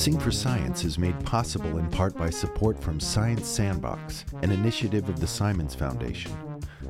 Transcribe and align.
Sing 0.00 0.18
for 0.18 0.30
Science 0.30 0.82
is 0.84 0.96
made 0.96 1.22
possible 1.26 1.76
in 1.76 1.86
part 1.90 2.16
by 2.16 2.30
support 2.30 2.82
from 2.82 2.98
Science 2.98 3.46
Sandbox, 3.46 4.24
an 4.40 4.50
initiative 4.50 5.10
of 5.10 5.20
the 5.20 5.26
Simons 5.26 5.74
Foundation. 5.74 6.32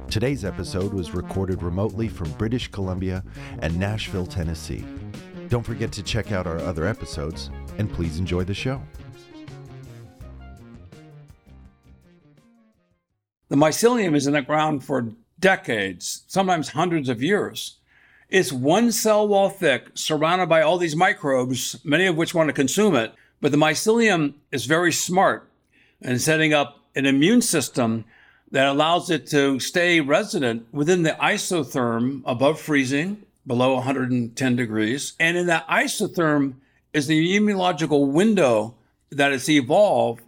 Today's 0.08 0.44
episode 0.44 0.94
was 0.94 1.12
recorded 1.12 1.60
remotely 1.60 2.06
from 2.06 2.30
British 2.34 2.68
Columbia 2.68 3.24
and 3.62 3.76
Nashville, 3.76 4.26
Tennessee. 4.26 4.84
Don't 5.48 5.66
forget 5.66 5.90
to 5.90 6.04
check 6.04 6.30
out 6.30 6.46
our 6.46 6.58
other 6.58 6.86
episodes, 6.86 7.50
and 7.78 7.92
please 7.92 8.16
enjoy 8.16 8.44
the 8.44 8.54
show. 8.54 8.80
The 13.48 13.56
mycelium 13.56 14.14
is 14.14 14.28
in 14.28 14.34
the 14.34 14.42
ground 14.42 14.84
for 14.84 15.08
decades, 15.40 16.22
sometimes 16.28 16.68
hundreds 16.68 17.08
of 17.08 17.20
years. 17.20 17.79
It's 18.30 18.52
one 18.52 18.92
cell 18.92 19.26
wall 19.26 19.50
thick, 19.50 19.88
surrounded 19.94 20.48
by 20.48 20.62
all 20.62 20.78
these 20.78 20.94
microbes, 20.94 21.80
many 21.82 22.06
of 22.06 22.16
which 22.16 22.32
want 22.32 22.48
to 22.48 22.52
consume 22.52 22.94
it. 22.94 23.12
But 23.40 23.50
the 23.50 23.58
mycelium 23.58 24.34
is 24.52 24.66
very 24.66 24.92
smart 24.92 25.50
in 26.00 26.16
setting 26.20 26.54
up 26.54 26.78
an 26.94 27.06
immune 27.06 27.42
system 27.42 28.04
that 28.52 28.68
allows 28.68 29.10
it 29.10 29.26
to 29.28 29.58
stay 29.58 30.00
resident 30.00 30.64
within 30.72 31.02
the 31.02 31.16
isotherm 31.20 32.22
above 32.24 32.60
freezing, 32.60 33.24
below 33.48 33.74
110 33.74 34.56
degrees. 34.56 35.14
And 35.18 35.36
in 35.36 35.46
that 35.46 35.66
isotherm 35.66 36.54
is 36.92 37.08
the 37.08 37.36
immunological 37.36 38.12
window 38.12 38.76
that 39.10 39.32
it's 39.32 39.48
evolved. 39.48 40.22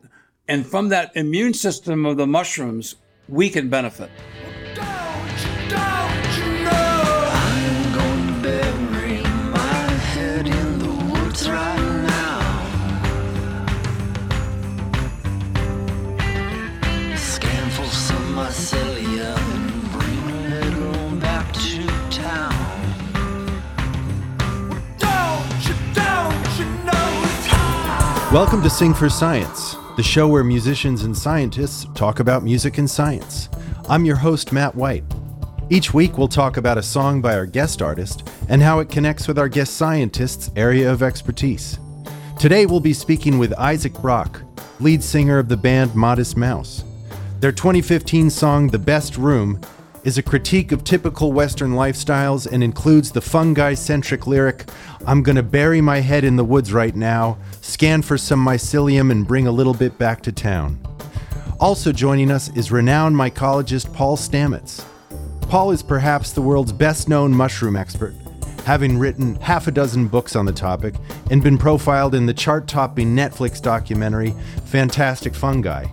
And 0.48 0.66
from 0.66 0.88
that 0.88 1.12
immune 1.14 1.54
system 1.54 2.04
of 2.04 2.16
the 2.16 2.26
mushrooms, 2.26 2.96
we 3.28 3.48
can 3.48 3.68
benefit. 3.68 4.10
Welcome 28.32 28.62
to 28.62 28.70
Sing 28.70 28.94
for 28.94 29.10
Science, 29.10 29.76
the 29.98 30.02
show 30.02 30.26
where 30.26 30.42
musicians 30.42 31.02
and 31.02 31.14
scientists 31.14 31.86
talk 31.94 32.18
about 32.18 32.42
music 32.42 32.78
and 32.78 32.88
science. 32.88 33.50
I'm 33.90 34.06
your 34.06 34.16
host, 34.16 34.54
Matt 34.54 34.74
White. 34.74 35.04
Each 35.68 35.92
week, 35.92 36.16
we'll 36.16 36.28
talk 36.28 36.56
about 36.56 36.78
a 36.78 36.82
song 36.82 37.20
by 37.20 37.34
our 37.34 37.44
guest 37.44 37.82
artist 37.82 38.26
and 38.48 38.62
how 38.62 38.78
it 38.78 38.88
connects 38.88 39.28
with 39.28 39.38
our 39.38 39.50
guest 39.50 39.74
scientist's 39.74 40.50
area 40.56 40.90
of 40.90 41.02
expertise. 41.02 41.78
Today, 42.40 42.64
we'll 42.64 42.80
be 42.80 42.94
speaking 42.94 43.36
with 43.36 43.52
Isaac 43.58 43.92
Brock, 44.00 44.40
lead 44.80 45.04
singer 45.04 45.38
of 45.38 45.50
the 45.50 45.56
band 45.58 45.94
Modest 45.94 46.34
Mouse. 46.34 46.84
Their 47.40 47.52
2015 47.52 48.30
song, 48.30 48.68
The 48.68 48.78
Best 48.78 49.18
Room, 49.18 49.60
is 50.04 50.18
a 50.18 50.22
critique 50.22 50.72
of 50.72 50.84
typical 50.84 51.32
Western 51.32 51.72
lifestyles 51.72 52.50
and 52.50 52.62
includes 52.62 53.12
the 53.12 53.20
fungi 53.20 53.74
centric 53.74 54.26
lyric, 54.26 54.68
I'm 55.06 55.22
gonna 55.22 55.42
bury 55.42 55.80
my 55.80 56.00
head 56.00 56.24
in 56.24 56.36
the 56.36 56.44
woods 56.44 56.72
right 56.72 56.94
now, 56.94 57.38
scan 57.60 58.02
for 58.02 58.18
some 58.18 58.44
mycelium, 58.44 59.10
and 59.10 59.26
bring 59.26 59.46
a 59.46 59.52
little 59.52 59.74
bit 59.74 59.98
back 59.98 60.22
to 60.22 60.32
town. 60.32 60.80
Also 61.60 61.92
joining 61.92 62.30
us 62.30 62.54
is 62.56 62.72
renowned 62.72 63.14
mycologist 63.14 63.92
Paul 63.94 64.16
Stamets. 64.16 64.84
Paul 65.42 65.70
is 65.70 65.82
perhaps 65.82 66.32
the 66.32 66.42
world's 66.42 66.72
best 66.72 67.08
known 67.08 67.32
mushroom 67.32 67.76
expert, 67.76 68.14
having 68.64 68.98
written 68.98 69.36
half 69.36 69.68
a 69.68 69.70
dozen 69.70 70.08
books 70.08 70.34
on 70.34 70.46
the 70.46 70.52
topic 70.52 70.94
and 71.30 71.42
been 71.42 71.58
profiled 71.58 72.14
in 72.16 72.26
the 72.26 72.34
chart 72.34 72.66
topping 72.66 73.14
Netflix 73.14 73.62
documentary 73.62 74.34
Fantastic 74.64 75.34
Fungi. 75.34 75.86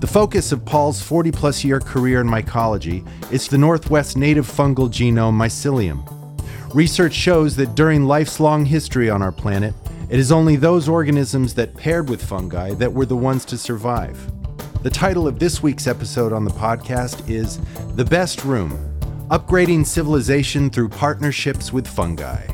The 0.00 0.06
focus 0.06 0.50
of 0.50 0.64
Paul's 0.64 1.02
40 1.02 1.30
plus 1.30 1.62
year 1.62 1.78
career 1.78 2.22
in 2.22 2.26
mycology 2.26 3.06
is 3.30 3.48
the 3.48 3.58
Northwest 3.58 4.16
native 4.16 4.46
fungal 4.46 4.88
genome 4.88 5.36
Mycelium. 5.36 6.02
Research 6.74 7.12
shows 7.12 7.54
that 7.56 7.74
during 7.74 8.06
life's 8.06 8.40
long 8.40 8.64
history 8.64 9.10
on 9.10 9.20
our 9.20 9.30
planet, 9.30 9.74
it 10.08 10.18
is 10.18 10.32
only 10.32 10.56
those 10.56 10.88
organisms 10.88 11.52
that 11.52 11.76
paired 11.76 12.08
with 12.08 12.24
fungi 12.24 12.72
that 12.74 12.90
were 12.90 13.04
the 13.04 13.14
ones 13.14 13.44
to 13.44 13.58
survive. 13.58 14.18
The 14.82 14.88
title 14.88 15.28
of 15.28 15.38
this 15.38 15.62
week's 15.62 15.86
episode 15.86 16.32
on 16.32 16.46
the 16.46 16.50
podcast 16.50 17.28
is 17.28 17.60
The 17.96 18.04
Best 18.06 18.42
Room 18.42 18.70
Upgrading 19.28 19.84
Civilization 19.84 20.70
Through 20.70 20.88
Partnerships 20.88 21.74
with 21.74 21.86
Fungi. 21.86 22.46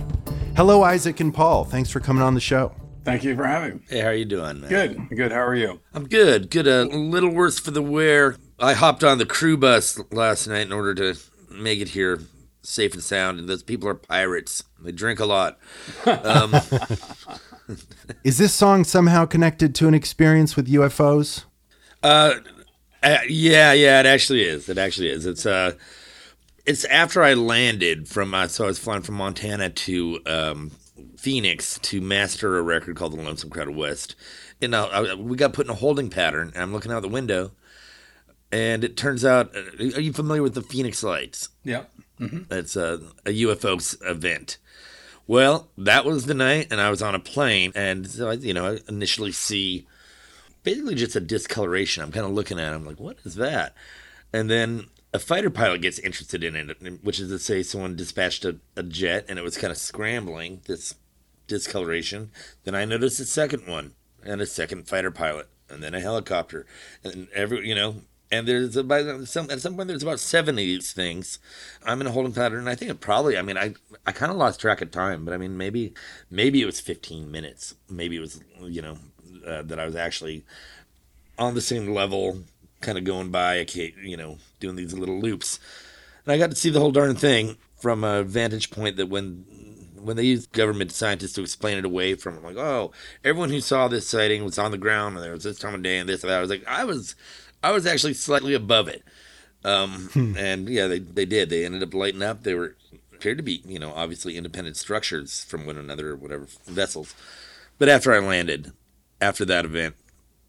Hello, 0.57 0.83
Isaac 0.83 1.21
and 1.21 1.33
Paul. 1.33 1.65
Thanks 1.65 1.91
for 1.91 2.01
coming 2.01 2.25
on 2.25 2.35
the 2.35 2.41
show. 2.41 2.75
Thank 3.07 3.23
you 3.23 3.37
for 3.37 3.47
having 3.47 3.75
me. 3.77 3.81
Hey, 3.89 4.01
how 4.01 4.09
are 4.09 4.15
you 4.15 4.25
doing, 4.25 4.61
man? 4.63 4.69
Good, 4.69 5.09
good. 5.11 5.31
How 5.31 5.47
are 5.47 5.55
you? 5.55 5.79
I'm 5.95 6.09
good. 6.09 6.51
Good. 6.51 6.67
A 6.67 6.83
little 6.87 7.31
worse 7.31 7.57
for 7.57 7.71
the 7.71 7.81
wear. 7.81 8.35
I 8.59 8.73
hopped 8.73 9.05
on 9.05 9.19
the 9.19 9.25
crew 9.25 9.57
bus 9.57 10.01
last 10.11 10.49
night 10.49 10.67
in 10.67 10.73
order 10.73 10.93
to 10.97 11.15
make 11.49 11.79
it 11.79 11.91
here 11.91 12.19
safe 12.63 12.95
and 12.95 13.03
sound. 13.05 13.39
And 13.39 13.49
those 13.49 13.63
people 13.63 13.89
are 13.89 13.95
pirates. 13.95 14.65
They 14.83 14.91
drink 14.91 15.21
a 15.21 15.25
lot. 15.25 15.57
Um, 16.05 16.57
Is 18.25 18.39
this 18.39 18.53
song 18.53 18.83
somehow 18.83 19.25
connected 19.25 19.73
to 19.77 19.87
an 19.87 19.95
experience 19.95 20.57
with 20.57 20.67
UFOs? 20.67 21.45
uh, 22.03 22.35
uh, 23.05 23.19
yeah, 23.29 23.73
yeah. 23.73 24.01
It 24.01 24.07
actually 24.07 24.43
is. 24.43 24.69
It 24.69 24.79
actually 24.79 25.11
is. 25.11 25.27
It's 25.27 25.47
uh, 25.47 25.75
it's 26.65 26.85
after 26.87 27.23
I 27.23 27.35
landed 27.35 28.09
from. 28.09 28.35
Uh, 28.35 28.49
so 28.49 28.65
I 28.65 28.67
was 28.67 28.81
flying 28.81 29.03
from 29.03 29.15
Montana 29.15 29.71
to 29.71 30.21
um, 30.27 30.73
Phoenix 31.27 31.81
to 31.83 32.01
master 32.01 32.57
a 32.57 32.63
record 32.63 32.95
called 32.95 33.13
The 33.13 33.21
Lonesome 33.21 33.51
Crowded 33.51 33.75
West. 33.75 34.15
And 34.63 34.77
uh, 34.77 34.87
I, 34.87 35.15
we 35.15 35.37
got 35.37 35.55
put 35.55 35.67
in 35.67 35.73
a 35.73 35.75
holding 35.75 36.09
pattern. 36.09 36.53
And 36.55 36.63
I'm 36.63 36.73
looking 36.73 36.93
out 36.93 37.03
the 37.03 37.09
window, 37.09 37.51
and 38.53 38.85
it 38.85 38.97
turns 38.97 39.25
out. 39.25 39.51
Uh, 39.57 39.87
are 39.97 40.01
you 40.01 40.13
familiar 40.13 40.41
with 40.41 40.55
the 40.55 40.63
Phoenix 40.63 41.03
Lights? 41.03 41.49
Yep. 41.65 41.91
It's 42.53 42.77
a, 42.77 43.01
a 43.25 43.31
UFO 43.43 43.97
event. 44.09 44.59
Well, 45.27 45.69
that 45.77 46.05
was 46.05 46.27
the 46.27 46.35
night, 46.35 46.69
and 46.71 46.81
I 46.81 46.91
was 46.91 47.03
on 47.03 47.17
a 47.17 47.19
plane, 47.19 47.73
and 47.75 48.09
so 48.09 48.31
I, 48.31 48.35
you 48.35 48.55
know, 48.55 48.75
I 48.75 48.79
initially 48.89 49.33
see 49.33 49.85
basically 50.63 50.95
just 50.95 51.17
a 51.17 51.21
discoloration. 51.21 52.05
I'm 52.05 52.13
kind 52.13 52.25
of 52.25 52.31
looking 52.31 52.61
at 52.61 52.73
it. 52.73 52.77
I'm 52.77 52.87
like, 52.87 53.01
what 53.01 53.19
is 53.25 53.35
that? 53.35 53.75
And 54.33 54.49
then 54.49 54.91
a 55.13 55.19
fighter 55.19 55.51
pilot 55.51 55.83
gets 55.83 55.99
interested 55.99 56.45
in 56.45 56.55
it, 56.55 57.03
which 57.03 57.19
is 57.19 57.31
to 57.31 57.41
say, 57.41 57.65
someone 57.65 57.97
dispatched 57.97 58.45
a, 58.45 58.61
a 58.77 58.85
jet, 58.85 59.25
and 59.29 59.41
it 59.41 59.43
was 59.43 59.59
kind 59.59 59.73
of 59.73 59.77
scrambling 59.77 60.61
this 60.67 60.95
discoloration. 61.47 62.31
Then 62.65 62.75
I 62.75 62.85
noticed 62.85 63.21
a 63.21 63.25
second 63.25 63.67
one, 63.67 63.95
and 64.25 64.41
a 64.41 64.47
second 64.47 64.89
fighter 64.89 65.11
pilot, 65.11 65.49
and 65.69 65.83
then 65.83 65.95
a 65.95 66.01
helicopter, 66.01 66.67
and 67.05 67.29
every, 67.35 67.69
you 67.69 67.75
know. 67.75 67.97
And 68.29 68.49
there's 68.49 68.77
about 68.77 69.29
some 69.29 69.49
at 69.53 69.61
some 69.61 69.77
point 69.77 69.87
there's 69.87 70.03
about 70.03 70.19
seven 70.19 70.57
of 70.57 70.59
these 70.59 70.93
things. 70.93 71.39
I'm 71.85 72.01
in 72.01 72.09
a 72.09 72.11
holding 72.11 72.33
pattern, 72.33 72.59
and 72.59 72.69
I 72.69 72.75
think 72.75 72.91
it 72.91 73.01
probably. 73.01 73.39
I 73.39 73.43
mean, 73.43 73.57
I 73.57 73.75
I 74.05 74.11
kind 74.11 74.33
of 74.33 74.39
lost 74.39 74.61
track 74.61 74.81
of 74.81 74.91
time, 74.91 75.25
but 75.25 75.33
I 75.33 75.37
mean, 75.37 75.57
maybe 75.57 75.95
maybe 76.29 76.61
it 76.61 76.67
was 76.67 76.81
15 76.81 77.31
minutes. 77.31 77.77
Maybe 77.89 78.17
it 78.17 78.21
was 78.21 78.41
you 78.61 78.83
know 78.83 78.99
uh, 79.47 79.63
that 79.63 79.79
I 79.79 79.87
was 79.87 79.95
actually 79.95 80.45
on 81.39 81.55
the 81.55 81.61
same 81.61 81.93
level, 81.93 82.43
kind 82.81 82.99
of 82.99 83.05
going 83.05 83.31
by, 83.31 83.61
okay, 83.61 83.95
you 84.03 84.17
know, 84.17 84.39
doing 84.61 84.77
these 84.77 84.95
little 84.95 85.19
loops. 85.19 85.61
And 86.25 86.33
I 86.33 86.39
got 86.39 86.51
to 86.51 86.57
see 86.57 86.71
the 86.71 86.81
whole 86.81 86.93
darn 86.93 87.15
thing 87.15 87.57
from 87.77 88.05
a 88.05 88.23
vantage 88.23 88.71
point 88.71 88.97
that 88.97 89.09
when 89.09 89.45
when 90.07 90.17
they 90.17 90.25
use 90.25 90.47
government 90.47 90.93
scientists 90.93 91.33
to 91.35 91.43
explain 91.43 91.79
it 91.79 91.85
away 91.85 92.15
from 92.15 92.43
like, 92.43 92.57
oh, 92.57 92.93
everyone 93.25 93.51
who 93.51 93.61
saw 93.61 93.89
this 93.89 94.09
sighting 94.09 94.45
was 94.45 94.59
on 94.59 94.71
the 94.71 94.79
ground 94.79 95.17
and 95.17 95.25
there 95.25 95.33
was 95.33 95.45
this 95.45 95.59
time 95.59 95.75
of 95.75 95.83
day 95.83 95.99
and 95.99 96.09
this 96.09 96.23
and 96.23 96.31
that. 96.31 96.39
I 96.39 96.41
was 96.41 96.51
like, 96.51 96.67
I 96.67 96.85
was 96.85 97.17
I 97.63 97.73
was 97.73 97.87
actually 97.87 98.15
slightly 98.15 98.55
above 98.55 98.89
it. 98.89 99.03
Um, 99.65 100.35
and 100.39 100.69
yeah, 100.69 100.87
they, 100.87 101.01
they 101.01 101.25
did. 101.25 101.51
They 101.51 101.65
ended 101.65 101.83
up 101.83 101.93
lighting 101.93 102.23
up. 102.23 102.45
They 102.45 102.55
were 102.55 102.77
appeared 103.13 103.39
to 103.39 103.43
be, 103.43 103.63
you 103.67 103.79
know, 103.79 103.93
obviously 103.95 104.37
independent 104.37 104.77
structures 104.77 105.43
from 105.45 105.67
one 105.67 105.77
another 105.77 106.11
or 106.11 106.17
whatever 106.17 106.47
vessels. 106.67 107.15
But 107.79 107.89
after 107.89 108.15
I 108.15 108.21
landed, 108.21 108.73
after 109.21 109.45
that 109.47 109.65
event, 109.65 109.97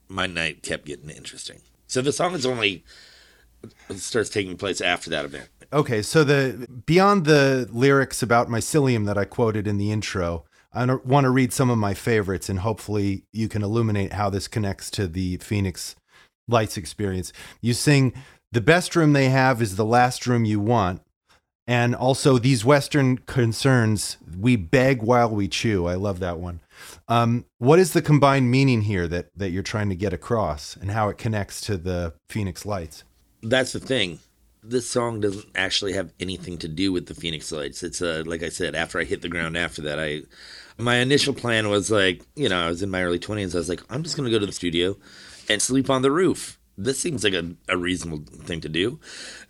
my 0.08 0.28
night 0.28 0.62
kept 0.62 0.86
getting 0.86 1.10
interesting. 1.10 1.62
So 1.88 2.02
the 2.02 2.12
song 2.12 2.34
is 2.36 2.46
only 2.46 2.84
starts 3.96 4.30
taking 4.30 4.58
place 4.58 4.82
after 4.82 5.10
that 5.10 5.26
event. 5.26 5.50
Okay, 5.74 6.02
so 6.02 6.24
the 6.24 6.68
beyond 6.86 7.26
the 7.26 7.68
lyrics 7.72 8.24
about 8.24 8.48
mycelium 8.48 9.06
that 9.06 9.18
I 9.18 9.26
quoted 9.26 9.68
in 9.68 9.78
the 9.78 9.92
intro, 9.92 10.46
I 10.74 10.86
want 10.86 11.26
to 11.26 11.30
read 11.30 11.52
some 11.52 11.70
of 11.70 11.78
my 11.78 11.94
favorites, 11.94 12.48
and 12.48 12.60
hopefully 12.60 13.26
you 13.34 13.50
can 13.50 13.64
illuminate 13.64 14.14
how 14.14 14.30
this 14.30 14.48
connects 14.48 14.90
to 14.92 15.08
the 15.08 15.38
Phoenix 15.38 15.96
Lights 16.48 16.78
experience. 16.78 17.34
You 17.62 17.74
sing, 17.74 18.14
"The 18.54 18.62
best 18.62 18.96
room 18.96 19.12
they 19.12 19.28
have 19.28 19.62
is 19.62 19.76
the 19.76 19.86
last 19.86 20.26
room 20.26 20.46
you 20.46 20.62
want," 20.62 21.02
and 21.68 21.94
also 21.94 22.38
these 22.38 22.64
Western 22.64 23.18
concerns 23.18 24.16
we 24.40 24.56
beg 24.56 25.02
while 25.02 25.30
we 25.30 25.50
chew. 25.50 25.86
I 25.86 25.96
love 25.96 26.20
that 26.20 26.40
one. 26.40 26.62
Um, 27.10 27.44
what 27.58 27.80
is 27.80 27.92
the 27.92 28.02
combined 28.02 28.50
meaning 28.50 28.84
here 28.84 29.08
that 29.10 29.32
that 29.36 29.50
you're 29.50 29.64
trying 29.64 29.90
to 29.90 29.96
get 29.96 30.14
across, 30.14 30.78
and 30.78 30.92
how 30.92 31.10
it 31.10 31.18
connects 31.18 31.60
to 31.62 31.76
the 31.76 32.14
Phoenix 32.30 32.66
Lights? 32.66 33.04
That's 33.44 33.74
the 33.74 33.82
thing. 33.82 34.20
This 34.70 34.90
song 34.90 35.20
doesn't 35.20 35.48
actually 35.56 35.94
have 35.94 36.14
anything 36.20 36.58
to 36.60 36.68
do 36.68 36.92
with 36.92 37.08
the 37.08 37.14
Phoenix 37.14 37.52
Lights. 37.52 37.84
It's 37.84 38.02
uh, 38.02 38.24
like 38.26 38.44
I 38.44 38.50
said, 38.50 38.76
after 38.76 39.00
I 39.00 39.04
hit 39.04 39.22
the 39.22 39.30
ground 39.30 39.58
after 39.58 39.82
that, 39.84 40.00
I 40.00 40.24
my 40.78 40.98
initial 40.98 41.34
plan 41.34 41.70
was 41.70 41.90
like, 41.90 42.22
you 42.36 42.50
know, 42.50 42.66
I 42.66 42.68
was 42.68 42.82
in 42.82 42.92
my 42.92 43.04
early 43.04 43.20
20s. 43.20 43.56
I 43.56 43.58
was 43.58 43.70
like, 43.70 43.82
I'm 43.90 44.04
just 44.04 44.16
going 44.16 44.26
to 44.26 44.32
go 44.32 44.40
to 44.40 44.46
the 44.46 44.52
studio 44.52 44.96
and 45.50 45.62
sleep 45.62 45.90
on 45.90 46.02
the 46.02 46.12
roof. 46.12 46.60
This 46.78 47.00
seems 47.00 47.24
like 47.24 47.34
a, 47.34 47.56
a 47.68 47.78
reasonable 47.78 48.24
thing 48.44 48.62
to 48.62 48.70
do. 48.70 49.00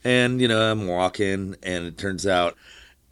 And, 0.04 0.40
you 0.40 0.48
know, 0.48 0.72
I'm 0.72 0.88
walking, 0.88 1.58
and 1.62 1.86
it 1.86 1.98
turns 1.98 2.26
out 2.26 2.56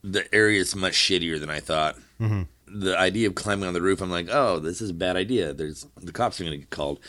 the 0.03 0.33
area 0.33 0.61
is 0.61 0.75
much 0.75 0.93
shittier 0.93 1.39
than 1.39 1.49
I 1.49 1.59
thought. 1.59 1.97
Mm-hmm. 2.21 2.43
The 2.67 2.97
idea 2.97 3.27
of 3.27 3.35
climbing 3.35 3.67
on 3.67 3.73
the 3.73 3.81
roof, 3.81 4.01
I'm 4.01 4.09
like, 4.09 4.29
oh, 4.31 4.59
this 4.59 4.79
is 4.81 4.91
a 4.91 4.93
bad 4.93 5.17
idea. 5.17 5.53
There's 5.53 5.85
the 5.97 6.13
cops 6.13 6.39
are 6.39 6.45
going 6.45 6.53
to 6.53 6.59
get 6.59 6.69
called. 6.69 6.99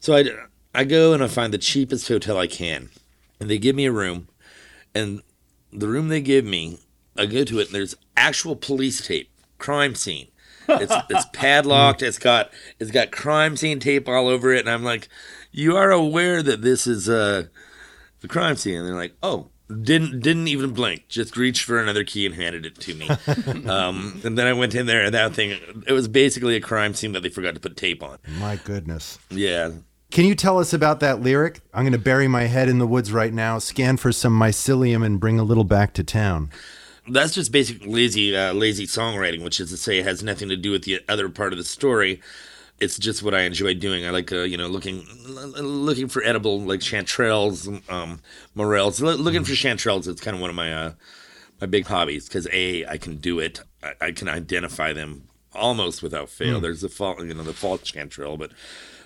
So 0.00 0.14
I, 0.14 0.24
I 0.74 0.84
go 0.84 1.12
and 1.12 1.22
I 1.22 1.28
find 1.28 1.52
the 1.52 1.58
cheapest 1.58 2.06
hotel 2.06 2.38
I 2.38 2.46
can, 2.46 2.90
and 3.40 3.50
they 3.50 3.58
give 3.58 3.74
me 3.74 3.86
a 3.86 3.92
room, 3.92 4.28
and 4.94 5.22
the 5.72 5.88
room 5.88 6.08
they 6.08 6.20
give 6.20 6.44
me, 6.44 6.78
I 7.16 7.26
go 7.26 7.44
to 7.44 7.58
it, 7.60 7.66
and 7.66 7.74
there's 7.74 7.94
actual 8.16 8.56
police 8.56 9.06
tape, 9.06 9.30
crime 9.58 9.94
scene. 9.94 10.28
It's 10.68 10.94
it's 11.10 11.26
padlocked. 11.32 12.02
It's 12.02 12.18
got 12.18 12.50
it's 12.78 12.90
got 12.90 13.10
crime 13.10 13.56
scene 13.56 13.80
tape 13.80 14.08
all 14.08 14.28
over 14.28 14.52
it, 14.52 14.60
and 14.60 14.70
I'm 14.70 14.84
like, 14.84 15.08
you 15.50 15.76
are 15.76 15.90
aware 15.90 16.42
that 16.42 16.62
this 16.62 16.86
is 16.86 17.08
uh, 17.08 17.44
the 18.20 18.28
crime 18.28 18.56
scene? 18.56 18.76
And 18.76 18.86
they're 18.86 18.94
like, 18.94 19.14
oh, 19.22 19.48
didn't 19.68 20.20
didn't 20.20 20.48
even 20.48 20.72
blink. 20.72 21.08
Just 21.08 21.36
reached 21.36 21.64
for 21.64 21.80
another 21.80 22.04
key 22.04 22.26
and 22.26 22.34
handed 22.34 22.66
it 22.66 22.78
to 22.80 22.94
me. 22.94 23.08
um, 23.68 24.20
and 24.24 24.36
then 24.38 24.46
I 24.46 24.52
went 24.52 24.74
in 24.74 24.86
there, 24.86 25.04
and 25.04 25.14
that 25.14 25.34
thing 25.34 25.58
it 25.86 25.92
was 25.92 26.08
basically 26.08 26.56
a 26.56 26.60
crime 26.60 26.94
scene 26.94 27.12
that 27.12 27.22
they 27.22 27.28
forgot 27.28 27.54
to 27.54 27.60
put 27.60 27.76
tape 27.76 28.02
on. 28.02 28.18
My 28.38 28.56
goodness. 28.56 29.18
Yeah. 29.30 29.70
Can 30.12 30.26
you 30.26 30.34
tell 30.34 30.58
us 30.58 30.74
about 30.74 31.00
that 31.00 31.22
lyric? 31.22 31.62
I'm 31.72 31.84
going 31.84 31.94
to 31.94 31.98
bury 31.98 32.28
my 32.28 32.42
head 32.42 32.68
in 32.68 32.78
the 32.78 32.86
woods 32.86 33.10
right 33.10 33.32
now, 33.32 33.58
scan 33.58 33.96
for 33.96 34.12
some 34.12 34.38
mycelium, 34.38 35.02
and 35.02 35.18
bring 35.18 35.38
a 35.38 35.42
little 35.42 35.64
back 35.64 35.94
to 35.94 36.04
town. 36.04 36.50
That's 37.08 37.32
just 37.32 37.50
basic 37.50 37.86
lazy, 37.86 38.36
uh, 38.36 38.52
lazy 38.52 38.86
songwriting, 38.86 39.42
which 39.42 39.58
is 39.58 39.70
to 39.70 39.78
say, 39.78 40.00
it 40.00 40.04
has 40.04 40.22
nothing 40.22 40.50
to 40.50 40.56
do 40.56 40.70
with 40.70 40.84
the 40.84 41.00
other 41.08 41.30
part 41.30 41.54
of 41.54 41.58
the 41.58 41.64
story. 41.64 42.20
It's 42.78 42.98
just 42.98 43.22
what 43.22 43.34
I 43.34 43.40
enjoy 43.44 43.72
doing. 43.72 44.04
I 44.04 44.10
like, 44.10 44.30
uh, 44.30 44.40
you 44.40 44.58
know, 44.58 44.66
looking, 44.66 45.06
looking 45.24 46.08
for 46.08 46.22
edible 46.22 46.60
like 46.60 46.80
chanterelles, 46.80 47.66
um, 47.90 48.20
morels. 48.54 49.02
L- 49.02 49.16
looking 49.16 49.44
for 49.44 49.52
chanterelles. 49.52 50.06
It's 50.08 50.20
kind 50.20 50.34
of 50.34 50.42
one 50.42 50.50
of 50.50 50.56
my, 50.56 50.74
uh, 50.74 50.92
my 51.58 51.66
big 51.66 51.86
hobbies 51.86 52.28
because 52.28 52.46
a, 52.52 52.84
I 52.84 52.98
can 52.98 53.16
do 53.16 53.38
it. 53.38 53.60
I, 53.82 53.94
I 54.02 54.12
can 54.12 54.28
identify 54.28 54.92
them 54.92 55.28
almost 55.54 56.02
without 56.02 56.28
fail. 56.28 56.58
Mm. 56.58 56.62
There's 56.62 56.82
the 56.82 56.90
fall, 56.90 57.24
you 57.24 57.32
know, 57.32 57.44
the 57.44 57.54
false 57.54 57.90
chanterelle, 57.90 58.38
but 58.38 58.50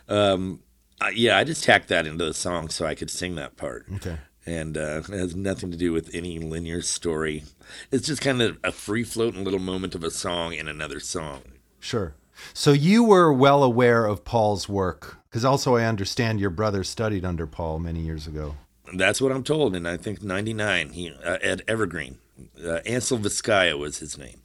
um, 0.08 0.60
uh, 1.00 1.10
yeah, 1.14 1.36
I 1.36 1.44
just 1.44 1.64
tacked 1.64 1.88
that 1.88 2.06
into 2.06 2.24
the 2.24 2.34
song 2.34 2.68
so 2.68 2.86
I 2.86 2.94
could 2.94 3.10
sing 3.10 3.34
that 3.36 3.56
part. 3.56 3.86
Okay. 3.96 4.18
And 4.44 4.76
uh, 4.76 5.02
it 5.02 5.06
has 5.08 5.34
nothing 5.34 5.70
to 5.72 5.76
do 5.76 5.92
with 5.92 6.14
any 6.14 6.38
linear 6.38 6.80
story. 6.80 7.44
It's 7.90 8.06
just 8.06 8.22
kind 8.22 8.40
of 8.40 8.58
a 8.62 8.70
free 8.70 9.02
floating 9.02 9.42
little 9.42 9.58
moment 9.58 9.94
of 9.94 10.04
a 10.04 10.10
song 10.10 10.54
in 10.54 10.68
another 10.68 11.00
song. 11.00 11.42
Sure. 11.80 12.14
So 12.54 12.72
you 12.72 13.02
were 13.02 13.32
well 13.32 13.62
aware 13.62 14.06
of 14.06 14.24
Paul's 14.24 14.68
work, 14.68 15.18
because 15.28 15.44
also 15.44 15.76
I 15.76 15.84
understand 15.84 16.38
your 16.38 16.50
brother 16.50 16.84
studied 16.84 17.24
under 17.24 17.46
Paul 17.46 17.78
many 17.78 18.00
years 18.00 18.26
ago. 18.26 18.56
That's 18.94 19.20
what 19.20 19.32
I'm 19.32 19.42
told, 19.42 19.74
and 19.74 19.88
I 19.88 19.96
think 19.96 20.22
'99 20.22 20.90
he 20.90 21.12
uh, 21.12 21.38
at 21.42 21.62
Evergreen. 21.66 22.18
Uh, 22.62 22.80
Ansel 22.86 23.18
Vizcaya 23.18 23.76
was 23.76 23.98
his 23.98 24.16
name. 24.16 24.42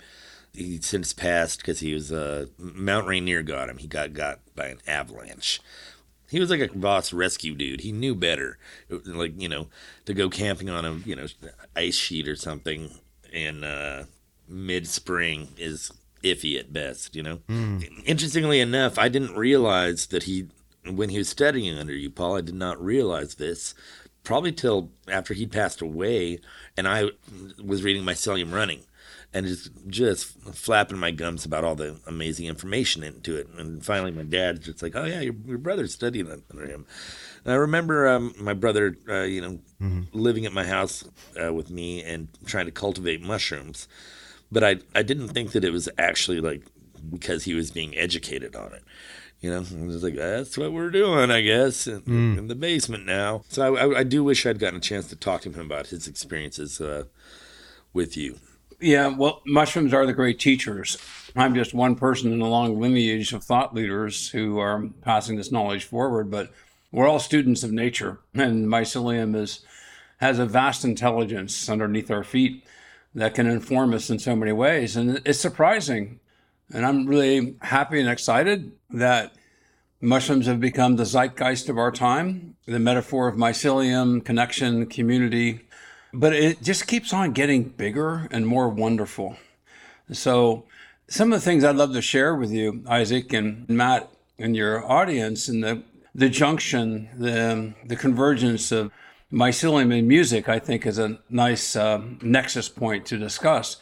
He 0.53 0.79
since 0.81 1.13
passed 1.13 1.59
because 1.59 1.79
he 1.79 1.93
was 1.93 2.11
uh, 2.11 2.47
Mount 2.57 3.07
Rainier 3.07 3.43
got 3.43 3.69
him. 3.69 3.77
He 3.77 3.87
got 3.87 4.13
got 4.13 4.39
by 4.55 4.67
an 4.67 4.79
avalanche. 4.87 5.61
He 6.31 6.39
was 6.39 6.49
like 6.49 6.61
a 6.61 6.69
boss 6.69 7.11
rescue 7.11 7.55
dude. 7.55 7.81
He 7.81 7.91
knew 7.91 8.15
better, 8.15 8.57
like 9.05 9.39
you 9.39 9.49
know, 9.49 9.67
to 10.05 10.13
go 10.13 10.29
camping 10.29 10.69
on 10.69 10.85
a 10.85 10.93
you 10.93 11.13
know 11.13 11.27
ice 11.75 11.95
sheet 11.95 12.27
or 12.27 12.37
something 12.37 12.89
in 13.33 13.65
uh, 13.65 14.05
mid 14.47 14.87
spring 14.87 15.49
is 15.57 15.91
iffy 16.23 16.57
at 16.57 16.71
best. 16.71 17.17
You 17.17 17.23
know. 17.23 17.37
Mm. 17.49 18.03
Interestingly 18.05 18.61
enough, 18.61 18.97
I 18.97 19.09
didn't 19.09 19.35
realize 19.35 20.07
that 20.07 20.23
he 20.23 20.47
when 20.89 21.09
he 21.09 21.17
was 21.17 21.27
studying 21.27 21.77
under 21.77 21.93
you, 21.93 22.09
Paul. 22.09 22.37
I 22.37 22.41
did 22.41 22.55
not 22.55 22.81
realize 22.81 23.35
this 23.35 23.75
probably 24.23 24.53
till 24.53 24.89
after 25.09 25.33
he 25.33 25.45
passed 25.45 25.81
away, 25.81 26.39
and 26.77 26.87
I 26.87 27.09
was 27.61 27.83
reading 27.83 28.05
my 28.05 28.13
Mycelium 28.13 28.53
Running 28.53 28.83
and 29.33 29.45
just 29.45 29.69
just 29.87 30.25
flapping 30.53 30.97
my 30.97 31.11
gums 31.11 31.45
about 31.45 31.63
all 31.63 31.75
the 31.75 31.99
amazing 32.05 32.47
information 32.47 33.03
into 33.03 33.37
it. 33.37 33.47
And 33.57 33.83
finally, 33.83 34.11
my 34.11 34.23
dad's 34.23 34.65
just 34.65 34.81
like, 34.81 34.95
"Oh 34.95 35.05
yeah, 35.05 35.21
your, 35.21 35.35
your 35.45 35.57
brother's 35.57 35.93
studying 35.93 36.29
under 36.29 36.65
him." 36.65 36.85
And 37.43 37.53
I 37.53 37.55
remember 37.55 38.07
um, 38.07 38.33
my 38.37 38.53
brother, 38.53 38.97
uh, 39.07 39.21
you 39.21 39.41
know, 39.41 39.59
mm-hmm. 39.81 40.01
living 40.11 40.45
at 40.45 40.53
my 40.53 40.65
house 40.65 41.03
uh, 41.41 41.53
with 41.53 41.69
me 41.69 42.03
and 42.03 42.27
trying 42.45 42.65
to 42.65 42.71
cultivate 42.71 43.21
mushrooms, 43.21 43.87
but 44.51 44.63
I 44.63 44.77
I 44.93 45.03
didn't 45.03 45.29
think 45.29 45.51
that 45.53 45.63
it 45.63 45.71
was 45.71 45.87
actually 45.97 46.41
like 46.41 46.63
because 47.09 47.45
he 47.45 47.53
was 47.53 47.71
being 47.71 47.97
educated 47.97 48.55
on 48.55 48.73
it. 48.73 48.83
You 49.39 49.49
know, 49.49 49.57
I 49.57 49.85
was 49.85 50.03
like, 50.03 50.15
that's 50.15 50.55
what 50.55 50.71
we're 50.71 50.91
doing, 50.91 51.31
I 51.31 51.41
guess, 51.41 51.87
in, 51.87 52.01
mm. 52.01 52.37
in 52.37 52.47
the 52.47 52.53
basement 52.53 53.07
now. 53.07 53.43
So 53.49 53.75
I, 53.75 53.85
I, 53.85 53.99
I, 53.99 54.03
do 54.03 54.23
wish 54.23 54.45
I'd 54.45 54.59
gotten 54.59 54.77
a 54.77 54.81
chance 54.81 55.07
to 55.07 55.15
talk 55.15 55.41
to 55.41 55.49
him 55.49 55.59
about 55.59 55.87
his 55.87 56.07
experiences 56.07 56.79
uh, 56.79 57.05
with 57.91 58.15
you. 58.15 58.37
Yeah, 58.81 59.09
well, 59.09 59.43
mushrooms 59.45 59.93
are 59.93 60.07
the 60.07 60.13
great 60.13 60.39
teachers. 60.39 60.97
I'm 61.35 61.53
just 61.53 61.71
one 61.73 61.95
person 61.95 62.33
in 62.33 62.41
a 62.41 62.49
long 62.49 62.79
lineage 62.79 63.31
of 63.31 63.43
thought 63.43 63.75
leaders 63.75 64.29
who 64.29 64.57
are 64.57 64.87
passing 65.01 65.37
this 65.37 65.51
knowledge 65.51 65.85
forward, 65.85 66.31
but 66.31 66.51
we're 66.91 67.07
all 67.07 67.19
students 67.19 67.61
of 67.61 67.71
nature, 67.71 68.19
and 68.33 68.67
mycelium 68.67 69.35
is 69.35 69.63
has 70.17 70.39
a 70.39 70.45
vast 70.45 70.83
intelligence 70.83 71.69
underneath 71.69 72.11
our 72.11 72.23
feet 72.23 72.63
that 73.13 73.35
can 73.35 73.47
inform 73.47 73.93
us 73.93 74.09
in 74.09 74.19
so 74.19 74.35
many 74.35 74.51
ways. 74.51 74.95
And 74.95 75.21
it's 75.25 75.39
surprising. 75.39 76.19
And 76.73 76.85
I'm 76.85 77.07
really 77.07 77.55
happy 77.61 77.99
and 77.99 78.09
excited 78.09 78.71
that 78.91 79.33
mushrooms 79.99 80.45
have 80.45 80.59
become 80.59 80.95
the 80.95 81.05
zeitgeist 81.05 81.69
of 81.69 81.77
our 81.77 81.91
time, 81.91 82.55
the 82.65 82.79
metaphor 82.79 83.27
of 83.27 83.35
mycelium, 83.35 84.23
connection, 84.23 84.85
community, 84.85 85.61
but 86.13 86.33
it 86.33 86.61
just 86.61 86.87
keeps 86.87 87.13
on 87.13 87.31
getting 87.31 87.63
bigger 87.63 88.27
and 88.31 88.45
more 88.45 88.69
wonderful. 88.69 89.37
So, 90.11 90.65
some 91.07 91.33
of 91.33 91.39
the 91.39 91.43
things 91.43 91.63
I'd 91.63 91.75
love 91.75 91.93
to 91.93 92.01
share 92.01 92.35
with 92.35 92.51
you, 92.51 92.83
Isaac 92.87 93.33
and 93.33 93.67
Matt, 93.67 94.09
and 94.39 94.55
your 94.55 94.89
audience, 94.89 95.47
and 95.47 95.63
the 95.63 95.83
the 96.13 96.29
junction, 96.29 97.09
the 97.17 97.73
the 97.85 97.95
convergence 97.95 98.71
of 98.71 98.91
mycelium 99.31 99.97
and 99.97 100.07
music, 100.07 100.49
I 100.49 100.59
think, 100.59 100.85
is 100.85 100.99
a 100.99 101.19
nice 101.29 101.75
uh, 101.75 102.01
nexus 102.21 102.69
point 102.69 103.05
to 103.07 103.17
discuss. 103.17 103.77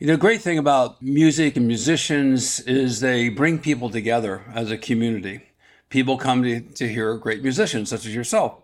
The 0.00 0.16
great 0.16 0.42
thing 0.42 0.58
about 0.58 1.00
music 1.00 1.56
and 1.56 1.66
musicians 1.66 2.60
is 2.60 3.00
they 3.00 3.28
bring 3.28 3.58
people 3.58 3.88
together 3.88 4.42
as 4.52 4.70
a 4.70 4.78
community. 4.78 5.42
People 5.90 6.18
come 6.18 6.42
to, 6.42 6.60
to 6.60 6.88
hear 6.88 7.16
great 7.16 7.42
musicians, 7.42 7.90
such 7.90 8.06
as 8.06 8.14
yourself. 8.14 8.54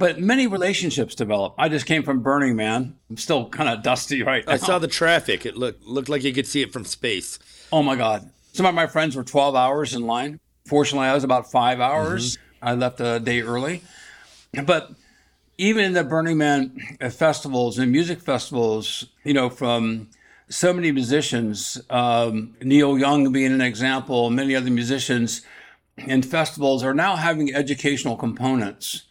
But 0.00 0.18
many 0.18 0.46
relationships 0.46 1.14
develop. 1.14 1.56
I 1.58 1.68
just 1.68 1.84
came 1.84 2.02
from 2.02 2.22
Burning 2.22 2.56
Man. 2.56 2.96
I'm 3.10 3.18
still 3.18 3.50
kind 3.50 3.68
of 3.68 3.82
dusty 3.82 4.22
right 4.22 4.46
now. 4.46 4.54
I 4.54 4.56
saw 4.56 4.78
the 4.78 4.88
traffic. 4.88 5.44
It 5.44 5.58
looked 5.58 5.84
looked 5.84 6.08
like 6.08 6.24
you 6.24 6.32
could 6.32 6.46
see 6.46 6.62
it 6.62 6.72
from 6.72 6.86
space. 6.86 7.38
Oh 7.70 7.82
my 7.82 7.96
God. 7.96 8.30
Some 8.54 8.64
of 8.64 8.74
my 8.74 8.86
friends 8.86 9.14
were 9.14 9.22
12 9.22 9.54
hours 9.54 9.94
in 9.94 10.06
line. 10.06 10.40
Fortunately, 10.66 11.06
I 11.06 11.12
was 11.12 11.22
about 11.22 11.52
five 11.52 11.80
hours. 11.80 12.38
Mm-hmm. 12.38 12.68
I 12.68 12.74
left 12.76 13.00
a 13.00 13.20
day 13.20 13.42
early. 13.42 13.82
But 14.64 14.90
even 15.58 15.84
in 15.84 15.92
the 15.92 16.02
Burning 16.02 16.38
Man 16.38 16.80
festivals 17.10 17.78
and 17.78 17.92
music 17.92 18.22
festivals, 18.22 19.04
you 19.22 19.34
know, 19.34 19.50
from 19.50 20.08
so 20.48 20.72
many 20.72 20.92
musicians, 20.92 21.78
um, 21.90 22.56
Neil 22.62 22.98
Young 22.98 23.30
being 23.32 23.52
an 23.52 23.60
example, 23.60 24.30
many 24.30 24.56
other 24.56 24.70
musicians 24.70 25.42
in 25.98 26.22
festivals 26.22 26.82
are 26.82 26.94
now 26.94 27.16
having 27.16 27.54
educational 27.54 28.16
components 28.16 29.02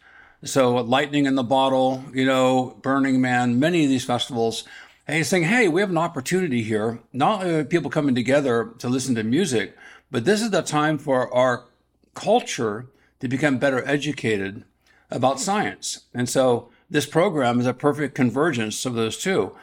so 0.43 0.75
Lightning 0.75 1.25
in 1.25 1.35
the 1.35 1.43
Bottle, 1.43 2.03
you 2.13 2.25
know, 2.25 2.77
Burning 2.81 3.19
Man, 3.19 3.59
many 3.59 3.83
of 3.83 3.89
these 3.89 4.05
festivals, 4.05 4.63
hey, 5.07 5.23
saying, 5.23 5.43
hey, 5.43 5.67
we 5.67 5.81
have 5.81 5.89
an 5.89 5.97
opportunity 5.97 6.63
here. 6.63 6.99
Not 7.11 7.43
only 7.43 7.63
people 7.65 7.89
coming 7.89 8.15
together 8.15 8.73
to 8.79 8.89
listen 8.89 9.15
to 9.15 9.23
music, 9.23 9.75
but 10.11 10.25
this 10.25 10.41
is 10.41 10.51
the 10.51 10.61
time 10.61 10.97
for 10.97 11.33
our 11.33 11.65
culture 12.13 12.87
to 13.19 13.27
become 13.27 13.57
better 13.57 13.85
educated 13.87 14.63
about 15.11 15.39
science. 15.39 16.05
And 16.13 16.29
so 16.29 16.69
this 16.89 17.05
program 17.05 17.59
is 17.59 17.65
a 17.65 17.73
perfect 17.73 18.15
convergence 18.15 18.85
of 18.85 18.93
those 18.93 19.17
two. 19.17 19.55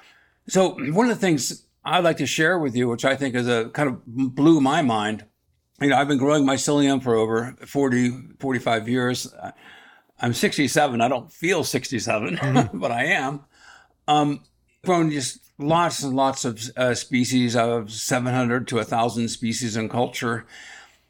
So 0.49 0.71
one 0.93 1.09
of 1.09 1.15
the 1.15 1.21
things 1.21 1.65
I'd 1.85 2.05
like 2.05 2.19
to 2.19 2.27
share 2.27 2.59
with 2.59 2.77
you, 2.77 2.89
which 2.89 3.05
I 3.05 3.17
think 3.17 3.35
is 3.35 3.49
a 3.49 3.71
kind 3.71 3.89
of 3.89 4.05
blew 4.07 4.61
my 4.61 4.83
mind, 4.83 5.25
you 5.81 5.89
know, 5.89 5.97
I've 5.97 6.09
been 6.09 6.19
growing 6.19 6.45
mycelium 6.45 7.03
for 7.03 7.15
over 7.15 7.57
40, 7.65 8.35
45 8.39 8.89
years. 8.89 9.35
I'm 10.21 10.33
67. 10.33 11.01
I 11.01 11.09
don't 11.09 11.31
feel 11.33 11.65
67, 11.65 12.37
mm-hmm. 12.39 12.79
but 12.79 12.91
I 12.91 13.05
am. 13.05 13.45
Um, 14.09 14.41
grown 14.85 15.11
just 15.11 15.41
lots 15.59 16.03
and 16.03 16.15
lots 16.15 16.45
of 16.45 16.61
uh, 16.77 16.95
species 16.95 17.57
of 17.57 17.91
700 17.91 18.69
to 18.69 18.77
1,000 18.77 19.29
species 19.29 19.77
in 19.77 19.89
culture. 19.89 20.47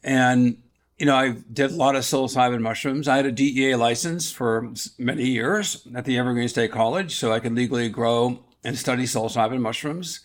And 0.03 0.59
you 0.99 1.05
know, 1.05 1.15
I 1.15 1.37
did 1.53 1.73
a 1.73 1.75
lot 1.75 1.95
of 1.95 2.03
psilocybin 2.03 2.61
mushrooms. 2.61 3.07
I 3.07 3.17
had 3.17 3.27
a 3.27 3.33
DEA 3.33 3.75
license 3.75 4.33
for 4.33 4.73
many 4.99 5.27
years 5.27 5.87
at 5.95 6.07
the 6.07 6.17
Evergreen 6.17 6.49
State 6.49 6.73
College, 6.73 7.17
so 7.17 7.33
I 7.33 7.41
could 7.41 7.55
legally 7.55 7.91
grow 7.91 8.39
and 8.65 8.79
study 8.79 9.05
psilocybin 9.05 9.61
mushrooms. 9.61 10.21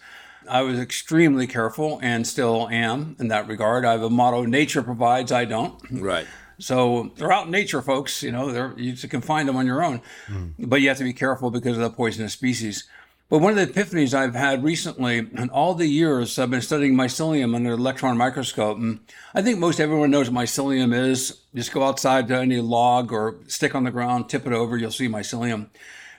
I 0.49 0.61
was 0.61 0.79
extremely 0.79 1.45
careful 1.45 1.99
and 2.01 2.25
still 2.25 2.69
am 2.69 3.15
in 3.19 3.27
that 3.27 3.47
regard. 3.47 3.85
I 3.85 3.91
have 3.91 4.01
a 4.01 4.09
motto 4.09 4.45
nature 4.45 4.81
provides, 4.81 5.31
I 5.31 5.45
don't. 5.45 5.79
Right. 5.91 6.25
So 6.61 7.11
they're 7.15 7.31
out 7.31 7.45
in 7.45 7.51
nature, 7.51 7.81
folks. 7.81 8.21
You 8.21 8.31
know, 8.31 8.51
they're, 8.51 8.73
you 8.77 8.95
can 8.95 9.21
find 9.21 9.49
them 9.49 9.55
on 9.57 9.65
your 9.65 9.83
own, 9.83 10.01
mm. 10.27 10.53
but 10.59 10.81
you 10.81 10.89
have 10.89 10.97
to 10.99 11.03
be 11.03 11.13
careful 11.13 11.51
because 11.51 11.77
of 11.77 11.83
the 11.83 11.89
poisonous 11.89 12.33
species. 12.33 12.87
But 13.29 13.39
one 13.39 13.57
of 13.57 13.73
the 13.73 13.73
epiphanies 13.73 14.13
I've 14.13 14.35
had 14.35 14.61
recently, 14.61 15.17
and 15.19 15.49
all 15.51 15.73
the 15.73 15.87
years 15.87 16.37
I've 16.37 16.51
been 16.51 16.61
studying 16.61 16.95
mycelium 16.95 17.55
under 17.55 17.71
electron 17.71 18.17
microscope, 18.17 18.77
and 18.77 18.99
I 19.33 19.41
think 19.41 19.57
most 19.57 19.79
everyone 19.79 20.11
knows 20.11 20.29
what 20.29 20.43
mycelium 20.43 20.93
is. 20.93 21.39
Just 21.55 21.71
go 21.71 21.83
outside 21.83 22.27
to 22.27 22.35
any 22.37 22.59
log 22.59 23.13
or 23.13 23.37
stick 23.47 23.73
on 23.73 23.85
the 23.85 23.91
ground, 23.91 24.27
tip 24.27 24.45
it 24.45 24.51
over, 24.51 24.77
you'll 24.77 24.91
see 24.91 25.07
mycelium. 25.07 25.69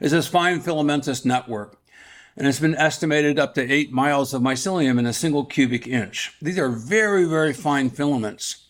It's 0.00 0.12
this 0.12 0.26
fine 0.26 0.60
filamentous 0.60 1.24
network. 1.24 1.78
And 2.34 2.46
it's 2.46 2.60
been 2.60 2.74
estimated 2.74 3.38
up 3.38 3.54
to 3.56 3.70
eight 3.70 3.92
miles 3.92 4.32
of 4.32 4.40
mycelium 4.40 4.98
in 4.98 5.04
a 5.04 5.12
single 5.12 5.44
cubic 5.44 5.86
inch. 5.86 6.34
These 6.40 6.58
are 6.58 6.70
very, 6.70 7.26
very 7.26 7.52
fine 7.52 7.90
filaments. 7.90 8.61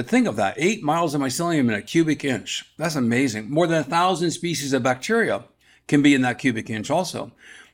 But 0.00 0.08
think 0.08 0.26
of 0.26 0.36
that 0.36 0.54
eight 0.56 0.82
miles 0.82 1.14
of 1.14 1.20
mycelium 1.20 1.68
in 1.68 1.74
a 1.74 1.82
cubic 1.82 2.24
inch. 2.24 2.64
That's 2.78 2.94
amazing. 2.94 3.50
More 3.50 3.66
than 3.66 3.80
a 3.80 3.84
thousand 3.84 4.30
species 4.30 4.72
of 4.72 4.82
bacteria 4.82 5.44
can 5.88 6.00
be 6.00 6.14
in 6.14 6.22
that 6.22 6.38
cubic 6.38 6.70
inch 6.70 6.90
also. 6.90 7.32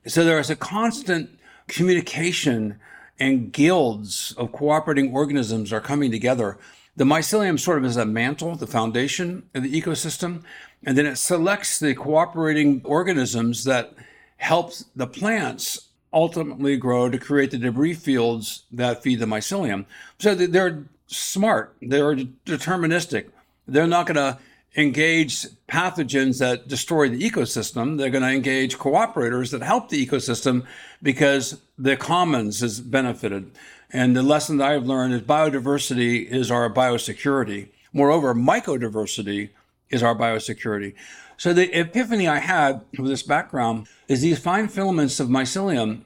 So 0.09 0.25
there 0.25 0.41
is 0.41 0.51
a 0.51 0.57
constant 0.57 1.39
communication 1.69 2.81
and 3.21 3.53
guilds 3.53 4.35
of 4.37 4.51
cooperating 4.51 5.15
organisms 5.15 5.73
are 5.73 5.81
coming 5.81 6.11
together. 6.11 6.59
The 6.97 7.05
mycelium 7.05 7.61
sort 7.61 7.79
of 7.79 7.85
is 7.85 7.97
a 7.97 8.05
mantle, 8.05 8.57
the 8.57 8.67
foundation 8.67 9.49
of 9.55 9.63
the 9.63 9.81
ecosystem, 9.81 10.43
and 10.85 10.99
then 10.99 11.07
it 11.07 11.19
selects 11.19 11.79
the 11.79 11.95
cooperating 11.95 12.83
organisms 12.85 13.63
that 13.67 13.95
help 14.39 14.73
the 14.97 15.07
plants 15.07 15.91
ultimately 16.13 16.77
grow 16.77 17.09
to 17.09 17.19
create 17.19 17.53
the 17.53 17.59
debris 17.59 17.95
fields 17.95 18.65
that 18.73 19.05
feed 19.05 19.21
the 19.21 19.27
mycelium. 19.27 19.85
So 20.19 20.35
they're 20.35 20.87
smart, 21.07 21.75
they're 21.81 22.17
deterministic. 22.17 23.27
They're 23.67 23.87
not 23.87 24.07
going 24.07 24.17
to 24.17 24.39
engage 24.77 25.47
pathogens 25.69 26.39
that 26.39 26.69
destroy 26.69 27.09
the 27.09 27.21
ecosystem. 27.21 27.97
They're 27.97 28.11
going 28.11 28.23
to 28.23 28.31
engage 28.31 28.79
cooperators 28.79 29.51
that 29.51 29.63
help 29.63 29.89
the 29.89 30.07
ecosystem 30.07 30.67
because 31.03 31.61
the 31.79 31.97
commons 31.97 32.63
is 32.63 32.81
benefited. 32.81 33.51
And 33.91 34.17
the 34.17 34.23
lesson 34.23 34.59
that 34.59 34.71
I've 34.71 34.87
learned 34.87 35.15
is 35.15 35.23
biodiversity 35.23 36.27
is 36.27 36.51
our 36.51 36.69
biosecurity. 36.69 37.69
Moreover, 37.93 38.35
mycodiversity 38.35 39.51
is 39.91 40.03
our 40.03 40.15
biosecurity. 40.15 40.95
So 41.39 41.53
the 41.53 41.73
epiphany 41.79 42.29
I 42.29 42.39
had 42.39 42.83
with 42.99 43.09
this 43.09 43.23
background 43.23 43.89
is 44.09 44.21
these 44.21 44.39
fine 44.39 44.69
filaments 44.69 45.21
of 45.21 45.29
mycelium. 45.29 46.03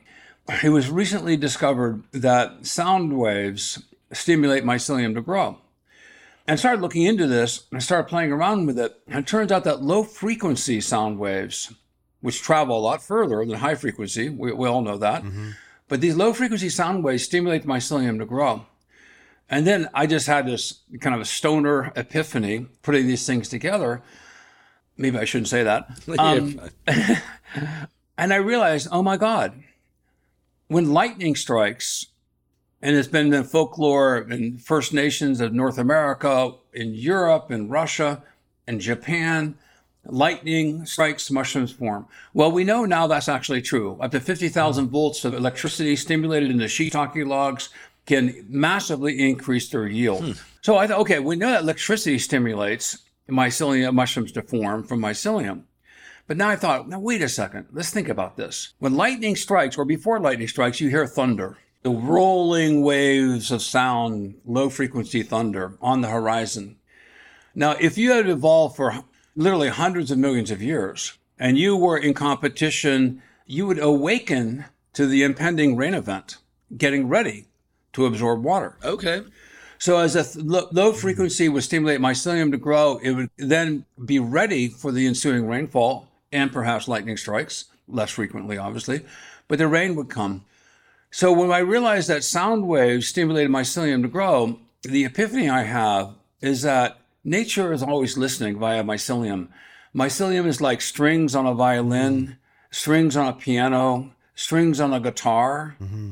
It 0.63 0.71
was 0.71 0.91
recently 0.91 1.37
discovered 1.37 2.03
that 2.13 2.67
sound 2.67 3.17
waves 3.17 3.83
stimulate 4.13 4.65
mycelium 4.65 5.15
to 5.15 5.21
grow 5.21 5.59
and 6.47 6.59
started 6.59 6.81
looking 6.83 7.03
into 7.03 7.27
this 7.27 7.67
and 7.71 7.83
started 7.83 8.09
playing 8.09 8.33
around 8.33 8.67
with 8.67 8.79
it. 8.79 9.01
And 9.07 9.21
it 9.21 9.27
turns 9.27 9.53
out 9.53 9.65
that 9.65 9.83
low 9.83 10.03
frequency 10.03 10.81
sound 10.81 11.19
waves, 11.19 11.73
which 12.21 12.43
travel 12.43 12.77
a 12.77 12.81
lot 12.81 13.03
further 13.03 13.45
than 13.45 13.59
high 13.59 13.77
frequency, 13.77 14.29
we, 14.29 14.53
we 14.53 14.69
all 14.69 14.83
know 14.83 14.99
that, 14.99 15.23
mm-hmm. 15.23 15.51
but 15.87 16.01
these 16.01 16.17
low 16.17 16.33
frequency 16.33 16.69
sound 16.69 17.05
waves 17.05 17.25
stimulate 17.25 17.63
the 17.63 17.69
mycelium 17.69 18.19
to 18.19 18.27
grow. 18.27 18.67
And 19.49 19.67
then 19.67 19.89
I 19.95 20.07
just 20.07 20.27
had 20.27 20.47
this 20.47 20.81
kind 21.01 21.15
of 21.15 21.21
a 21.21 21.25
stoner 21.25 21.93
epiphany 21.97 22.67
putting 22.83 23.07
these 23.07 23.27
things 23.27 23.49
together. 23.49 24.03
Maybe 24.97 25.19
I 25.19 25.25
shouldn't 25.25 25.49
say 25.49 25.63
that. 25.63 25.89
Um, 26.19 26.61
and 28.19 28.33
I 28.33 28.37
realized, 28.37 28.89
oh 28.91 29.03
my 29.03 29.17
God, 29.17 29.55
when 30.69 30.93
lightning 30.93 31.35
strikes, 31.35 32.07
and 32.83 32.97
it's 32.97 33.09
been 33.09 33.33
in 33.33 33.45
folklore 33.45 34.19
in 34.19 34.59
First 34.59 34.93
Nations 34.93 35.41
of 35.41 35.53
North 35.53 35.79
America, 35.79 36.53
in 36.73 36.95
Europe, 36.95 37.51
in 37.51 37.69
Russia, 37.69 38.23
in 38.67 38.81
Japan. 38.81 39.57
Lightning 40.07 40.87
strikes, 40.87 41.31
mushrooms 41.31 41.73
form. 41.73 42.07
Well, 42.33 42.51
we 42.51 42.65
know 42.65 42.87
now 42.87 43.07
that's 43.07 43.29
actually 43.29 43.61
true. 43.61 43.99
Up 44.01 44.11
to 44.13 44.21
50,000 44.21 44.89
volts 44.89 45.27
of 45.27 45.35
electricity 45.35 45.95
stimulated 45.95 46.51
in 46.51 46.57
the 46.57 46.65
shiitake 46.65 47.27
logs 47.27 47.69
can 48.07 48.47
massively 48.49 49.29
increase 49.29 49.69
their 49.69 49.87
yield. 49.87 50.25
Hmm. 50.25 50.33
So 50.63 50.79
I 50.79 50.87
thought, 50.87 51.01
okay, 51.01 51.19
we 51.19 51.37
know 51.37 51.51
that 51.51 51.63
electricity 51.63 52.19
stimulates 52.19 52.99
mycelium 53.29 53.93
mushrooms 53.95 54.33
to 54.33 54.43
form 54.43 54.83
from 54.85 55.01
mycelium. 55.01 55.65
But 56.27 56.39
now 56.39 56.49
I 56.49 56.57
thought, 56.57 56.89
now 56.89 56.99
wait 56.99 57.23
a 57.23 57.29
second, 57.29 57.67
let's 57.73 57.91
think 57.91 58.09
about 58.09 58.37
this. 58.37 58.73
When 58.79 58.97
lightning 58.97 59.37
strikes, 59.37 59.77
or 59.77 59.85
before 59.85 60.19
lightning 60.19 60.49
strikes, 60.49 60.81
you 60.81 60.89
hear 60.89 61.07
thunder 61.07 61.59
the 61.83 61.91
rolling 61.91 62.83
waves 62.83 63.51
of 63.51 63.63
sound, 63.63 64.35
low 64.45 64.69
frequency 64.69 65.23
thunder 65.23 65.77
on 65.81 66.01
the 66.01 66.09
horizon. 66.09 66.77
Now, 67.55 67.73
if 67.81 67.97
you 67.97 68.13
had 68.13 68.29
evolved 68.29 68.77
for 68.77 69.05
literally 69.35 69.69
hundreds 69.69 70.11
of 70.11 70.19
millions 70.19 70.51
of 70.51 70.63
years 70.63 71.17
and 71.39 71.57
you 71.57 71.77
were 71.77 71.97
in 71.97 72.15
competition, 72.15 73.23
you 73.47 73.67
would 73.67 73.79
awaken 73.79 74.67
to 74.93 75.07
the 75.07 75.23
impending 75.23 75.77
rain 75.77 75.95
event, 75.95 76.37
getting 76.77 77.09
ready 77.09 77.47
to 77.95 78.07
absorb 78.07 78.45
water. 78.45 78.77
Okay. 78.85 79.23
So 79.79 79.99
as 79.99 80.15
a 80.15 80.23
th- 80.23 80.65
low 80.73 80.93
frequency 80.93 81.49
would 81.49 81.63
stimulate 81.63 82.01
mycelium 82.01 82.51
to 82.51 82.59
grow, 82.59 82.99
it 82.99 83.13
would 83.13 83.31
then 83.39 83.87
be 84.05 84.19
ready 84.19 84.69
for 84.69 84.93
the 84.93 85.07
ensuing 85.07 85.47
rainfall 85.47 86.09
and 86.31 86.53
perhaps 86.53 86.87
lightning 86.87 87.17
strikes, 87.17 87.65
less 87.89 88.11
frequently, 88.11 88.59
obviously, 88.59 89.01
but 89.49 89.59
the 89.59 89.67
rain 89.67 89.97
would 89.97 90.11
come. 90.11 90.45
So 91.11 91.33
when 91.33 91.51
I 91.51 91.59
realized 91.59 92.09
that 92.09 92.25
sound 92.25 92.67
waves 92.69 93.09
stimulated 93.09 93.51
mycelium 93.51 94.03
to 94.03 94.09
grow, 94.09 94.61
the 94.83 95.05
epiphany 95.05 95.49
I 95.49 95.65
have 95.65 96.15
is 96.41 96.63
that 96.63 96.99
nature 97.25 97.73
is 97.73 97.83
always 97.83 98.17
listening 98.17 98.59
via 98.59 98.85
mycelium. 98.85 99.49
Mycelium 99.95 100.47
is 100.47 100.61
like 100.61 100.81
strings 100.81 101.35
on 101.35 101.47
a 101.47 101.55
violin, 101.55 102.39
strings 102.71 103.17
on 103.17 103.27
a 103.27 103.33
piano, 103.33 104.15
strings 104.35 104.81
on 104.81 104.93
a 104.93 105.01
guitar. 105.01 105.77
Mm-hmm. 105.81 106.11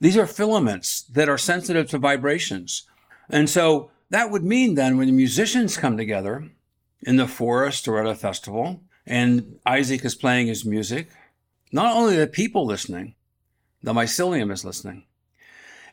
These 0.00 0.16
are 0.16 0.26
filaments 0.26 1.02
that 1.02 1.28
are 1.28 1.38
sensitive 1.38 1.90
to 1.90 1.98
vibrations. 1.98 2.84
And 3.28 3.50
so 3.50 3.90
that 4.10 4.30
would 4.30 4.44
mean 4.44 4.74
then 4.74 4.96
when 4.96 5.08
the 5.08 5.12
musicians 5.12 5.76
come 5.76 5.98
together 5.98 6.50
in 7.02 7.16
the 7.16 7.28
forest 7.28 7.86
or 7.86 7.98
at 7.98 8.06
a 8.06 8.14
festival, 8.14 8.80
and 9.06 9.58
Isaac 9.66 10.04
is 10.04 10.14
playing 10.14 10.46
his 10.46 10.64
music, 10.64 11.10
not 11.72 11.94
only 11.94 12.16
the 12.16 12.26
people 12.26 12.64
listening, 12.64 13.14
the 13.82 13.92
mycelium 13.92 14.52
is 14.52 14.64
listening. 14.64 15.04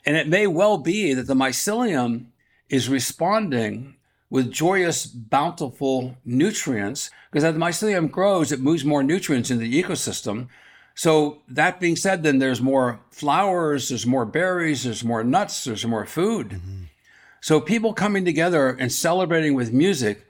And 0.06 0.16
it 0.16 0.28
may 0.28 0.48
well 0.48 0.78
be 0.78 1.14
that 1.14 1.28
the 1.28 1.34
mycelium 1.34 2.28
is 2.70 2.90
responding 2.90 3.96
with 4.30 4.52
joyous, 4.52 5.06
bountiful 5.06 6.18
nutrients, 6.26 7.10
because 7.32 7.44
as 7.44 7.54
the 7.54 7.60
mycelium 7.60 8.10
grows, 8.10 8.52
it 8.52 8.60
moves 8.60 8.84
more 8.84 9.04
nutrients 9.04 9.52
into 9.52 9.64
the 9.64 9.84
ecosystem. 9.84 10.48
So, 10.96 11.42
that 11.50 11.80
being 11.80 11.96
said, 11.96 12.24
then 12.24 12.40
there's 12.40 12.62
more 12.62 13.02
flowers, 13.12 13.90
there's 13.90 14.06
more 14.06 14.26
berries, 14.26 14.84
there's 14.84 15.04
more 15.04 15.24
nuts, 15.24 15.66
there's 15.66 15.86
more 15.86 16.06
food. 16.06 16.50
Mm-hmm. 16.50 16.84
So, 17.42 17.60
people 17.60 17.94
coming 17.94 18.26
together 18.26 18.70
and 18.70 18.92
celebrating 18.92 19.54
with 19.54 19.74
music, 19.74 20.26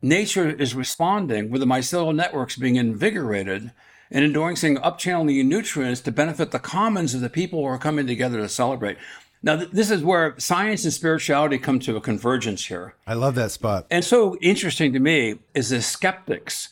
nature 0.00 0.48
is 0.48 0.74
responding 0.74 1.50
with 1.50 1.60
the 1.60 1.66
mycelial 1.66 2.14
networks 2.14 2.56
being 2.56 2.76
invigorated 2.76 3.72
and 4.10 4.24
endorsing 4.24 4.76
upchanneling 4.76 5.44
nutrients 5.46 6.00
to 6.02 6.12
benefit 6.12 6.50
the 6.50 6.58
commons 6.58 7.14
of 7.14 7.20
the 7.20 7.30
people 7.30 7.60
who 7.60 7.66
are 7.66 7.78
coming 7.78 8.06
together 8.06 8.38
to 8.38 8.48
celebrate. 8.48 8.96
Now, 9.42 9.56
th- 9.56 9.70
this 9.70 9.90
is 9.90 10.02
where 10.02 10.34
science 10.38 10.84
and 10.84 10.92
spirituality 10.92 11.58
come 11.58 11.78
to 11.80 11.96
a 11.96 12.00
convergence 12.00 12.66
here. 12.66 12.94
I 13.06 13.14
love 13.14 13.34
that 13.36 13.50
spot. 13.50 13.86
And 13.90 14.04
so 14.04 14.36
interesting 14.40 14.92
to 14.92 14.98
me 14.98 15.38
is 15.54 15.70
the 15.70 15.82
skeptics 15.82 16.70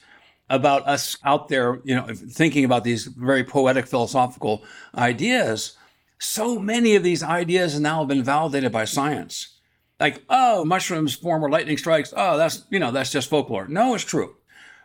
about 0.50 0.86
us 0.86 1.16
out 1.24 1.48
there, 1.48 1.80
you 1.84 1.94
know, 1.94 2.06
thinking 2.14 2.64
about 2.64 2.84
these 2.84 3.04
very 3.04 3.44
poetic 3.44 3.86
philosophical 3.86 4.62
ideas. 4.96 5.76
So 6.18 6.58
many 6.58 6.96
of 6.96 7.02
these 7.02 7.22
ideas 7.22 7.74
have 7.74 7.82
now 7.82 8.04
been 8.04 8.22
validated 8.22 8.72
by 8.72 8.84
science. 8.84 9.58
Like, 10.00 10.22
oh, 10.28 10.64
mushrooms 10.64 11.14
form 11.14 11.42
where 11.42 11.50
lightning 11.50 11.78
strikes. 11.78 12.12
Oh, 12.16 12.36
that's, 12.36 12.64
you 12.70 12.78
know, 12.78 12.90
that's 12.90 13.12
just 13.12 13.30
folklore. 13.30 13.68
No, 13.68 13.94
it's 13.94 14.04
true. 14.04 14.36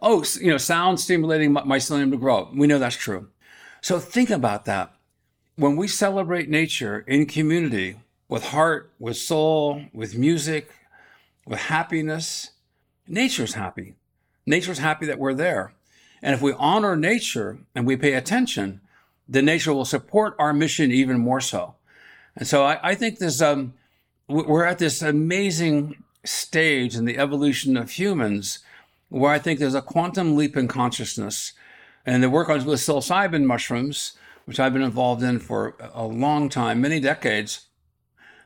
Oh, 0.01 0.23
you 0.39 0.51
know, 0.51 0.57
sound 0.57 0.99
stimulating 0.99 1.53
mycelium 1.53 2.11
to 2.11 2.17
grow. 2.17 2.49
We 2.53 2.67
know 2.67 2.79
that's 2.79 2.95
true. 2.95 3.27
So 3.81 3.99
think 3.99 4.29
about 4.29 4.65
that. 4.65 4.93
When 5.55 5.75
we 5.75 5.87
celebrate 5.87 6.49
nature 6.49 6.99
in 6.99 7.25
community 7.25 7.97
with 8.29 8.45
heart, 8.45 8.91
with 8.99 9.17
soul, 9.17 9.83
with 9.93 10.17
music, 10.17 10.71
with 11.45 11.59
happiness, 11.59 12.51
nature's 13.07 13.55
happy. 13.55 13.95
Nature's 14.45 14.77
happy 14.79 15.05
that 15.05 15.19
we're 15.19 15.33
there. 15.33 15.73
And 16.21 16.33
if 16.33 16.41
we 16.41 16.53
honor 16.53 16.95
nature 16.95 17.59
and 17.75 17.85
we 17.85 17.97
pay 17.97 18.13
attention, 18.13 18.81
then 19.27 19.45
nature 19.45 19.73
will 19.73 19.85
support 19.85 20.35
our 20.39 20.53
mission 20.53 20.91
even 20.91 21.19
more 21.19 21.41
so. 21.41 21.75
And 22.35 22.47
so 22.47 22.63
I, 22.63 22.91
I 22.91 22.95
think 22.95 23.19
this, 23.19 23.41
um, 23.41 23.73
we're 24.27 24.65
at 24.65 24.79
this 24.79 25.01
amazing 25.01 26.03
stage 26.23 26.95
in 26.95 27.05
the 27.05 27.17
evolution 27.17 27.77
of 27.77 27.91
humans 27.91 28.59
where 29.09 29.31
I 29.31 29.39
think 29.39 29.59
there's 29.59 29.75
a 29.75 29.81
quantum 29.81 30.35
leap 30.35 30.55
in 30.55 30.67
consciousness. 30.67 31.53
And 32.05 32.23
the 32.23 32.29
work 32.29 32.49
on 32.49 32.63
with 32.65 32.79
psilocybin 32.79 33.43
mushrooms, 33.43 34.13
which 34.45 34.59
I've 34.59 34.73
been 34.73 34.81
involved 34.81 35.21
in 35.21 35.39
for 35.39 35.75
a 35.93 36.05
long 36.05 36.49
time, 36.49 36.81
many 36.81 36.99
decades, 36.99 37.67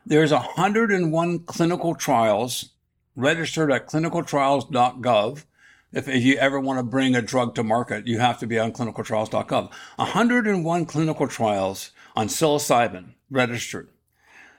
there's 0.04 0.32
101 0.32 1.38
clinical 1.40 1.94
trials 1.94 2.70
registered 3.16 3.72
at 3.72 3.86
clinicaltrials.gov. 3.86 5.44
If, 5.92 6.08
if 6.08 6.24
you 6.24 6.36
ever 6.36 6.58
want 6.58 6.78
to 6.78 6.82
bring 6.82 7.14
a 7.14 7.22
drug 7.22 7.54
to 7.54 7.62
market, 7.62 8.06
you 8.06 8.18
have 8.18 8.38
to 8.40 8.46
be 8.46 8.58
on 8.58 8.72
clinicaltrials.gov. 8.72 9.70
101 9.96 10.86
clinical 10.86 11.28
trials 11.28 11.92
on 12.16 12.28
psilocybin 12.28 13.14
registered. 13.30 13.88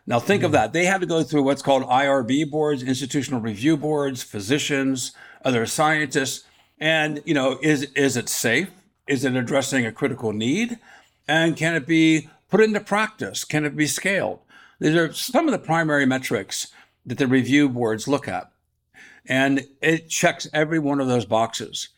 Now 0.08 0.20
think 0.20 0.40
mm-hmm. 0.40 0.46
of 0.48 0.52
that. 0.54 0.74
They 0.74 0.86
had 0.86 1.02
to 1.02 1.08
go 1.08 1.24
through 1.24 1.44
what's 1.44 1.62
called 1.62 1.84
IRB 1.84 2.50
boards, 2.50 2.84
institutional 2.84 3.42
review 3.42 3.76
boards, 3.76 4.24
physicians, 4.24 5.12
other 5.46 5.66
scientists. 5.66 6.44
And, 6.80 7.22
you 7.26 7.34
know, 7.34 7.58
is, 7.62 7.84
is 7.96 8.18
it 8.18 8.28
safe? 8.28 8.70
Is 9.08 9.24
it 9.24 9.36
addressing 9.36 9.86
a 9.86 9.92
critical 9.92 10.34
need? 10.34 10.80
And 11.28 11.56
can 11.56 11.76
it 11.76 11.88
be 11.88 12.30
put 12.50 12.62
into 12.62 12.80
practice? 12.80 13.44
Can 13.44 13.64
it 13.64 13.76
be 13.76 13.88
scaled? 13.88 14.40
These 14.80 14.96
are 14.96 15.14
some 15.14 15.48
of 15.48 15.52
the 15.52 15.60
primary 15.60 16.06
metrics 16.06 16.68
that 17.06 17.18
the 17.18 17.28
review 17.28 17.70
boards 17.70 18.08
look 18.08 18.28
at. 18.28 18.52
And 19.26 19.68
it 19.82 20.10
checks 20.10 20.48
every 20.54 20.80
one 20.80 21.00
of 21.00 21.08
those 21.08 21.26
boxes. 21.26 21.90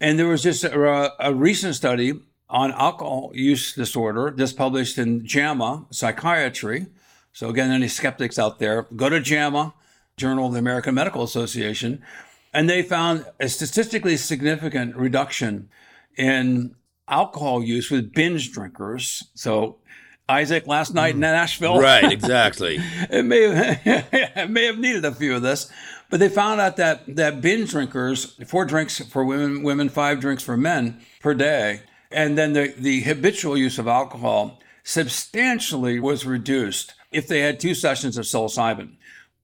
And 0.00 0.18
there 0.18 0.28
was 0.28 0.42
just 0.42 0.64
a, 0.64 1.12
a 1.18 1.34
recent 1.34 1.74
study 1.74 2.20
on 2.48 2.72
alcohol 2.72 3.30
use 3.34 3.74
disorder, 3.74 4.30
just 4.30 4.56
published 4.56 4.98
in 4.98 5.26
JAMA 5.26 5.86
Psychiatry. 5.90 6.86
So, 7.32 7.48
again, 7.48 7.70
any 7.70 7.88
skeptics 7.88 8.38
out 8.38 8.58
there, 8.58 8.82
go 8.94 9.08
to 9.08 9.20
JAMA, 9.20 9.74
Journal 10.16 10.46
of 10.46 10.52
the 10.52 10.58
American 10.60 10.94
Medical 10.94 11.24
Association, 11.24 12.02
and 12.54 12.70
they 12.70 12.82
found 12.82 13.26
a 13.40 13.48
statistically 13.48 14.16
significant 14.16 14.94
reduction 14.96 15.68
in 16.16 16.76
alcohol 17.08 17.62
use 17.62 17.90
with 17.90 18.14
binge 18.14 18.52
drinkers. 18.52 19.24
So, 19.34 19.78
Isaac 20.26 20.66
last 20.66 20.94
night 20.94 21.10
in 21.10 21.18
mm. 21.18 21.22
Nashville. 21.22 21.78
Right, 21.78 22.10
exactly. 22.12 22.78
it 23.10 23.24
may 23.24 23.42
have 23.42 23.80
it 23.84 24.50
may 24.50 24.64
have 24.64 24.78
needed 24.78 25.04
a 25.04 25.12
few 25.12 25.34
of 25.34 25.42
this, 25.42 25.70
but 26.08 26.20
they 26.20 26.30
found 26.30 26.60
out 26.60 26.76
that 26.76 27.02
that 27.16 27.42
binge 27.42 27.70
drinkers, 27.70 28.36
four 28.46 28.64
drinks 28.64 29.00
for 29.00 29.24
women, 29.24 29.62
women 29.62 29.88
five 29.88 30.20
drinks 30.20 30.42
for 30.42 30.56
men 30.56 31.00
per 31.20 31.34
day, 31.34 31.82
and 32.10 32.38
then 32.38 32.54
the 32.54 32.72
the 32.78 33.00
habitual 33.02 33.58
use 33.58 33.78
of 33.78 33.88
alcohol 33.88 34.60
substantially 34.84 35.98
was 35.98 36.24
reduced 36.24 36.94
if 37.10 37.26
they 37.26 37.40
had 37.40 37.58
two 37.58 37.74
sessions 37.74 38.16
of 38.16 38.24
psilocybin 38.24 38.96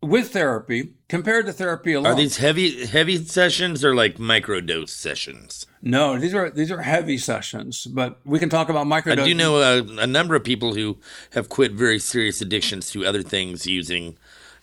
with 0.02 0.32
therapy 0.32 0.94
compared 1.08 1.46
to 1.46 1.52
therapy 1.52 1.92
alone. 1.92 2.12
Are 2.12 2.16
these 2.16 2.38
heavy 2.38 2.86
heavy 2.86 3.22
sessions 3.24 3.84
or 3.84 3.94
like 3.94 4.16
microdose 4.16 4.90
sessions? 4.90 5.66
No, 5.82 6.18
these 6.18 6.34
are 6.34 6.50
these 6.50 6.70
are 6.70 6.82
heavy 6.82 7.18
sessions, 7.18 7.86
but 7.86 8.20
we 8.24 8.38
can 8.38 8.48
talk 8.48 8.68
about 8.68 8.86
microdose. 8.86 9.20
I 9.20 9.24
do 9.24 9.34
know 9.34 9.56
a, 9.56 9.82
a 10.02 10.06
number 10.06 10.34
of 10.34 10.44
people 10.44 10.74
who 10.74 10.98
have 11.32 11.48
quit 11.48 11.72
very 11.72 11.98
serious 11.98 12.40
addictions 12.40 12.90
to 12.90 13.04
other 13.04 13.22
things 13.22 13.66
using 13.66 14.16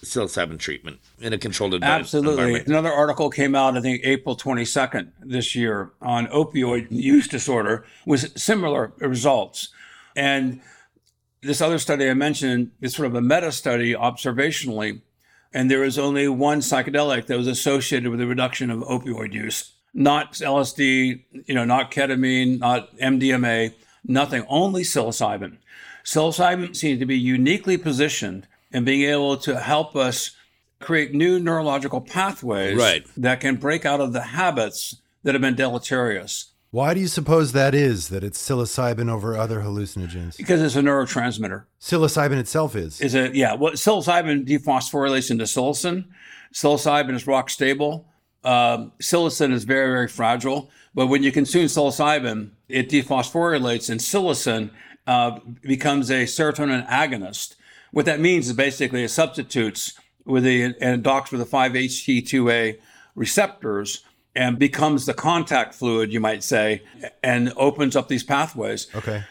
psilocybin 0.03 0.59
treatment 0.59 0.99
in 1.19 1.33
a 1.33 1.37
controlled 1.37 1.73
environment. 1.73 2.01
Absolutely. 2.01 2.59
Another 2.61 2.91
article 2.91 3.29
came 3.31 3.55
out, 3.55 3.75
I 3.75 3.81
think, 3.81 4.01
April 4.03 4.35
22nd 4.37 5.11
this 5.19 5.55
year 5.55 5.91
on 6.01 6.27
opioid 6.27 6.87
use 6.91 7.27
disorder 7.27 7.83
with 8.05 8.37
similar 8.37 8.93
results. 8.99 9.69
And 10.15 10.61
this 11.41 11.61
other 11.61 11.79
study 11.79 12.07
I 12.09 12.13
mentioned 12.13 12.71
is 12.79 12.95
sort 12.95 13.07
of 13.07 13.15
a 13.15 13.21
meta 13.21 13.51
study 13.51 13.93
observationally 13.93 15.01
and 15.57 15.71
there 15.71 15.79
was 15.79 15.97
only 15.97 16.27
one 16.27 16.59
psychedelic 16.59 17.25
that 17.25 17.35
was 17.35 17.47
associated 17.47 18.11
with 18.11 18.21
a 18.21 18.27
reduction 18.27 18.69
of 18.69 18.81
opioid 18.81 19.33
use. 19.33 19.73
Not 19.91 20.33
LSD, 20.33 21.23
you 21.47 21.55
know, 21.55 21.65
not 21.65 21.89
ketamine, 21.89 22.59
not 22.59 22.95
MDMA, 22.97 23.73
nothing, 24.05 24.45
only 24.49 24.83
psilocybin. 24.83 25.57
Psilocybin 26.05 26.75
seems 26.75 26.99
to 26.99 27.07
be 27.07 27.17
uniquely 27.17 27.75
positioned 27.75 28.47
in 28.71 28.85
being 28.85 29.09
able 29.09 29.35
to 29.37 29.59
help 29.59 29.95
us 29.95 30.35
create 30.79 31.15
new 31.15 31.39
neurological 31.39 32.01
pathways 32.01 32.77
right. 32.77 33.07
that 33.17 33.39
can 33.39 33.55
break 33.55 33.83
out 33.83 33.99
of 33.99 34.13
the 34.13 34.21
habits 34.21 34.97
that 35.23 35.33
have 35.33 35.41
been 35.41 35.55
deleterious. 35.55 36.51
Why 36.69 36.93
do 36.93 36.99
you 36.99 37.07
suppose 37.07 37.53
that 37.53 37.73
is, 37.73 38.09
that 38.09 38.25
it's 38.25 38.41
psilocybin 38.41 39.09
over 39.09 39.37
other 39.37 39.61
hallucinogens? 39.61 40.35
Because 40.35 40.61
it's 40.61 40.75
a 40.75 40.81
neurotransmitter. 40.81 41.63
Psilocybin 41.79 42.37
itself 42.37 42.75
is? 42.75 42.99
Is 42.99 43.15
it, 43.15 43.35
yeah. 43.35 43.53
Well, 43.53 43.73
psilocybin 43.73 44.45
dephosphorylates 44.45 45.31
into 45.31 45.45
psilocin. 45.45 46.05
Psilocybin 46.53 47.15
is 47.15 47.25
rock 47.25 47.49
stable. 47.49 48.09
Um, 48.43 48.91
psilocin 49.01 49.53
is 49.53 49.63
very, 49.63 49.91
very 49.91 50.09
fragile. 50.09 50.69
But 50.93 51.07
when 51.07 51.23
you 51.23 51.31
consume 51.31 51.67
psilocybin, 51.67 52.51
it 52.67 52.89
dephosphorylates 52.89 53.89
and 53.89 54.01
psilocin 54.01 54.71
uh, 55.05 55.39
becomes 55.61 56.11
a 56.11 56.25
serotonin 56.25 56.85
agonist. 56.89 57.55
What 57.91 58.05
that 58.05 58.19
means 58.19 58.47
is 58.47 58.53
basically 58.53 59.05
it 59.05 59.09
substitutes 59.09 59.97
with 60.25 60.43
the, 60.43 60.75
and 60.81 61.01
docks 61.01 61.31
with 61.31 61.39
the 61.39 61.47
5-HT2A 61.47 62.77
receptors 63.15 64.03
and 64.37 64.59
becomes 64.59 65.07
the 65.07 65.15
contact 65.15 65.73
fluid, 65.73 66.13
you 66.13 66.19
might 66.19 66.43
say, 66.43 66.83
and 67.23 67.51
opens 67.57 67.95
up 67.95 68.07
these 68.07 68.23
pathways. 68.23 68.87
Okay. 68.93 69.23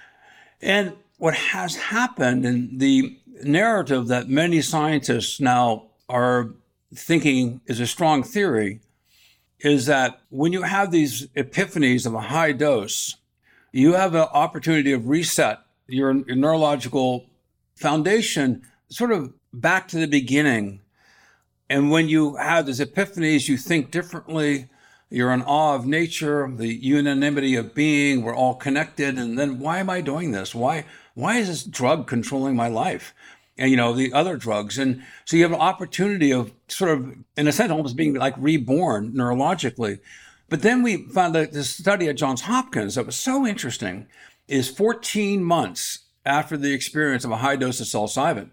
And 0.61 0.95
what 1.19 1.35
has 1.35 1.77
happened 1.77 2.45
in 2.45 2.77
the 2.79 3.17
narrative 3.45 4.09
that 4.09 4.29
many 4.29 4.61
scientists 4.61 5.41
now 5.41 5.85
are 6.09 6.51
thinking 6.93 7.61
is 7.67 7.79
a 7.79 7.87
strong 7.87 8.25
theory 8.25 8.81
is 9.61 9.87
that 9.87 10.21
when 10.31 10.53
you 10.53 10.63
have 10.63 10.91
these 10.91 11.29
epiphanies 11.29 12.05
of 12.05 12.15
a 12.15 12.21
high 12.21 12.51
dose, 12.51 13.17
you 13.71 13.93
have 13.93 14.15
an 14.17 14.27
opportunity 14.33 14.93
of 14.93 15.09
reset 15.09 15.61
your, 15.87 16.13
your 16.27 16.37
neurological 16.37 17.27
foundation 17.77 18.63
sort 18.89 19.13
of 19.13 19.33
back 19.53 19.87
to 19.87 19.99
the 19.99 20.07
beginning. 20.07 20.81
And 21.71 21.93
when 21.93 22.09
you 22.09 22.35
have 22.37 22.67
these 22.67 22.81
epiphanies, 22.81 23.49
you 23.49 23.57
think 23.57 23.93
differently, 23.93 24.69
you're 25.11 25.33
in 25.33 25.43
awe 25.43 25.75
of 25.75 25.87
nature, 25.87 26.51
the 26.53 26.69
unanimity 26.69 27.55
of 27.55 27.75
being. 27.75 28.23
We're 28.23 28.35
all 28.35 28.55
connected. 28.55 29.19
And 29.19 29.39
then 29.39 29.59
why 29.59 29.79
am 29.79 29.89
I 29.89 30.01
doing 30.01 30.33
this? 30.33 30.55
Why 30.55 30.85
why 31.15 31.39
is 31.39 31.49
this 31.49 31.65
drug 31.65 32.07
controlling 32.07 32.57
my 32.57 32.69
life? 32.69 33.15
And 33.59 33.71
you 33.71 33.77
know 33.77 33.95
the 33.95 34.13
other 34.13 34.37
drugs, 34.37 34.77
and 34.77 35.03
so 35.25 35.35
you 35.35 35.43
have 35.43 35.53
an 35.53 35.61
opportunity 35.61 36.31
of 36.31 36.53
sort 36.69 36.91
of, 36.91 37.15
in 37.39 37.49
a 37.49 37.53
sense, 37.53 37.73
almost 37.73 37.97
being 37.97 38.13
like 38.13 38.35
reborn 38.37 39.13
neurologically. 39.13 40.01
But 40.51 40.61
then 40.61 40.83
we 40.83 41.09
found 41.09 41.35
that 41.35 41.55
this 41.55 41.71
study 41.71 42.07
at 42.09 42.17
Johns 42.17 42.43
Hopkins 42.43 42.97
that 42.97 43.07
was 43.07 43.17
so 43.17 43.47
interesting 43.47 44.09
is 44.47 44.69
14 44.69 45.43
months 45.43 46.01
after 46.27 46.59
the 46.59 46.75
experience 46.75 47.25
of 47.25 47.31
a 47.31 47.39
high 47.39 47.57
dose 47.57 47.81
of 47.81 47.87
psilocybin, 47.87 48.51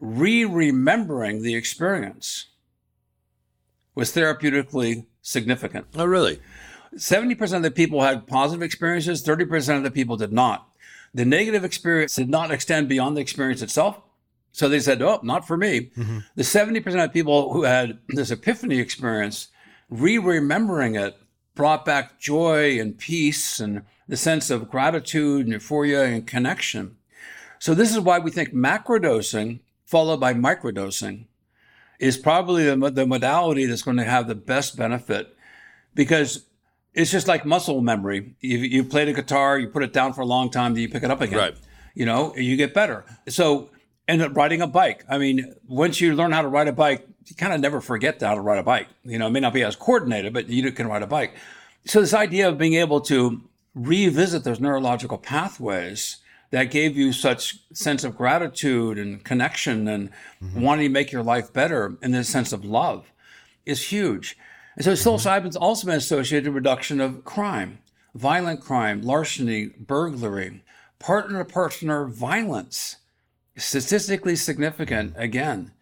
re-remembering 0.00 1.42
the 1.42 1.54
experience 1.54 2.46
was 3.94 4.14
therapeutically 4.14 5.04
significant. 5.26 5.86
Oh, 5.96 6.04
really? 6.04 6.40
70% 6.94 7.56
of 7.56 7.62
the 7.62 7.70
people 7.70 8.02
had 8.02 8.26
positive 8.26 8.62
experiences, 8.62 9.24
30% 9.24 9.76
of 9.76 9.82
the 9.82 9.90
people 9.90 10.16
did 10.16 10.32
not. 10.32 10.68
The 11.12 11.24
negative 11.24 11.64
experience 11.64 12.14
did 12.14 12.30
not 12.30 12.50
extend 12.50 12.88
beyond 12.88 13.16
the 13.16 13.20
experience 13.20 13.60
itself. 13.60 14.00
So 14.52 14.68
they 14.68 14.80
said, 14.80 15.02
oh, 15.02 15.20
not 15.22 15.46
for 15.46 15.56
me. 15.56 15.90
Mm-hmm. 15.96 16.18
The 16.36 16.42
70% 16.42 17.04
of 17.04 17.12
people 17.12 17.52
who 17.52 17.64
had 17.64 17.98
this 18.08 18.30
epiphany 18.30 18.78
experience, 18.78 19.48
re 19.90 20.16
remembering 20.16 20.94
it, 20.94 21.16
brought 21.54 21.84
back 21.84 22.20
joy 22.20 22.78
and 22.78 22.96
peace 22.96 23.58
and 23.58 23.82
the 24.08 24.16
sense 24.16 24.48
of 24.50 24.70
gratitude 24.70 25.46
and 25.46 25.52
euphoria 25.52 26.04
and 26.04 26.26
connection. 26.26 26.96
So 27.58 27.74
this 27.74 27.90
is 27.90 28.00
why 28.00 28.18
we 28.18 28.30
think 28.30 28.54
macrodosing 28.54 29.60
followed 29.84 30.20
by 30.20 30.34
microdosing 30.34 31.26
is 31.98 32.16
probably 32.16 32.64
the, 32.64 32.90
the 32.90 33.06
modality 33.06 33.66
that's 33.66 33.82
going 33.82 33.96
to 33.96 34.04
have 34.04 34.28
the 34.28 34.34
best 34.34 34.76
benefit 34.76 35.36
because 35.94 36.46
it's 36.94 37.10
just 37.10 37.28
like 37.28 37.44
muscle 37.44 37.80
memory. 37.80 38.34
You, 38.40 38.58
you 38.58 38.84
play 38.84 39.04
the 39.04 39.12
guitar, 39.12 39.58
you 39.58 39.68
put 39.68 39.82
it 39.82 39.92
down 39.92 40.12
for 40.12 40.22
a 40.22 40.26
long 40.26 40.50
time, 40.50 40.74
then 40.74 40.82
you 40.82 40.88
pick 40.88 41.02
it 41.02 41.10
up 41.10 41.20
again. 41.20 41.38
Right. 41.38 41.56
You 41.94 42.06
know, 42.06 42.34
you 42.36 42.56
get 42.56 42.74
better. 42.74 43.04
So, 43.28 43.70
and 44.08 44.36
riding 44.36 44.62
a 44.62 44.66
bike. 44.66 45.04
I 45.08 45.18
mean, 45.18 45.54
once 45.66 46.00
you 46.00 46.14
learn 46.14 46.32
how 46.32 46.42
to 46.42 46.48
ride 46.48 46.68
a 46.68 46.72
bike, 46.72 47.06
you 47.26 47.34
kind 47.34 47.52
of 47.52 47.60
never 47.60 47.80
forget 47.80 48.20
how 48.20 48.34
to 48.34 48.40
ride 48.40 48.58
a 48.58 48.62
bike. 48.62 48.88
You 49.04 49.18
know, 49.18 49.26
it 49.26 49.30
may 49.30 49.40
not 49.40 49.52
be 49.52 49.62
as 49.62 49.76
coordinated, 49.76 50.32
but 50.32 50.48
you 50.48 50.70
can 50.72 50.86
ride 50.86 51.02
a 51.02 51.06
bike. 51.06 51.34
So, 51.86 52.00
this 52.00 52.14
idea 52.14 52.48
of 52.48 52.58
being 52.58 52.74
able 52.74 53.00
to 53.02 53.42
revisit 53.74 54.44
those 54.44 54.60
neurological 54.60 55.18
pathways 55.18 56.18
that 56.50 56.70
gave 56.70 56.96
you 56.96 57.12
such 57.12 57.58
sense 57.72 58.04
of 58.04 58.16
gratitude 58.16 58.98
and 58.98 59.24
connection 59.24 59.88
and 59.88 60.10
mm-hmm. 60.42 60.60
wanting 60.60 60.86
to 60.86 60.92
make 60.92 61.12
your 61.12 61.22
life 61.22 61.52
better 61.52 61.96
and 62.02 62.14
this 62.14 62.28
sense 62.28 62.52
of 62.52 62.64
love 62.64 63.12
is 63.64 63.88
huge. 63.88 64.36
And 64.76 64.84
so 64.84 64.92
mm-hmm. 64.92 65.28
psilocybin's 65.28 65.56
also 65.56 65.86
been 65.86 65.96
associated 65.96 66.48
with 66.48 66.56
reduction 66.56 67.00
of 67.00 67.24
crime, 67.24 67.78
violent 68.14 68.60
crime, 68.60 69.02
larceny, 69.02 69.66
burglary, 69.66 70.62
partner 70.98 71.38
to 71.38 71.44
partner 71.44 72.06
violence, 72.06 72.96
statistically 73.56 74.36
significant 74.36 75.14
again. 75.16 75.72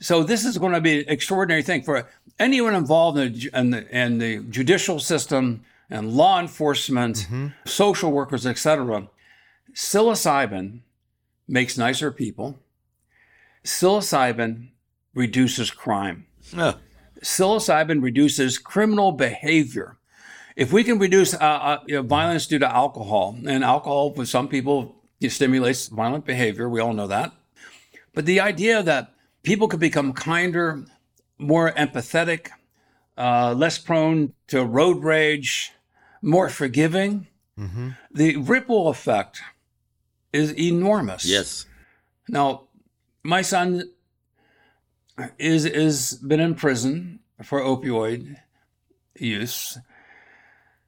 So 0.00 0.22
this 0.22 0.44
is 0.44 0.58
going 0.58 0.72
to 0.72 0.80
be 0.80 1.00
an 1.00 1.04
extraordinary 1.08 1.62
thing 1.62 1.82
for 1.82 2.08
anyone 2.38 2.74
involved 2.74 3.18
in 3.18 3.32
the, 3.32 3.50
in 3.54 3.70
the, 3.70 3.96
in 3.96 4.18
the 4.18 4.38
judicial 4.50 4.98
system 4.98 5.62
and 5.90 6.12
law 6.12 6.40
enforcement, 6.40 7.26
social 7.66 8.10
workers, 8.10 8.46
etc. 8.46 9.08
Psilocybin 9.74 10.80
makes 11.46 11.78
nicer 11.78 12.10
people. 12.10 12.58
Psilocybin 13.64 14.68
reduces 15.14 15.70
crime. 15.70 16.26
Oh, 16.56 16.76
Psilocybin 17.22 18.02
reduces 18.02 18.58
criminal 18.58 19.12
behavior. 19.12 19.98
If 20.56 20.72
we 20.72 20.84
can 20.84 20.98
reduce 20.98 21.34
uh, 21.34 21.38
uh, 21.38 21.80
you 21.86 21.96
know, 21.96 22.02
violence 22.02 22.46
due 22.46 22.58
to 22.58 22.74
alcohol, 22.74 23.38
and 23.46 23.64
alcohol 23.64 24.12
for 24.12 24.26
some 24.26 24.48
people 24.48 24.96
stimulates 25.28 25.88
violent 25.88 26.24
behavior, 26.24 26.68
we 26.68 26.80
all 26.80 26.92
know 26.92 27.06
that. 27.06 27.32
But 28.14 28.26
the 28.26 28.40
idea 28.40 28.82
that 28.82 29.12
people 29.42 29.68
could 29.68 29.80
become 29.80 30.12
kinder, 30.12 30.84
more 31.38 31.72
empathetic, 31.72 32.48
uh, 33.16 33.54
less 33.56 33.78
prone 33.78 34.32
to 34.48 34.64
road 34.64 35.04
rage, 35.04 35.72
more 36.22 36.48
forgiving, 36.48 37.26
the 38.10 38.36
ripple 38.36 38.88
effect 38.88 39.42
is 40.32 40.56
enormous. 40.58 41.24
yes. 41.24 41.66
Now, 42.28 42.68
my 43.22 43.42
son 43.42 43.90
is 45.38 45.64
is 45.64 46.14
been 46.14 46.40
in 46.40 46.54
prison 46.54 47.20
for 47.42 47.60
opioid 47.60 48.36
use. 49.18 49.78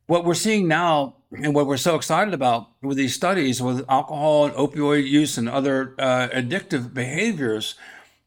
What 0.07 0.25
we're 0.25 0.35
seeing 0.35 0.69
now, 0.69 1.17
and 1.33 1.55
what 1.55 1.67
we're 1.67 1.77
so 1.77 1.95
excited 1.95 2.35
about 2.35 2.69
with 2.83 2.97
these 2.97 3.15
studies 3.15 3.63
with 3.63 3.85
alcohol 3.89 4.47
and 4.47 4.55
opioid 4.55 5.09
use 5.09 5.39
and 5.39 5.49
other 5.49 5.95
uh, 5.99 6.29
addictive 6.29 6.93
behaviors, 6.93 7.77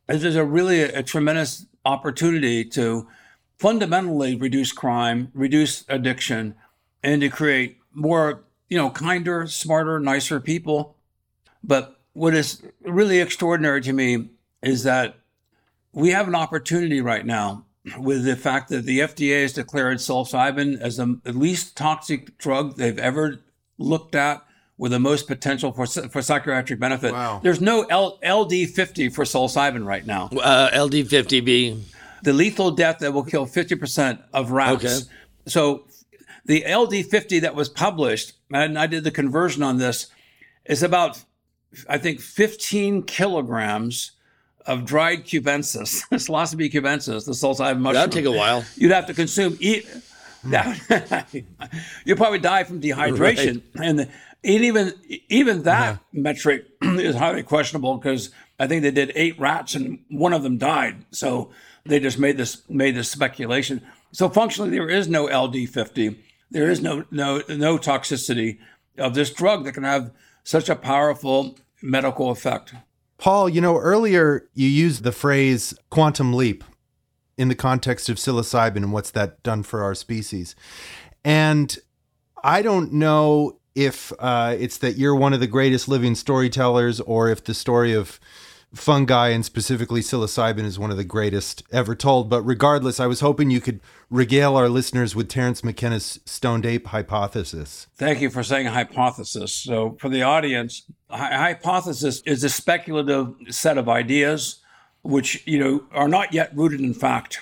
is 0.09 0.21
there's 0.21 0.35
a 0.35 0.45
really 0.45 0.81
a, 0.81 1.03
tremendous 1.03 1.65
opportunity 1.83 2.63
to 2.65 3.07
fundamentally 3.57 4.35
reduce 4.35 4.71
crime, 4.71 5.31
reduce 5.33 5.85
addiction, 5.87 6.55
and 7.03 7.21
to 7.21 7.29
create 7.29 7.77
more, 7.93 8.43
you 8.69 8.77
know, 8.77 8.89
kinder, 8.89 9.47
smarter, 9.47 9.99
nicer 9.99 10.39
people. 10.39 10.95
But 11.65 11.99
what 12.13 12.33
is 12.33 12.61
really 12.81 13.19
extraordinary 13.19 13.81
to 13.81 13.93
me 13.93 14.29
is 14.61 14.83
that 14.83 15.15
we 15.91 16.09
have 16.09 16.27
an 16.27 16.35
opportunity 16.35 17.01
right 17.01 17.25
now 17.25 17.65
with 17.97 18.25
the 18.25 18.35
fact 18.35 18.69
that 18.69 18.85
the 18.85 18.99
FDA 18.99 19.41
has 19.41 19.53
declared 19.53 19.97
psilocybin 19.97 20.79
as 20.79 20.97
the 20.97 21.19
least 21.25 21.77
toxic 21.77 22.37
drug 22.37 22.77
they've 22.77 22.97
ever 22.97 23.39
looked 23.77 24.15
at 24.15 24.45
with 24.77 24.91
the 24.91 24.99
most 24.99 25.27
potential 25.27 25.71
for, 25.71 25.85
for 25.85 26.21
psychiatric 26.21 26.79
benefit. 26.79 27.13
Wow. 27.13 27.39
There's 27.41 27.61
no 27.61 27.83
L, 27.83 28.19
LD50 28.19 29.13
for 29.13 29.23
psilocybin 29.23 29.85
right 29.85 30.05
now. 30.05 30.29
Uh, 30.33 30.69
LD50B. 30.71 31.81
The 32.23 32.33
lethal 32.33 32.71
death 32.71 32.99
that 32.99 33.13
will 33.13 33.23
kill 33.23 33.45
50% 33.45 34.21
of 34.33 34.51
rats. 34.51 34.83
Okay. 34.83 34.97
So 35.47 35.85
the 36.45 36.63
LD50 36.63 37.41
that 37.41 37.55
was 37.55 37.69
published, 37.69 38.33
and 38.51 38.77
I 38.77 38.87
did 38.87 39.03
the 39.03 39.11
conversion 39.11 39.63
on 39.63 39.77
this, 39.77 40.07
is 40.65 40.83
about, 40.83 41.23
I 41.89 41.97
think, 41.97 42.19
15 42.19 43.03
kilograms 43.03 44.11
of 44.65 44.85
dried 44.85 45.25
cubensis, 45.25 46.03
psilocybe 46.11 46.71
cubensis, 46.71 47.25
the 47.25 47.31
psilocybin 47.31 47.79
mushroom. 47.79 47.93
That'd 47.93 48.11
take 48.11 48.25
a 48.25 48.31
while. 48.31 48.63
You'd 48.75 48.91
have 48.91 49.07
to 49.07 49.13
consume 49.13 49.57
eat. 49.59 49.87
That, 50.45 51.27
you'd 52.05 52.17
probably 52.17 52.37
die 52.39 52.63
from 52.65 52.79
dehydration, 52.79 53.63
and, 53.81 53.97
the, 53.97 54.09
and 54.43 54.63
even 54.63 54.93
even 55.27 55.63
that 55.63 55.93
uh-huh. 55.93 56.01
metric 56.13 56.67
is 56.81 57.15
highly 57.15 57.41
questionable 57.41 57.97
because 57.97 58.29
I 58.59 58.67
think 58.67 58.83
they 58.83 58.91
did 58.91 59.11
eight 59.15 59.39
rats 59.39 59.73
and 59.73 59.99
one 60.09 60.33
of 60.33 60.43
them 60.43 60.59
died. 60.59 61.03
So 61.11 61.49
they 61.83 61.99
just 61.99 62.19
made 62.19 62.37
this 62.37 62.67
made 62.69 62.95
this 62.95 63.09
speculation. 63.09 63.81
So 64.11 64.29
functionally, 64.29 64.69
there 64.69 64.89
is 64.89 65.07
no 65.07 65.27
LD50. 65.27 66.17
There 66.51 66.69
is 66.69 66.79
no 66.79 67.05
no 67.09 67.41
no 67.49 67.77
toxicity 67.77 68.59
of 68.97 69.15
this 69.15 69.31
drug 69.31 69.65
that 69.65 69.73
can 69.73 69.83
have 69.83 70.11
such 70.43 70.69
a 70.69 70.75
powerful 70.75 71.57
medical 71.85 72.31
effect. 72.31 72.73
Paul, 73.17 73.47
you 73.47 73.61
know, 73.61 73.77
earlier 73.77 74.49
you 74.53 74.67
used 74.67 75.03
the 75.03 75.11
phrase 75.11 75.73
quantum 75.89 76.33
leap 76.33 76.63
in 77.37 77.47
the 77.47 77.55
context 77.55 78.09
of 78.09 78.17
psilocybin 78.17 78.77
and 78.77 78.93
what's 78.93 79.11
that 79.11 79.41
done 79.43 79.63
for 79.63 79.83
our 79.83 79.95
species. 79.95 80.55
And 81.23 81.77
I 82.43 82.61
don't 82.61 82.93
know 82.93 83.59
if 83.73 84.13
uh, 84.19 84.55
it's 84.57 84.77
that 84.77 84.97
you're 84.97 85.15
one 85.15 85.33
of 85.33 85.39
the 85.39 85.47
greatest 85.47 85.87
living 85.87 86.15
storytellers 86.15 87.01
or 87.01 87.29
if 87.29 87.43
the 87.43 87.53
story 87.53 87.93
of 87.93 88.19
fungi 88.75 89.29
and 89.29 89.45
specifically 89.45 90.01
psilocybin 90.01 90.63
is 90.63 90.77
one 90.77 90.91
of 90.91 90.97
the 90.97 91.03
greatest 91.03 91.63
ever 91.71 91.95
told. 91.95 92.29
But 92.29 92.41
regardless, 92.43 92.99
I 92.99 93.07
was 93.07 93.21
hoping 93.21 93.49
you 93.49 93.61
could 93.61 93.79
regale 94.09 94.55
our 94.55 94.69
listeners 94.69 95.15
with 95.15 95.29
Terence 95.29 95.63
McKenna's 95.63 96.19
stoned 96.25 96.65
ape 96.65 96.87
hypothesis. 96.87 97.87
Thank 97.95 98.21
you 98.21 98.29
for 98.29 98.43
saying 98.43 98.67
hypothesis. 98.67 99.53
So, 99.53 99.97
for 99.99 100.09
the 100.09 100.21
audience, 100.21 100.83
hy- 101.09 101.35
hypothesis 101.35 102.21
is 102.25 102.43
a 102.43 102.49
speculative 102.49 103.33
set 103.49 103.77
of 103.77 103.89
ideas 103.89 104.61
which 105.05 105.45
you 105.45 105.59
know 105.59 105.83
are 105.91 106.07
not 106.07 106.33
yet 106.33 106.55
rooted 106.55 106.81
in 106.81 106.93
fact. 106.93 107.41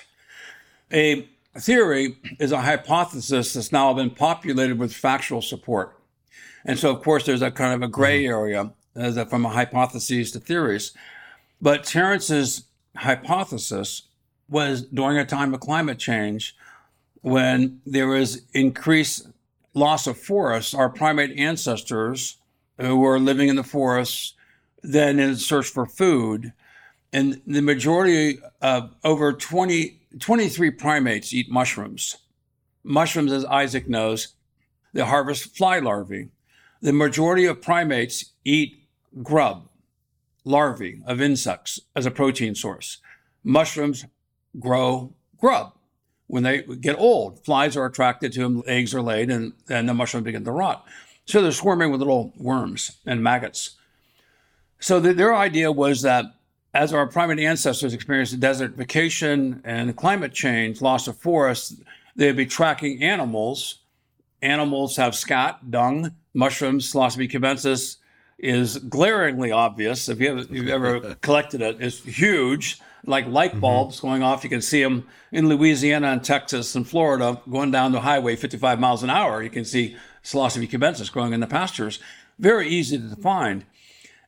A 0.92 1.26
theory 1.58 2.16
is 2.38 2.52
a 2.52 2.60
hypothesis 2.60 3.54
that's 3.54 3.72
now 3.72 3.92
been 3.94 4.10
populated 4.10 4.78
with 4.78 4.92
factual 4.92 5.40
support, 5.40 5.98
and 6.64 6.78
so 6.78 6.94
of 6.94 7.02
course 7.02 7.24
there's 7.24 7.42
a 7.42 7.50
kind 7.50 7.74
of 7.74 7.82
a 7.82 7.90
gray 7.90 8.24
mm-hmm. 8.24 8.32
area 8.32 8.60
uh, 8.62 9.00
as 9.00 9.16
a, 9.16 9.26
from 9.26 9.44
a 9.46 9.48
hypotheses 9.48 10.30
to 10.32 10.40
theories. 10.40 10.92
But 11.64 11.84
Terence's 11.84 12.64
hypothesis 12.94 14.02
was 14.50 14.82
during 14.82 15.16
a 15.16 15.24
time 15.24 15.54
of 15.54 15.60
climate 15.60 15.98
change 15.98 16.54
when 17.22 17.80
there 17.86 18.06
was 18.06 18.42
increased 18.52 19.28
loss 19.72 20.06
of 20.06 20.18
forests, 20.18 20.74
our 20.74 20.90
primate 20.90 21.38
ancestors 21.38 22.36
who 22.78 22.98
were 22.98 23.18
living 23.18 23.48
in 23.48 23.56
the 23.56 23.62
forests, 23.62 24.34
then 24.82 25.18
in 25.18 25.36
search 25.36 25.68
for 25.68 25.86
food. 25.86 26.52
And 27.14 27.40
the 27.46 27.62
majority 27.62 28.40
of 28.60 28.94
over 29.02 29.32
20, 29.32 30.02
23 30.20 30.70
primates 30.72 31.32
eat 31.32 31.50
mushrooms. 31.50 32.18
Mushrooms, 32.82 33.32
as 33.32 33.46
Isaac 33.46 33.88
knows, 33.88 34.34
they 34.92 35.00
harvest 35.00 35.56
fly 35.56 35.78
larvae. 35.78 36.28
The 36.82 36.92
majority 36.92 37.46
of 37.46 37.62
primates 37.62 38.32
eat 38.44 38.86
grub, 39.22 39.70
larvae 40.44 41.02
of 41.06 41.20
insects 41.20 41.80
as 41.96 42.06
a 42.06 42.10
protein 42.10 42.54
source. 42.54 42.98
Mushrooms 43.42 44.04
grow 44.58 45.12
grub 45.38 45.72
when 46.26 46.42
they 46.42 46.62
get 46.62 46.98
old, 46.98 47.44
flies 47.44 47.76
are 47.76 47.86
attracted 47.86 48.32
to 48.32 48.40
them, 48.40 48.62
eggs 48.66 48.94
are 48.94 49.02
laid, 49.02 49.30
and, 49.30 49.52
and 49.68 49.88
the 49.88 49.94
mushrooms 49.94 50.24
begin 50.24 50.44
to 50.44 50.50
rot. 50.50 50.86
So 51.26 51.40
they're 51.40 51.52
swarming 51.52 51.90
with 51.90 52.00
little 52.00 52.32
worms 52.36 52.98
and 53.06 53.22
maggots. 53.22 53.76
So 54.78 55.00
the, 55.00 55.12
their 55.14 55.34
idea 55.34 55.72
was 55.72 56.02
that 56.02 56.26
as 56.72 56.92
our 56.92 57.06
primate 57.06 57.38
ancestors 57.38 57.94
experienced 57.94 58.40
desertification 58.40 59.60
and 59.64 59.96
climate 59.96 60.32
change, 60.32 60.82
loss 60.82 61.06
of 61.06 61.16
forests, 61.16 61.76
they'd 62.16 62.36
be 62.36 62.46
tracking 62.46 63.02
animals. 63.02 63.78
Animals 64.42 64.96
have 64.96 65.14
scat, 65.14 65.70
dung, 65.70 66.14
mushrooms, 66.34 66.92
psilocybe 66.92 67.30
cubensis 67.30 67.98
is 68.44 68.78
glaringly 68.78 69.50
obvious. 69.50 70.08
If 70.08 70.20
you 70.20 70.36
have, 70.36 70.50
you've 70.50 70.68
ever 70.68 71.14
collected 71.22 71.62
it, 71.62 71.78
it's 71.80 72.04
huge 72.04 72.78
like 73.06 73.26
light 73.26 73.52
mm-hmm. 73.52 73.60
bulbs 73.60 74.00
going 74.00 74.22
off. 74.22 74.44
You 74.44 74.50
can 74.50 74.62
see 74.62 74.82
them 74.82 75.06
in 75.32 75.48
Louisiana 75.48 76.08
and 76.08 76.24
Texas 76.24 76.74
and 76.74 76.86
Florida 76.86 77.40
going 77.50 77.70
down 77.70 77.92
the 77.92 78.00
highway 78.00 78.36
55 78.36 78.78
miles 78.78 79.02
an 79.02 79.10
hour. 79.10 79.42
You 79.42 79.50
can 79.50 79.64
see 79.64 79.96
Psilocybe 80.22 80.68
cubensis 80.68 81.10
growing 81.10 81.32
in 81.32 81.40
the 81.40 81.46
pastures. 81.46 81.98
Very 82.38 82.68
easy 82.68 82.98
to 82.98 83.16
find. 83.16 83.64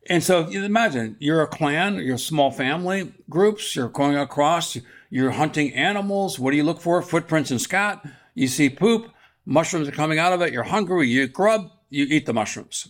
And 0.09 0.23
so 0.23 0.49
you 0.49 0.63
imagine 0.65 1.17
you're 1.19 1.43
a 1.43 1.47
clan, 1.47 1.97
you're 1.97 2.19
small 2.19 2.51
family 2.51 3.13
groups, 3.29 3.75
you're 3.75 3.89
going 3.89 4.17
across, 4.17 4.77
you're 5.11 5.33
hunting 5.33 5.75
animals. 5.75 6.39
What 6.39 6.53
do 6.53 6.57
you 6.57 6.65
look 6.65 6.81
for? 6.81 7.03
Footprints 7.03 7.51
and 7.51 7.61
scat. 7.61 8.07
You 8.35 8.47
see 8.47 8.71
poop, 8.71 9.11
mushrooms 9.45 9.89
are 9.89 9.93
coming 9.93 10.19
out 10.19 10.33
of 10.33 10.43
it. 10.43 10.53
You're 10.53 10.63
hungry, 10.63 11.09
you 11.09 11.27
grub, 11.27 11.71
you 11.91 12.07
eat 12.09 12.27
the 12.27 12.35
mushrooms. 12.35 12.89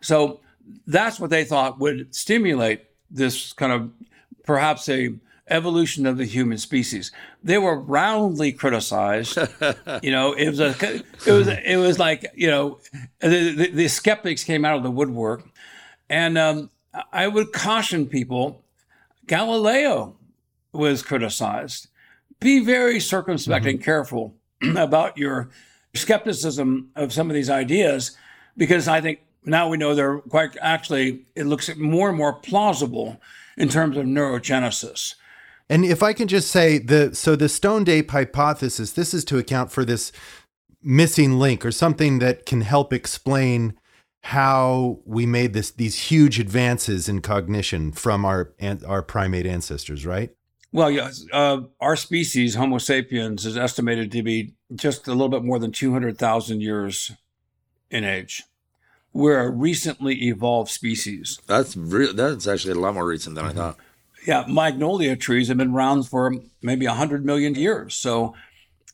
So 0.00 0.40
that's 0.86 1.20
what 1.20 1.30
they 1.30 1.44
thought 1.44 1.78
would 1.78 2.14
stimulate 2.14 2.82
this 3.10 3.52
kind 3.52 3.72
of 3.72 3.90
perhaps 4.44 4.88
a 4.88 5.14
evolution 5.50 6.06
of 6.06 6.16
the 6.16 6.24
human 6.24 6.58
species. 6.58 7.10
They 7.42 7.58
were 7.58 7.78
roundly 7.78 8.52
criticized. 8.52 9.38
you 10.02 10.10
know, 10.10 10.32
it 10.32 10.48
was 10.48 10.60
a, 10.60 10.74
it 11.26 11.32
was, 11.32 11.48
it 11.48 11.78
was 11.78 11.98
like 11.98 12.26
you 12.34 12.48
know, 12.48 12.78
the, 13.20 13.54
the, 13.54 13.70
the 13.70 13.88
skeptics 13.88 14.44
came 14.44 14.64
out 14.64 14.76
of 14.76 14.82
the 14.82 14.90
woodwork, 14.90 15.48
and 16.08 16.38
um, 16.38 16.70
I 17.12 17.28
would 17.28 17.52
caution 17.52 18.06
people. 18.06 18.62
Galileo 19.26 20.16
was 20.72 21.02
criticized. 21.02 21.88
Be 22.40 22.64
very 22.64 23.00
circumspect 23.00 23.66
and 23.66 23.82
careful 23.82 24.34
about 24.76 25.18
your 25.18 25.50
skepticism 25.94 26.90
of 26.94 27.12
some 27.12 27.28
of 27.28 27.34
these 27.34 27.50
ideas, 27.50 28.16
because 28.56 28.88
I 28.88 29.00
think 29.00 29.20
now 29.44 29.68
we 29.68 29.76
know 29.76 29.94
they're 29.94 30.18
quite 30.18 30.56
actually. 30.60 31.26
It 31.34 31.44
looks 31.44 31.74
more 31.76 32.08
and 32.08 32.18
more 32.18 32.34
plausible 32.34 33.20
in 33.56 33.68
terms 33.68 33.96
of 33.96 34.04
neurogenesis. 34.04 35.14
And 35.70 35.84
if 35.84 36.02
I 36.02 36.12
can 36.12 36.28
just 36.28 36.50
say 36.50 36.78
the 36.78 37.14
so 37.14 37.36
the 37.36 37.48
stoned 37.48 37.88
ape 37.88 38.10
hypothesis, 38.10 38.92
this 38.92 39.12
is 39.12 39.24
to 39.26 39.38
account 39.38 39.70
for 39.70 39.84
this 39.84 40.12
missing 40.82 41.38
link 41.38 41.66
or 41.66 41.72
something 41.72 42.18
that 42.20 42.46
can 42.46 42.62
help 42.62 42.92
explain 42.92 43.74
how 44.22 45.00
we 45.04 45.26
made 45.26 45.52
this 45.52 45.70
these 45.70 46.10
huge 46.10 46.38
advances 46.38 47.08
in 47.08 47.20
cognition 47.20 47.92
from 47.92 48.24
our 48.24 48.54
our 48.86 49.02
primate 49.02 49.46
ancestors, 49.46 50.06
right? 50.06 50.30
Well, 50.72 50.90
yes. 50.90 51.24
Uh, 51.32 51.62
our 51.80 51.96
species, 51.96 52.54
Homo 52.54 52.78
sapiens, 52.78 53.46
is 53.46 53.56
estimated 53.56 54.12
to 54.12 54.22
be 54.22 54.54
just 54.74 55.08
a 55.08 55.12
little 55.12 55.30
bit 55.30 55.42
more 55.42 55.58
than 55.58 55.72
200,000 55.72 56.60
years 56.60 57.12
in 57.90 58.04
age. 58.04 58.42
We're 59.12 59.40
a 59.40 59.50
recently 59.50 60.28
evolved 60.28 60.70
species. 60.70 61.40
That's 61.46 61.76
real. 61.76 62.12
That's 62.12 62.46
actually 62.46 62.72
a 62.72 62.80
lot 62.80 62.94
more 62.94 63.06
recent 63.06 63.34
than 63.34 63.44
I 63.44 63.48
mm-hmm. 63.48 63.58
thought. 63.58 63.76
Yeah, 64.26 64.44
magnolia 64.46 65.16
trees 65.16 65.48
have 65.48 65.56
been 65.56 65.72
around 65.72 66.04
for 66.04 66.34
maybe 66.60 66.86
100 66.86 67.24
million 67.24 67.54
years. 67.54 67.94
So, 67.94 68.34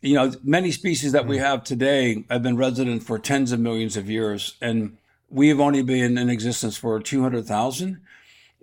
you 0.01 0.15
know, 0.15 0.33
many 0.45 0.71
species 0.71 1.13
that 1.13 1.27
we 1.27 1.39
mm. 1.39 1.41
have 1.41 1.65
today 1.65 2.25
have 2.31 2.43
been 2.43 2.57
resident 2.57 3.03
for 3.03 3.19
tens 3.19 3.51
of 3.51 3.59
millions 3.59 3.97
of 3.97 4.09
years, 4.09 4.55
and 4.61 4.97
we've 5.31 5.61
only 5.61 5.83
been 5.83 6.19
in 6.19 6.31
existence 6.31 6.77
for 6.77 7.01
200,000. 7.01 8.01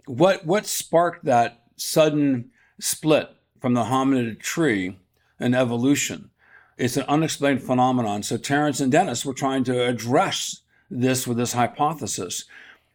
What 0.05 0.45
what 0.45 0.65
sparked 0.65 1.25
that 1.25 1.63
sudden 1.75 2.51
split 2.79 3.29
from 3.59 3.73
the 3.73 3.83
hominid 3.83 4.39
tree 4.39 4.97
and 5.39 5.55
evolution? 5.55 6.29
It's 6.77 6.97
an 6.97 7.05
unexplained 7.07 7.61
phenomenon. 7.63 8.23
So 8.23 8.37
Terence 8.37 8.79
and 8.79 8.91
Dennis 8.91 9.25
were 9.25 9.33
trying 9.33 9.63
to 9.65 9.85
address 9.85 10.61
this 10.91 11.25
with 11.25 11.37
this 11.37 11.53
hypothesis. 11.53 12.45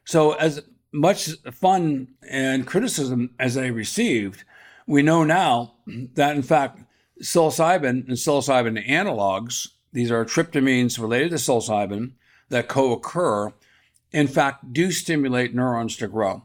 So 0.04 0.32
as 0.32 0.62
much 0.92 1.30
fun 1.52 2.09
and 2.28 2.66
criticism 2.66 3.30
as 3.38 3.54
they 3.54 3.70
received, 3.70 4.44
we 4.87 5.02
know 5.02 5.24
now 5.24 5.74
that 5.87 6.37
in 6.37 6.42
fact 6.42 6.80
psilocybin 7.20 8.06
and 8.06 8.11
psilocybin 8.11 8.87
analogs, 8.87 9.68
these 9.92 10.11
are 10.11 10.24
tryptamines 10.24 11.00
related 11.00 11.30
to 11.30 11.37
psilocybin 11.37 12.12
that 12.50 12.68
co-occur, 12.68 13.52
in 14.12 14.28
fact 14.28 14.72
do 14.72 14.92
stimulate 14.92 15.54
neurons 15.54 15.96
to 15.96 16.06
grow. 16.06 16.44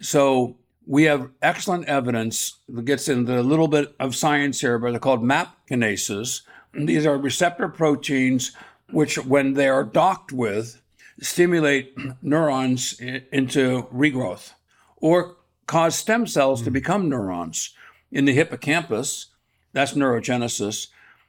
So 0.00 0.56
we 0.86 1.04
have 1.04 1.30
excellent 1.42 1.84
evidence 1.84 2.56
that 2.68 2.84
gets 2.84 3.08
into 3.08 3.38
a 3.38 3.42
little 3.42 3.68
bit 3.68 3.94
of 4.00 4.16
science 4.16 4.60
here, 4.60 4.78
but 4.78 4.90
they're 4.90 4.98
called 4.98 5.22
MAP 5.22 5.54
kinases. 5.68 6.40
These 6.72 7.06
are 7.06 7.18
receptor 7.18 7.68
proteins 7.68 8.52
which, 8.92 9.18
when 9.18 9.54
they 9.54 9.68
are 9.68 9.84
docked 9.84 10.32
with, 10.32 10.80
stimulate 11.20 11.94
neurons 12.22 12.98
into 13.00 13.82
regrowth 13.92 14.52
or 14.96 15.36
cause 15.66 15.94
stem 15.94 16.26
cells 16.26 16.62
to 16.62 16.70
hmm. 16.70 16.74
become 16.74 17.08
neurons. 17.08 17.74
In 18.12 18.24
the 18.24 18.32
hippocampus, 18.32 19.26
that's 19.72 19.94
neurogenesis. 19.94 20.88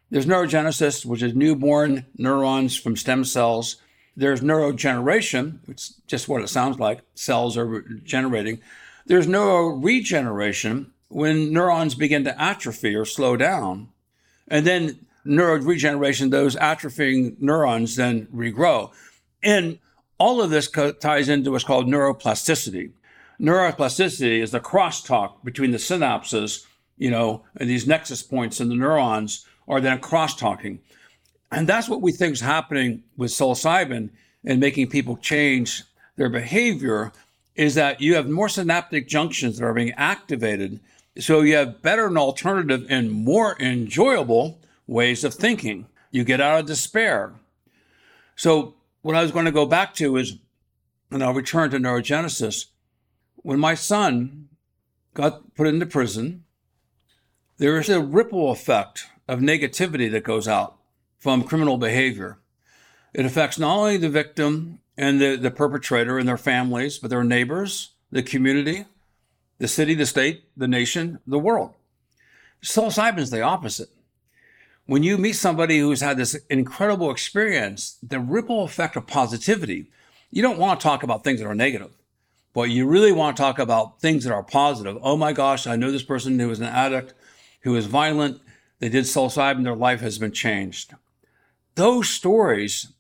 There's 0.10 0.26
neurogenesis, 0.26 1.06
which 1.06 1.22
is 1.22 1.36
newborn 1.36 2.06
neurons 2.18 2.76
from 2.76 2.98
stem 2.98 3.24
cells. 3.24 3.78
There's 4.18 4.42
neurogeneration, 4.42 5.60
which 5.68 5.78
is 5.78 6.02
just 6.08 6.28
what 6.28 6.42
it 6.42 6.50
sounds 6.50 6.80
like. 6.80 7.02
Cells 7.14 7.56
are 7.56 7.82
generating. 8.04 8.60
There's 9.06 9.28
neuroregeneration 9.28 10.88
when 11.08 11.54
neurons 11.54 11.96
begin 11.96 12.24
to 12.24 12.42
atrophy 12.42 12.96
or 12.96 13.06
slow 13.06 13.38
down. 13.38 13.90
And 14.48 14.66
then 14.66 15.06
neuroregeneration, 15.26 16.32
those 16.32 16.56
atrophying 16.56 17.40
neurons 17.40 17.96
then 17.96 18.28
regrow. 18.28 18.92
And 19.44 19.80
all 20.18 20.42
of 20.42 20.52
this 20.52 20.68
co- 20.68 20.92
ties 20.92 21.30
into 21.30 21.52
what's 21.52 21.64
called 21.64 21.88
neuroplasticity. 21.88 22.92
Neuroplasticity 23.40 24.40
is 24.40 24.52
the 24.52 24.60
crosstalk 24.60 25.44
between 25.44 25.72
the 25.72 25.78
synapses, 25.78 26.66
you 26.98 27.10
know, 27.10 27.44
and 27.58 27.70
these 27.70 27.88
nexus 27.88 28.22
points 28.22 28.60
in 28.60 28.70
the 28.70 28.76
neurons 28.76 29.46
are 29.68 29.82
then 29.82 30.00
crosstalking. 30.00 30.78
And 31.52 31.68
that's 31.68 31.90
what 31.90 32.02
we 32.02 32.12
think 32.12 32.34
is 32.34 32.42
happening 32.42 33.04
with 33.18 33.32
psilocybin 33.32 34.10
and 34.46 34.60
making 34.60 34.90
people 34.90 35.18
change 35.18 35.84
their 36.16 36.30
behavior 36.30 37.12
is 37.56 37.76
that 37.76 38.00
you 38.00 38.16
have 38.16 38.30
more 38.30 38.48
synaptic 38.48 39.08
junctions 39.08 39.58
that 39.58 39.66
are 39.66 39.74
being 39.74 39.92
activated. 39.94 40.80
So 41.18 41.42
you 41.42 41.56
have 41.56 41.82
better 41.82 42.06
and 42.06 42.18
alternative 42.18 42.86
and 42.90 43.12
more 43.12 43.58
enjoyable 43.60 44.60
ways 44.92 45.24
of 45.24 45.34
thinking. 45.34 45.88
You 46.12 46.24
get 46.24 46.42
out 46.42 46.60
of 46.60 46.66
despair. 46.66 47.34
So, 48.36 48.76
what 49.02 49.16
I 49.16 49.24
was 49.24 49.32
going 49.32 49.46
to 49.46 49.52
go 49.52 49.66
back 49.66 49.96
to 49.96 50.18
is, 50.18 50.38
and 51.10 51.24
I'll 51.24 51.34
return 51.34 51.72
to 51.72 51.78
neurogenesis. 51.78 52.66
When 53.38 53.60
my 53.60 53.74
son 53.74 54.50
got 55.14 55.56
put 55.56 55.68
into 55.68 55.86
prison, 55.86 56.44
there 57.58 57.80
is 57.80 57.90
a 57.90 58.02
ripple 58.02 58.52
effect 58.52 59.08
of 59.28 59.40
negativity 59.40 60.12
that 60.12 60.24
goes 60.24 60.48
out 60.48 60.78
from 61.18 61.44
criminal 61.44 61.78
behavior. 61.78 62.38
It 63.14 63.26
affects 63.26 63.58
not 63.58 63.78
only 63.78 63.98
the 63.98 64.10
victim 64.10 64.80
and 64.98 65.20
the, 65.20 65.36
the 65.36 65.52
perpetrator 65.52 66.20
and 66.20 66.28
their 66.28 66.38
families, 66.38 67.00
but 67.00 67.10
their 67.10 67.24
neighbors, 67.24 67.92
the 68.12 68.24
community, 68.24 68.86
the 69.58 69.68
city, 69.68 69.96
the 69.96 70.06
state, 70.06 70.44
the 70.56 70.68
nation, 70.68 71.20
the 71.26 71.40
world. 71.40 71.74
Psilocybin 72.64 73.20
is 73.20 73.32
the 73.32 73.42
opposite 73.42 73.90
when 74.92 75.04
you 75.04 75.18
meet 75.18 75.38
somebody 75.38 75.80
who's 75.80 76.02
had 76.02 76.18
this 76.18 76.36
incredible 76.50 77.12
experience, 77.12 77.98
the 78.04 78.20
ripple 78.20 78.66
effect 78.66 78.98
of 78.98 79.08
positivity, 79.08 79.90
you 80.32 80.42
don't 80.42 80.60
want 80.60 80.78
to 80.78 80.84
talk 80.84 81.02
about 81.02 81.24
things 81.24 81.40
that 81.40 81.48
are 81.48 81.56
negative, 81.56 81.92
but 82.52 82.70
you 82.70 82.86
really 82.86 83.14
want 83.14 83.38
to 83.38 83.42
talk 83.42 83.58
about 83.58 84.02
things 84.02 84.26
that 84.26 84.34
are 84.34 84.44
positive. 84.44 84.98
Oh 85.02 85.16
my 85.16 85.32
gosh, 85.32 85.66
I 85.66 85.78
know 85.78 85.94
this 85.94 86.04
person 86.04 86.38
who 86.38 86.52
is 86.52 86.60
an 86.60 86.66
addict, 86.66 87.14
who 87.62 87.74
is 87.78 87.86
violent. 87.86 88.42
They 88.80 88.90
did 88.90 89.06
psilocybin, 89.06 89.64
their 89.64 89.78
life 89.78 90.02
has 90.02 90.18
been 90.18 90.34
changed. 90.34 90.94
Those 91.76 92.10
stories 92.10 92.92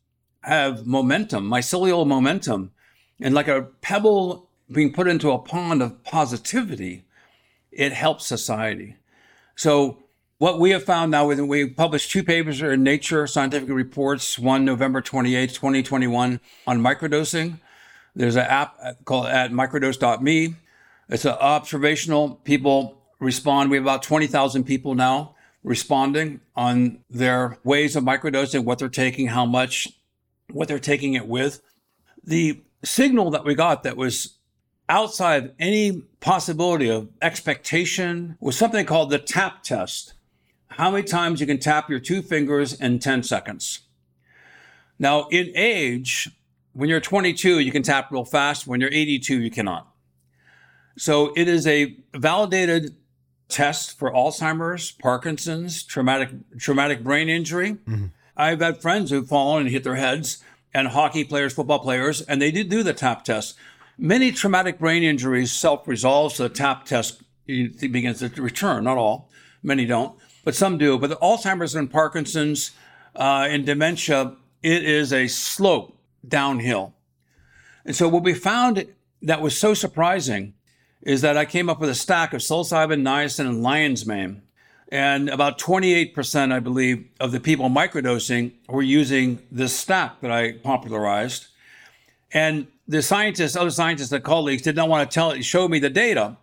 have 0.43 0.87
momentum, 0.87 1.49
mycelial 1.49 2.07
momentum, 2.07 2.71
and 3.19 3.35
like 3.35 3.49
a 3.49 3.63
pebble 3.81 4.49
being 4.71 4.93
put 4.93 5.09
into 5.09 5.31
a 5.31 5.39
pond 5.39 5.81
of 5.83 6.01
positivity, 6.05 7.03
it 7.69 7.91
helps 7.91 8.25
society. 8.25 8.95
So 9.57 10.00
what 10.41 10.57
we 10.57 10.71
have 10.71 10.83
found 10.83 11.11
now, 11.11 11.27
we 11.27 11.67
published 11.67 12.09
two 12.09 12.23
papers 12.23 12.63
in 12.63 12.81
Nature 12.81 13.27
Scientific 13.27 13.69
Reports, 13.69 14.39
one 14.39 14.65
November 14.65 14.99
28, 14.99 15.51
2021, 15.51 16.39
on 16.65 16.79
microdosing. 16.79 17.59
There's 18.15 18.35
an 18.35 18.47
app 18.47 19.05
called 19.05 19.27
at 19.27 19.51
microdose.me. 19.51 20.55
It's 21.09 21.25
an 21.25 21.33
observational. 21.33 22.37
People 22.37 23.03
respond. 23.19 23.69
We 23.69 23.77
have 23.77 23.83
about 23.83 24.01
20,000 24.01 24.63
people 24.63 24.95
now 24.95 25.35
responding 25.63 26.39
on 26.55 27.03
their 27.07 27.59
ways 27.63 27.95
of 27.95 28.03
microdosing, 28.03 28.63
what 28.63 28.79
they're 28.79 28.89
taking, 28.89 29.27
how 29.27 29.45
much, 29.45 29.89
what 30.49 30.67
they're 30.67 30.79
taking 30.79 31.13
it 31.13 31.27
with. 31.27 31.61
The 32.23 32.63
signal 32.83 33.29
that 33.29 33.45
we 33.45 33.53
got 33.53 33.83
that 33.83 33.95
was 33.95 34.39
outside 34.89 35.53
any 35.59 36.01
possibility 36.19 36.89
of 36.89 37.09
expectation 37.21 38.37
was 38.39 38.57
something 38.57 38.87
called 38.87 39.11
the 39.11 39.19
TAP 39.19 39.61
test 39.61 40.15
how 40.71 40.89
many 40.89 41.03
times 41.03 41.41
you 41.41 41.47
can 41.47 41.59
tap 41.59 41.89
your 41.89 41.99
two 41.99 42.21
fingers 42.21 42.73
in 42.79 42.99
10 42.99 43.23
seconds. 43.23 43.81
Now, 44.97 45.27
in 45.29 45.51
age, 45.55 46.29
when 46.73 46.89
you're 46.89 47.01
22, 47.01 47.59
you 47.59 47.71
can 47.71 47.83
tap 47.83 48.11
real 48.11 48.23
fast. 48.23 48.67
When 48.67 48.79
you're 48.79 48.91
82, 48.91 49.41
you 49.41 49.51
cannot. 49.51 49.87
So 50.97 51.33
it 51.35 51.47
is 51.47 51.67
a 51.67 51.97
validated 52.13 52.95
test 53.49 53.97
for 53.97 54.11
Alzheimer's, 54.11 54.91
Parkinson's, 54.91 55.83
traumatic 55.83 56.29
traumatic 56.57 57.03
brain 57.03 57.27
injury. 57.27 57.73
Mm-hmm. 57.73 58.05
I've 58.37 58.61
had 58.61 58.81
friends 58.81 59.11
who've 59.11 59.27
fallen 59.27 59.63
and 59.63 59.71
hit 59.71 59.83
their 59.83 59.95
heads, 59.95 60.43
and 60.73 60.87
hockey 60.87 61.25
players, 61.25 61.53
football 61.53 61.79
players, 61.79 62.21
and 62.21 62.41
they 62.41 62.51
did 62.51 62.69
do 62.69 62.81
the 62.81 62.93
tap 62.93 63.25
test. 63.25 63.55
Many 63.97 64.31
traumatic 64.31 64.79
brain 64.79 65.03
injuries 65.03 65.51
self-resolve, 65.51 66.33
so 66.33 66.43
the 66.43 66.53
tap 66.53 66.85
test 66.85 67.21
begins 67.45 68.19
to 68.19 68.41
return. 68.41 68.85
Not 68.85 68.97
all, 68.97 69.29
many 69.61 69.85
don't 69.85 70.17
but 70.43 70.55
some 70.55 70.77
do. 70.77 70.97
But 70.97 71.19
Alzheimer's 71.19 71.75
and 71.75 71.89
Parkinson's 71.89 72.71
uh, 73.15 73.47
and 73.49 73.65
dementia, 73.65 74.35
it 74.63 74.83
is 74.83 75.11
a 75.11 75.27
slope 75.27 75.97
downhill. 76.27 76.93
And 77.85 77.95
so 77.95 78.07
what 78.07 78.23
we 78.23 78.33
found 78.33 78.85
that 79.21 79.41
was 79.41 79.57
so 79.57 79.73
surprising 79.73 80.53
is 81.01 81.21
that 81.21 81.37
I 81.37 81.45
came 81.45 81.69
up 81.69 81.79
with 81.79 81.89
a 81.89 81.95
stack 81.95 82.33
of 82.33 82.41
psilocybin, 82.41 83.01
niacin, 83.01 83.47
and 83.47 83.63
lion's 83.63 84.05
mane. 84.05 84.43
And 84.89 85.29
about 85.29 85.57
28%, 85.57 86.51
I 86.51 86.59
believe, 86.59 87.07
of 87.19 87.31
the 87.31 87.39
people 87.39 87.69
microdosing 87.69 88.51
were 88.67 88.81
using 88.81 89.39
this 89.49 89.73
stack 89.73 90.19
that 90.21 90.31
I 90.31 90.53
popularized. 90.53 91.47
And 92.33 92.67
the 92.87 93.01
scientists, 93.01 93.55
other 93.55 93.71
scientists, 93.71 94.11
and 94.11 94.23
colleagues 94.23 94.61
did 94.61 94.75
not 94.75 94.89
want 94.89 95.09
to 95.09 95.13
tell 95.13 95.31
it, 95.31 95.43
show 95.43 95.67
me 95.67 95.79
the 95.79 95.89
data 95.89 96.37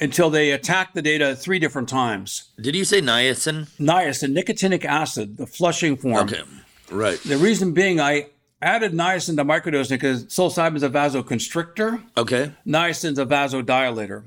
until 0.00 0.30
they 0.30 0.50
attacked 0.50 0.94
the 0.94 1.02
data 1.02 1.34
three 1.34 1.58
different 1.58 1.88
times. 1.88 2.50
Did 2.60 2.76
you 2.76 2.84
say 2.84 3.00
niacin? 3.00 3.68
Niacin, 3.78 4.36
nicotinic 4.36 4.84
acid, 4.84 5.36
the 5.36 5.46
flushing 5.46 5.96
form. 5.96 6.28
Okay, 6.28 6.42
right. 6.90 7.18
The 7.22 7.38
reason 7.38 7.72
being, 7.72 8.00
I 8.00 8.26
added 8.60 8.92
niacin 8.92 9.36
to 9.36 9.44
microdosing 9.44 9.90
because 9.90 10.24
psilocybin 10.26 10.76
is 10.76 10.82
a 10.82 10.90
vasoconstrictor. 10.90 12.02
Okay. 12.16 12.52
Niacin 12.66 13.12
is 13.12 13.18
a 13.18 13.26
vasodilator. 13.26 14.24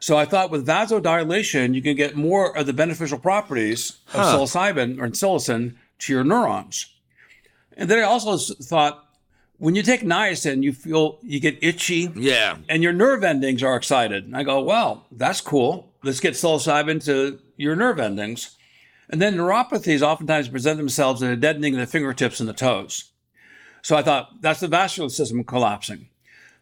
So 0.00 0.16
I 0.18 0.24
thought 0.26 0.50
with 0.50 0.66
vasodilation, 0.66 1.74
you 1.74 1.80
can 1.82 1.96
get 1.96 2.14
more 2.16 2.56
of 2.56 2.66
the 2.66 2.72
beneficial 2.72 3.18
properties 3.18 3.90
of 4.12 4.20
Huh. 4.20 4.36
psilocybin 4.38 4.98
or 5.00 5.08
psilocin 5.08 5.76
to 6.00 6.12
your 6.12 6.24
neurons. 6.24 6.86
And 7.76 7.88
then 7.88 7.98
I 7.98 8.02
also 8.02 8.36
thought 8.36 9.03
when 9.58 9.74
you 9.74 9.82
take 9.82 10.02
niacin, 10.02 10.62
you 10.62 10.72
feel 10.72 11.18
you 11.22 11.40
get 11.40 11.58
itchy 11.62 12.10
Yeah. 12.14 12.56
and 12.68 12.82
your 12.82 12.92
nerve 12.92 13.24
endings 13.24 13.62
are 13.62 13.76
excited. 13.76 14.24
And 14.24 14.36
I 14.36 14.42
go, 14.42 14.62
well, 14.62 15.06
that's 15.12 15.40
cool. 15.40 15.92
Let's 16.02 16.20
get 16.20 16.34
psilocybin 16.34 17.04
to 17.04 17.38
your 17.56 17.76
nerve 17.76 17.98
endings. 18.00 18.56
And 19.08 19.20
then 19.20 19.36
neuropathies 19.36 20.02
oftentimes 20.02 20.48
present 20.48 20.78
themselves 20.78 21.22
in 21.22 21.30
a 21.30 21.36
deadening 21.36 21.74
of 21.74 21.80
the 21.80 21.86
fingertips 21.86 22.40
and 22.40 22.48
the 22.48 22.52
toes. 22.54 23.10
So 23.82 23.96
I 23.96 24.02
thought 24.02 24.40
that's 24.40 24.60
the 24.60 24.68
vascular 24.68 25.10
system 25.10 25.44
collapsing. 25.44 26.08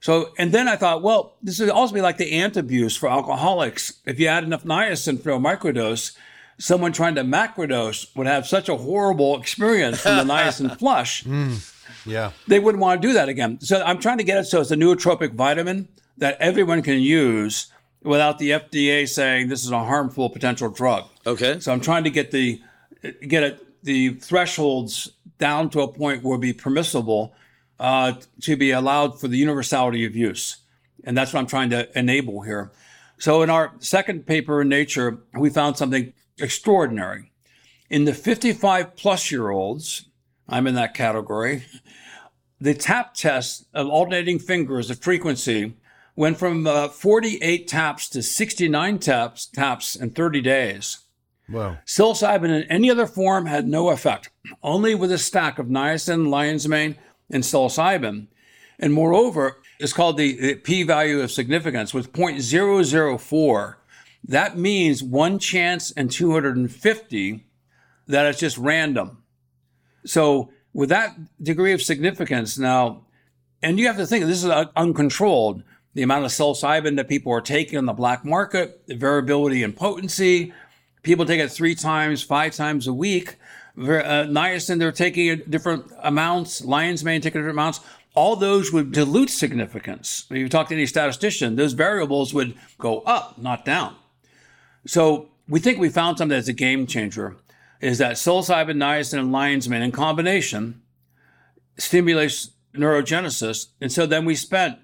So, 0.01 0.33
and 0.37 0.51
then 0.51 0.67
I 0.67 0.75
thought, 0.75 1.03
well, 1.03 1.37
this 1.43 1.61
would 1.61 1.71
also 1.71 1.95
be 1.95 2.01
like 2.01 2.17
the 2.17 2.33
Antabuse 2.33 2.99
for 2.99 3.09
alcoholics. 3.09 4.01
If 4.05 4.19
you 4.19 4.27
add 4.27 4.43
enough 4.43 4.65
niacin 4.65 5.23
for 5.23 5.31
a 5.31 5.39
microdose, 5.39 6.17
someone 6.59 6.93
trying 6.93 7.15
to 7.15 7.23
macrodose 7.23 8.15
would 8.17 8.27
have 8.27 8.47
such 8.47 8.69
a 8.69 8.77
horrible 8.77 9.39
experience 9.41 10.01
from 10.01 10.17
the 10.17 10.25
niacin 10.35 10.77
flush 10.77 11.23
hmm. 11.23 11.55
Yeah. 12.05 12.33
they 12.49 12.59
wouldn't 12.59 12.81
want 12.81 13.01
to 13.01 13.09
do 13.09 13.15
that 13.15 13.29
again. 13.29 13.61
So 13.61 13.83
I'm 13.83 13.99
trying 13.99 14.19
to 14.19 14.25
get 14.25 14.39
it 14.39 14.45
so 14.45 14.61
it's 14.61 14.71
a 14.71 14.77
nootropic 14.77 15.35
vitamin 15.35 15.89
that 16.19 16.37
everyone 16.41 16.83
can 16.83 17.01
use 17.01 17.69
without 18.03 18.39
the 18.39 18.51
FDA 18.51 19.09
saying 19.09 19.49
this 19.49 19.65
is 19.65 19.71
a 19.71 19.85
harmful 19.85 20.31
potential 20.31 20.69
drug. 20.69 21.09
Okay. 21.27 21.61
So 21.61 21.73
I'm 21.73 21.81
trying 21.81 22.05
to 22.05 22.11
get 22.11 22.31
the 22.31 22.61
get 23.27 23.43
it 23.43 23.67
the 23.83 24.11
thresholds 24.15 25.13
down 25.39 25.71
to 25.71 25.81
a 25.81 25.89
point 25.89 26.23
where 26.23 26.37
it 26.37 26.41
be 26.41 26.53
permissible 26.53 27.35
uh, 27.81 28.15
to 28.43 28.57
be 28.57 28.71
allowed 28.71 29.21
for 29.21 29.27
the 29.27 29.37
universality 29.37 30.05
of 30.05 30.15
use, 30.15 30.59
and 31.03 31.19
that's 31.19 31.33
what 31.33 31.41
I'm 31.41 31.47
trying 31.47 31.71
to 31.71 31.99
enable 31.99 32.43
here. 32.43 32.71
So 33.19 33.43
in 33.43 33.51
our 33.51 33.73
second 33.81 34.27
paper 34.27 34.63
in 34.63 34.69
Nature, 34.69 35.19
we 35.35 35.51
found 35.51 35.77
something 35.77 36.13
extraordinary. 36.39 37.33
In 37.91 38.05
the 38.05 38.15
55 38.15 38.97
plus 38.97 39.31
year 39.31 39.51
olds, 39.51 40.07
I'm 40.49 40.67
in 40.67 40.75
that 40.75 40.95
category. 40.95 41.65
The 42.61 42.75
tap 42.75 43.15
test 43.15 43.67
of 43.75 43.89
alternating 43.89 44.39
fingers, 44.39 44.89
the 44.89 44.95
frequency, 44.95 45.75
went 46.15 46.39
from 46.39 46.67
uh, 46.67 46.89
48 46.89 47.67
taps 47.67 48.09
to 48.11 48.23
69 48.23 48.99
taps 48.99 49.47
taps 49.47 49.97
in 49.97 50.11
30 50.11 50.41
days. 50.41 50.99
Whoa. 51.49 51.79
Psilocybin 51.87 52.51
in 52.51 52.71
any 52.71 52.91
other 52.91 53.07
form 53.07 53.47
had 53.47 53.67
no 53.67 53.91
effect, 53.91 54.31
only 54.63 54.95
with 54.95 55.13
a 55.13 55.19
stack 55.19 55.59
of 55.59 55.67
niacin, 55.67 56.29
lion's 56.29 56.69
mane, 56.69 56.97
and 57.31 57.43
psilocybin. 57.43 58.29
And 58.79 58.93
moreover, 58.93 59.59
it's 59.79 59.93
called 59.93 60.17
the, 60.17 60.41
the 60.41 60.55
p 60.57 60.83
value 60.83 61.21
of 61.21 61.31
significance 61.31 61.93
with 61.93 62.13
0.004. 62.13 63.75
That 64.25 64.57
means 64.57 65.03
one 65.03 65.39
chance 65.39 65.91
in 65.91 66.09
250 66.09 67.47
that 68.07 68.27
it's 68.27 68.39
just 68.39 68.59
random. 68.59 69.22
So, 70.05 70.51
with 70.73 70.89
that 70.89 71.17
degree 71.43 71.73
of 71.73 71.83
significance 71.83 72.59
now, 72.59 73.05
and 73.63 73.79
you 73.79 73.87
have 73.87 73.97
to 73.97 74.07
think 74.07 74.25
this 74.25 74.43
is 74.43 74.51
uh, 74.51 74.67
uncontrolled. 74.75 75.63
The 75.95 76.03
amount 76.03 76.25
of 76.25 76.31
psilocybin 76.31 76.97
that 76.97 77.09
people 77.09 77.33
are 77.33 77.43
taking 77.43 77.79
on 77.79 77.85
the 77.85 77.93
black 77.93 78.25
market, 78.25 78.87
the 78.87 78.97
variability 78.97 79.63
in 79.63 79.75
potency, 79.75 80.53
people 81.03 81.27
take 81.27 81.41
it 81.41 81.51
three 81.51 81.75
times, 81.75 82.23
five 82.23 82.55
times 82.55 82.87
a 82.87 82.93
week. 82.95 83.37
Uh, 83.77 84.25
niacin, 84.25 84.79
they're 84.79 84.93
taking 84.93 85.43
different 85.49 85.91
amounts. 86.03 86.65
Lion's 86.65 87.05
mane 87.05 87.21
taking 87.21 87.41
different 87.41 87.57
amounts. 87.57 87.81
All 88.15 88.37
those 88.37 88.73
would 88.73 88.93
dilute 88.93 89.31
significance. 89.31 90.27
If 90.31 90.37
you 90.37 90.49
talk 90.49 90.69
to 90.69 90.75
any 90.75 90.87
statistician, 90.87 91.57
those 91.57 91.73
variables 91.73 92.35
would 92.35 92.55
go 92.79 93.01
up, 93.01 93.39
not 93.39 93.65
down. 93.65 93.97
So 94.87 95.29
we 95.49 95.61
think 95.61 95.79
we 95.79 95.89
found 95.89 96.19
something 96.19 96.37
that's 96.37 96.49
a 96.49 96.53
game 96.53 96.87
changer. 96.87 97.37
Is 97.83 97.99
that 97.99 98.13
psilocybin, 98.13 98.77
niacin, 98.77 99.19
and 99.19 99.33
lion's 99.33 99.69
mane 99.69 99.83
in 99.83 99.93
combination 99.93 100.81
stimulates 101.77 102.53
neurogenesis. 102.75 103.67
And 103.81 103.91
so 103.91 104.07
then 104.07 104.25
we 104.25 104.35
spent 104.35 104.79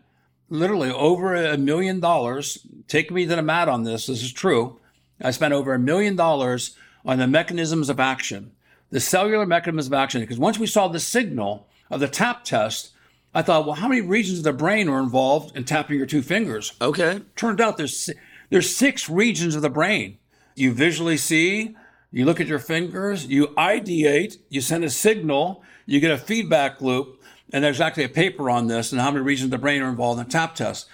literally 0.50 0.90
over 0.90 1.34
a 1.34 1.56
million 1.56 2.00
dollars. 2.00 2.66
Take 2.86 3.10
me 3.10 3.26
to 3.26 3.36
the 3.36 3.42
mat 3.42 3.68
on 3.68 3.84
this. 3.84 4.06
This 4.06 4.22
is 4.22 4.32
true. 4.32 4.80
I 5.20 5.30
spent 5.30 5.54
over 5.54 5.74
a 5.74 5.78
million 5.78 6.16
dollars 6.16 6.76
on 7.04 7.18
the 7.18 7.26
mechanisms 7.26 7.88
of 7.88 8.00
action, 8.00 8.52
the 8.90 9.00
cellular 9.00 9.46
mechanisms 9.46 9.86
of 9.86 9.92
action. 9.92 10.20
Because 10.20 10.38
once 10.38 10.58
we 10.58 10.66
saw 10.66 10.88
the 10.88 11.00
signal 11.00 11.68
of 11.90 12.00
the 12.00 12.08
tap 12.08 12.44
test, 12.44 12.90
I 13.34 13.42
thought, 13.42 13.66
well, 13.66 13.76
how 13.76 13.88
many 13.88 14.00
regions 14.00 14.38
of 14.38 14.44
the 14.44 14.52
brain 14.52 14.88
are 14.88 15.00
involved 15.00 15.56
in 15.56 15.64
tapping 15.64 15.98
your 15.98 16.06
two 16.06 16.22
fingers? 16.22 16.72
Okay. 16.80 17.20
Turned 17.36 17.60
out 17.60 17.76
there's 17.76 18.10
there's 18.50 18.74
six 18.74 19.08
regions 19.08 19.54
of 19.54 19.62
the 19.62 19.70
brain. 19.70 20.18
You 20.54 20.72
visually 20.72 21.16
see, 21.16 21.76
you 22.10 22.24
look 22.24 22.40
at 22.40 22.46
your 22.46 22.58
fingers, 22.58 23.26
you 23.26 23.48
ideate, 23.48 24.38
you 24.48 24.60
send 24.60 24.84
a 24.84 24.90
signal, 24.90 25.62
you 25.86 26.00
get 26.00 26.10
a 26.10 26.18
feedback 26.18 26.80
loop, 26.80 27.22
and 27.52 27.62
there's 27.62 27.80
actually 27.80 28.04
a 28.04 28.08
paper 28.08 28.50
on 28.50 28.66
this 28.66 28.92
and 28.92 29.00
how 29.00 29.10
many 29.10 29.24
regions 29.24 29.46
of 29.46 29.50
the 29.50 29.58
brain 29.58 29.82
are 29.82 29.88
involved 29.88 30.20
in 30.20 30.26
the 30.26 30.32
tap 30.32 30.54
test. 30.54 30.88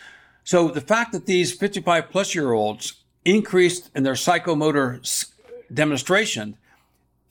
So 0.45 0.69
the 0.69 0.81
fact 0.81 1.13
that 1.13 1.27
these 1.27 1.53
55 1.53 2.11
plus 2.11 2.35
year 2.35 2.53
olds 2.53 2.95
increased 3.25 3.91
in 3.95 4.03
their 4.03 4.15
psychomotor 4.15 5.01
demonstration 5.73 6.57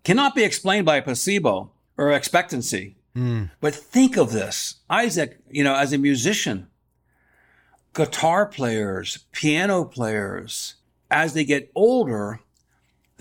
cannot 0.03 0.35
be 0.35 0.43
explained 0.43 0.85
by 0.85 0.97
a 0.97 1.01
placebo 1.01 1.71
or 1.97 2.11
expectancy. 2.11 2.95
Hmm. 3.13 3.45
But 3.61 3.75
think 3.75 4.17
of 4.17 4.31
this, 4.31 4.75
Isaac, 4.89 5.39
you 5.49 5.63
know, 5.63 5.75
as 5.75 5.93
a 5.93 5.97
musician, 5.97 6.67
guitar 7.93 8.45
players, 8.45 9.19
piano 9.31 9.85
players, 9.85 10.75
as 11.11 11.33
they 11.33 11.45
get 11.45 11.71
older, 11.75 12.39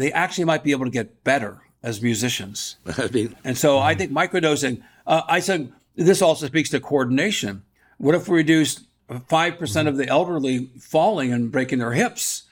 they 0.02 0.12
actually 0.12 0.44
might 0.44 0.64
be 0.64 0.72
able 0.72 0.84
to 0.84 0.90
get 0.90 1.22
better 1.22 1.58
as 1.82 2.02
musicians. 2.02 2.76
I 2.98 3.06
mean, 3.08 3.36
And 3.44 3.56
so 3.56 3.78
I 3.78 3.94
think 3.94 4.10
microdosing, 4.10 4.82
uh, 5.06 5.22
I 5.28 5.38
said, 5.40 5.72
this 5.94 6.20
also 6.20 6.46
speaks 6.46 6.70
to 6.70 6.80
coordination. 6.80 7.62
What 7.98 8.14
if 8.14 8.28
we 8.28 8.36
reduced 8.38 8.80
5% 9.08 9.86
of 9.88 9.96
the 9.96 10.08
elderly 10.08 10.70
falling 10.80 11.32
and 11.32 11.52
breaking 11.52 11.78
their 11.78 11.92
hips? 11.92 12.44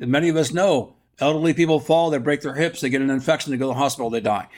And 0.00 0.10
many 0.10 0.28
of 0.28 0.36
us 0.36 0.52
know 0.52 0.94
elderly 1.20 1.52
people 1.54 1.78
fall, 1.78 2.10
they 2.10 2.18
break 2.18 2.40
their 2.40 2.54
hips, 2.54 2.80
they 2.80 2.88
get 2.88 3.02
an 3.02 3.10
infection, 3.10 3.50
they 3.52 3.58
go 3.58 3.66
to 3.66 3.74
the 3.74 3.78
hospital, 3.78 4.10
they 4.10 4.20
die. 4.20 4.48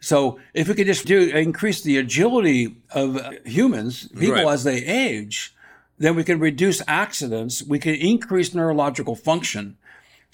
So 0.00 0.38
if 0.52 0.68
we 0.68 0.74
could 0.74 0.86
just 0.86 1.06
do 1.06 1.30
increase 1.30 1.80
the 1.80 1.96
agility 1.96 2.76
of 2.90 3.18
humans, 3.46 4.08
people 4.08 4.34
Right. 4.34 4.52
as 4.52 4.64
they 4.64 4.84
age, 4.84 5.54
then 5.98 6.16
we 6.16 6.24
can 6.24 6.38
reduce 6.40 6.82
accidents, 6.86 7.62
we 7.62 7.78
can 7.78 7.94
increase 7.94 8.52
neurological 8.52 9.14
function. 9.16 9.76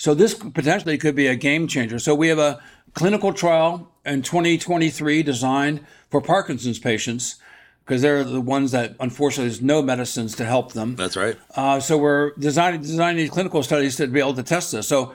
So 0.00 0.14
this 0.14 0.32
potentially 0.32 0.96
could 0.96 1.14
be 1.14 1.26
a 1.26 1.36
game 1.36 1.68
changer. 1.68 1.98
So 1.98 2.14
we 2.14 2.28
have 2.28 2.38
a 2.38 2.58
clinical 2.94 3.34
trial 3.34 3.92
in 4.06 4.22
2023 4.22 5.22
designed 5.22 5.84
for 6.08 6.22
Parkinson's 6.22 6.78
patients 6.78 7.36
because 7.84 8.00
they're 8.00 8.24
the 8.24 8.40
ones 8.40 8.70
that 8.70 8.96
unfortunately 8.98 9.50
there's 9.50 9.60
no 9.60 9.82
medicines 9.82 10.34
to 10.36 10.46
help 10.46 10.72
them. 10.72 10.96
that's 10.96 11.18
right. 11.18 11.36
Uh, 11.54 11.80
so 11.80 11.98
we're 11.98 12.30
designing 12.36 12.80
designing 12.80 13.18
these 13.18 13.28
clinical 13.28 13.62
studies 13.62 13.96
to 13.96 14.06
be 14.06 14.20
able 14.20 14.32
to 14.32 14.42
test 14.42 14.72
this. 14.72 14.88
So 14.88 15.12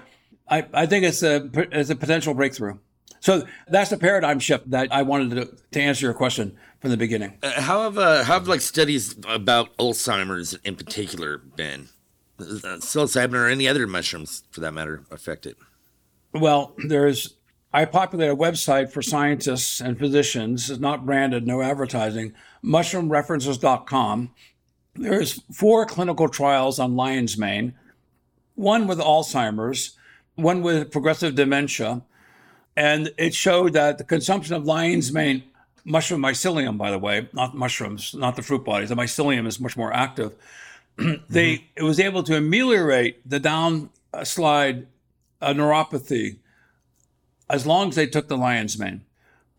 I, 0.47 0.67
I 0.71 0.85
think 0.85 1.03
it's 1.03 1.23
a 1.23 1.49
it's 1.71 1.89
a 1.89 1.95
potential 1.95 2.35
breakthrough. 2.35 2.77
So 3.21 3.47
that's 3.67 3.89
the 3.89 3.97
paradigm 3.97 4.37
shift 4.37 4.69
that 4.69 4.89
I 4.91 5.01
wanted 5.01 5.31
to, 5.31 5.57
to 5.71 5.81
answer 5.81 6.05
your 6.05 6.13
question 6.13 6.55
from 6.79 6.91
the 6.91 6.97
beginning. 6.97 7.39
Uh, 7.41 7.59
How 7.59 7.81
have 7.81 7.97
uh, 7.97 8.23
how 8.23 8.33
have 8.33 8.47
like 8.47 8.61
studies 8.61 9.15
about 9.27 9.75
Alzheimer's 9.77 10.53
in 10.63 10.75
particular 10.75 11.39
been? 11.39 11.89
Psilocybin 12.39 13.33
or 13.33 13.47
any 13.47 13.67
other 13.67 13.87
mushrooms, 13.87 14.43
for 14.51 14.61
that 14.61 14.73
matter, 14.73 15.03
affect 15.11 15.45
it? 15.45 15.57
Well, 16.33 16.75
there's 16.87 17.35
I 17.75 17.83
populate 17.83 18.29
a 18.29 18.35
website 18.37 18.89
for 18.89 19.01
scientists 19.01 19.81
and 19.81 19.99
physicians. 19.99 20.69
It's 20.69 20.79
not 20.79 21.05
branded, 21.05 21.45
no 21.45 21.61
advertising. 21.61 22.33
Mushroomreferences.com. 22.63 24.31
There's 24.95 25.41
four 25.51 25.85
clinical 25.85 26.29
trials 26.29 26.79
on 26.79 26.95
lion's 26.95 27.37
mane, 27.37 27.73
one 28.55 28.87
with 28.87 28.99
Alzheimer's, 28.99 29.97
one 30.35 30.61
with 30.61 30.89
progressive 30.89 31.35
dementia, 31.35 32.01
and 32.77 33.11
it 33.17 33.33
showed 33.33 33.73
that 33.73 33.97
the 33.97 34.05
consumption 34.05 34.55
of 34.55 34.65
lion's 34.65 35.11
mane, 35.11 35.43
mushroom 35.83 36.21
mycelium, 36.21 36.77
by 36.77 36.91
the 36.91 36.99
way, 36.99 37.27
not 37.33 37.55
mushrooms, 37.57 38.15
not 38.15 38.37
the 38.37 38.41
fruit 38.41 38.63
bodies. 38.63 38.87
The 38.87 38.95
mycelium 38.95 39.47
is 39.47 39.59
much 39.59 39.75
more 39.75 39.93
active. 39.93 40.33
they 41.29 41.65
it 41.75 41.83
was 41.83 41.99
able 41.99 42.23
to 42.23 42.35
ameliorate 42.35 43.27
the 43.29 43.39
downslide 43.39 44.85
uh, 45.41 45.53
neuropathy 45.53 46.39
as 47.49 47.65
long 47.65 47.89
as 47.89 47.95
they 47.95 48.07
took 48.07 48.27
the 48.27 48.37
lion's 48.37 48.77
mane. 48.77 49.03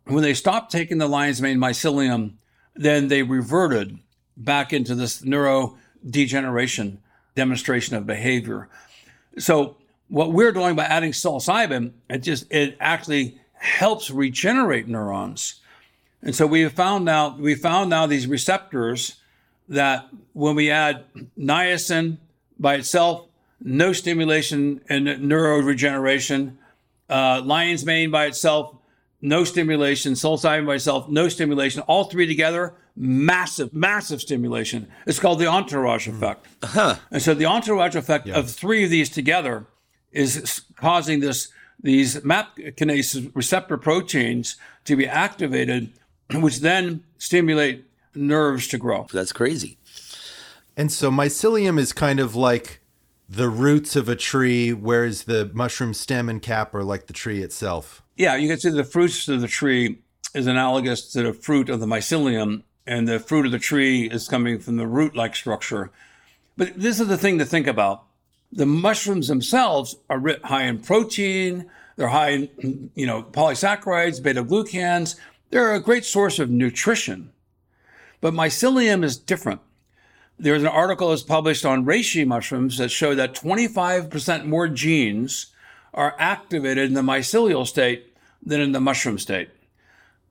When 0.04 0.22
they 0.22 0.34
stopped 0.34 0.72
taking 0.72 0.98
the 0.98 1.08
lion's 1.08 1.42
mane 1.42 1.58
mycelium, 1.58 2.34
then 2.74 3.08
they 3.08 3.22
reverted 3.22 3.98
back 4.36 4.72
into 4.72 4.94
this 4.94 5.22
neurodegeneration 5.22 6.98
demonstration 7.34 7.96
of 7.96 8.06
behavior. 8.06 8.68
So 9.38 9.76
what 10.08 10.32
we're 10.32 10.52
doing 10.52 10.76
by 10.76 10.84
adding 10.84 11.12
psilocybin, 11.12 11.92
it 12.08 12.18
just 12.18 12.50
it 12.50 12.76
actually 12.80 13.38
helps 13.52 14.10
regenerate 14.10 14.88
neurons. 14.88 15.60
And 16.22 16.34
so 16.34 16.46
we 16.46 16.62
have 16.62 16.72
found 16.72 17.04
now 17.04 17.36
we 17.36 17.54
found 17.54 17.90
now 17.90 18.06
these 18.06 18.26
receptors 18.26 19.16
that 19.68 20.08
when 20.32 20.54
we 20.54 20.70
add 20.70 21.04
niacin 21.38 22.18
by 22.58 22.74
itself 22.74 23.26
no 23.60 23.92
stimulation 23.92 24.80
and 24.88 25.06
neuroregeneration. 25.06 26.56
Uh, 27.08 27.40
lion's 27.44 27.84
mane 27.84 28.10
by 28.10 28.26
itself, 28.26 28.76
no 29.20 29.44
stimulation. 29.44 30.12
Psilocybin 30.12 30.66
by 30.66 30.74
itself, 30.74 31.08
no 31.08 31.28
stimulation. 31.28 31.82
All 31.82 32.04
three 32.04 32.26
together, 32.26 32.74
massive, 32.96 33.72
massive 33.72 34.20
stimulation. 34.20 34.88
It's 35.06 35.18
called 35.18 35.38
the 35.38 35.46
entourage 35.46 36.08
effect. 36.08 36.46
Huh. 36.62 36.96
And 37.10 37.22
so 37.22 37.34
the 37.34 37.46
entourage 37.46 37.94
effect 37.94 38.28
of 38.28 38.50
three 38.50 38.84
of 38.84 38.90
these 38.90 39.08
together 39.08 39.66
is 40.12 40.62
causing 40.76 41.20
this 41.20 41.48
these 41.78 42.24
MAP 42.24 42.56
kinase 42.56 43.30
receptor 43.34 43.76
proteins 43.76 44.56
to 44.86 44.96
be 44.96 45.06
activated, 45.06 45.92
which 46.32 46.60
then 46.60 47.04
stimulate 47.18 47.84
nerves 48.16 48.68
to 48.68 48.78
grow. 48.78 49.06
That's 49.12 49.32
crazy. 49.32 49.78
And 50.76 50.92
so 50.92 51.10
mycelium 51.10 51.78
is 51.78 51.92
kind 51.92 52.20
of 52.20 52.34
like 52.34 52.80
the 53.28 53.48
roots 53.48 53.96
of 53.96 54.08
a 54.08 54.16
tree, 54.16 54.72
whereas 54.72 55.24
the 55.24 55.50
mushroom 55.52 55.94
stem 55.94 56.28
and 56.28 56.40
cap 56.40 56.74
are 56.74 56.84
like 56.84 57.06
the 57.06 57.12
tree 57.12 57.42
itself. 57.42 58.02
Yeah, 58.16 58.36
you 58.36 58.48
can 58.48 58.58
see 58.58 58.70
the 58.70 58.84
fruits 58.84 59.26
of 59.28 59.40
the 59.40 59.48
tree 59.48 59.98
is 60.34 60.46
analogous 60.46 61.12
to 61.12 61.22
the 61.22 61.32
fruit 61.32 61.68
of 61.68 61.80
the 61.80 61.86
mycelium, 61.86 62.62
and 62.86 63.08
the 63.08 63.18
fruit 63.18 63.46
of 63.46 63.52
the 63.52 63.58
tree 63.58 64.08
is 64.08 64.28
coming 64.28 64.58
from 64.58 64.76
the 64.76 64.86
root-like 64.86 65.34
structure. 65.34 65.90
But 66.56 66.78
this 66.78 67.00
is 67.00 67.08
the 67.08 67.18
thing 67.18 67.38
to 67.38 67.44
think 67.44 67.66
about. 67.66 68.04
The 68.52 68.66
mushrooms 68.66 69.28
themselves 69.28 69.96
are 70.08 70.22
high 70.44 70.64
in 70.64 70.78
protein, 70.78 71.68
they're 71.96 72.08
high 72.08 72.48
in, 72.58 72.90
you 72.94 73.06
know, 73.06 73.22
polysaccharides, 73.22 74.22
beta 74.22 74.44
glucans. 74.44 75.16
They're 75.50 75.74
a 75.74 75.80
great 75.80 76.04
source 76.04 76.38
of 76.38 76.50
nutrition. 76.50 77.32
But 78.20 78.34
mycelium 78.34 79.04
is 79.04 79.16
different. 79.16 79.60
There's 80.38 80.62
an 80.62 80.68
article 80.68 81.10
that's 81.10 81.22
published 81.22 81.64
on 81.64 81.86
reishi 81.86 82.26
mushrooms 82.26 82.78
that 82.78 82.90
show 82.90 83.14
that 83.14 83.34
25% 83.34 84.44
more 84.46 84.68
genes 84.68 85.46
are 85.94 86.14
activated 86.18 86.88
in 86.88 86.94
the 86.94 87.00
mycelial 87.00 87.66
state 87.66 88.14
than 88.44 88.60
in 88.60 88.72
the 88.72 88.80
mushroom 88.80 89.18
state. 89.18 89.48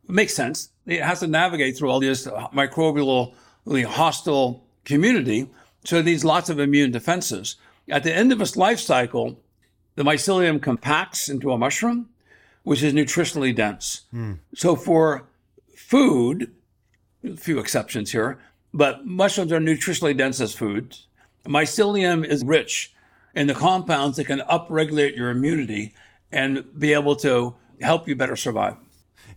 It 0.08 0.12
makes 0.12 0.36
sense. 0.36 0.70
It 0.86 1.02
has 1.02 1.22
to 1.22 1.28
navigate 1.28 1.78
through 1.78 1.90
all 1.90 2.00
this 2.00 2.28
microbially 2.28 3.86
hostile 3.86 4.64
community, 4.84 5.50
so 5.84 5.98
it 5.98 6.06
needs 6.06 6.24
lots 6.24 6.50
of 6.50 6.60
immune 6.60 6.92
defenses. 6.92 7.56
At 7.90 8.04
the 8.04 8.16
end 8.16 8.32
of 8.32 8.42
its 8.42 8.56
life 8.56 8.80
cycle, 8.80 9.40
the 9.96 10.04
mycelium 10.04 10.62
compacts 10.62 11.30
into 11.30 11.52
a 11.52 11.58
mushroom, 11.58 12.10
which 12.64 12.84
is 12.84 12.94
nutritionally 12.94 13.56
dense. 13.56 14.02
Hmm. 14.12 14.34
So 14.54 14.76
for 14.76 15.28
food, 15.76 16.52
few 17.38 17.60
exceptions 17.60 18.12
here, 18.12 18.40
but 18.74 19.06
mushrooms 19.06 19.52
are 19.52 19.60
nutritionally 19.60 20.16
dense 20.16 20.40
as 20.42 20.54
foods. 20.54 21.08
Mycelium 21.46 22.26
is 22.26 22.44
rich 22.44 22.94
in 23.34 23.48
the 23.48 23.54
compounds 23.54 24.18
that 24.18 24.26
can 24.26 24.40
upregulate 24.42 25.16
your 25.16 25.30
immunity 25.30 25.94
and 26.32 26.66
be 26.78 26.94
able 26.94 27.16
to 27.18 27.56
help 27.82 28.08
you 28.08 28.16
better 28.16 28.36
survive. 28.36 28.76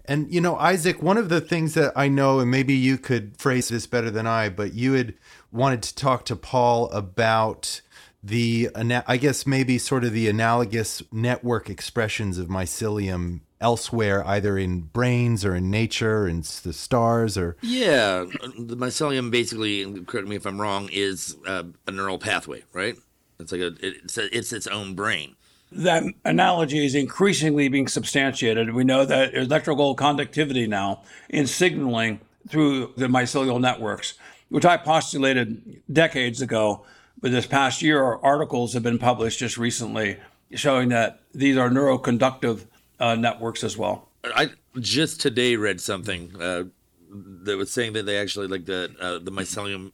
And 0.05 0.33
you 0.33 0.41
know, 0.41 0.57
Isaac, 0.57 1.03
one 1.03 1.19
of 1.19 1.29
the 1.29 1.41
things 1.41 1.75
that 1.75 1.93
I 1.95 2.09
know, 2.09 2.41
and 2.41 2.51
maybe 2.51 2.75
you 2.75 2.97
could 2.97 3.37
phrase 3.37 3.69
this 3.69 3.87
better 3.87 4.11
than 4.11 4.27
I, 4.27 4.49
but 4.49 4.73
you 4.73 4.95
had 4.95 5.15
wanted 5.53 5.83
to 5.83 5.95
talk 5.95 6.25
to 6.27 6.37
Paul 6.37 6.89
about 6.91 7.83
the, 8.23 8.71
I 8.75 9.17
guess 9.19 9.47
maybe 9.47 9.79
sort 9.79 10.05
of 10.05 10.13
the 10.13 10.29
analogous 10.29 11.03
network 11.13 11.69
expressions 11.69 12.39
of 12.39 12.49
mycelium 12.49 13.41
elsewhere, 13.61 14.27
either 14.27 14.57
in 14.59 14.83
brains 14.83 15.45
or 15.45 15.55
in 15.55 15.71
nature 15.71 16.27
and 16.27 16.45
s- 16.45 16.61
the 16.61 16.73
stars 16.73 17.37
or. 17.37 17.57
Yeah, 17.63 18.25
the 18.59 18.77
mycelium 18.77 19.31
basically, 19.31 20.03
correct 20.05 20.29
me 20.29 20.37
if 20.37 20.47
I'm 20.47 20.61
wrong, 20.61 20.89
is 20.93 21.37
uh, 21.47 21.65
a 21.87 21.91
neural 21.91 22.19
pathway, 22.19 22.65
right? 22.73 22.97
It's 23.41 23.53
like 23.53 23.61
a 23.61 23.73
it's 23.81 24.19
a, 24.19 24.37
it's 24.37 24.53
its 24.53 24.67
own 24.67 24.95
brain. 24.95 25.37
That 25.71 26.03
analogy 26.25 26.85
is 26.85 26.95
increasingly 26.95 27.69
being 27.69 27.89
substantiated. 27.89 28.73
We 28.73 28.85
know 28.85 29.05
that 29.05 29.35
electrical 29.35 29.95
conductivity 29.95 30.67
now 30.67 31.03
in 31.29 31.47
signaling 31.47 32.21
through 32.49 32.95
the 32.97 33.07
mycelial 33.07 33.61
networks, 33.61 34.15
which 34.49 34.65
I 34.65 34.77
postulated 34.79 35.83
decades 35.93 36.41
ago. 36.41 36.87
But 37.21 37.33
this 37.33 37.47
past 37.47 37.83
year, 37.83 38.03
articles 38.23 38.73
have 38.75 38.83
been 38.83 38.99
published 38.99 39.41
just 39.41 39.59
recently 39.59 40.19
showing 40.55 40.89
that 40.89 41.21
these 41.35 41.57
are 41.57 41.69
neuroconductive 41.69 42.65
uh, 43.01 43.15
networks 43.15 43.65
as 43.65 43.77
well. 43.77 44.09
I 44.25 44.51
just 44.79 45.21
today 45.21 45.57
read 45.57 45.81
something 45.81 46.33
uh, 46.41 46.65
that 47.11 47.57
was 47.57 47.71
saying 47.71 47.93
that 47.95 48.07
they 48.07 48.19
actually 48.19 48.49
like 48.49 48.67
the 48.67 48.95
uh, 49.01 49.19
the 49.19 49.31
mycelium 49.31 49.93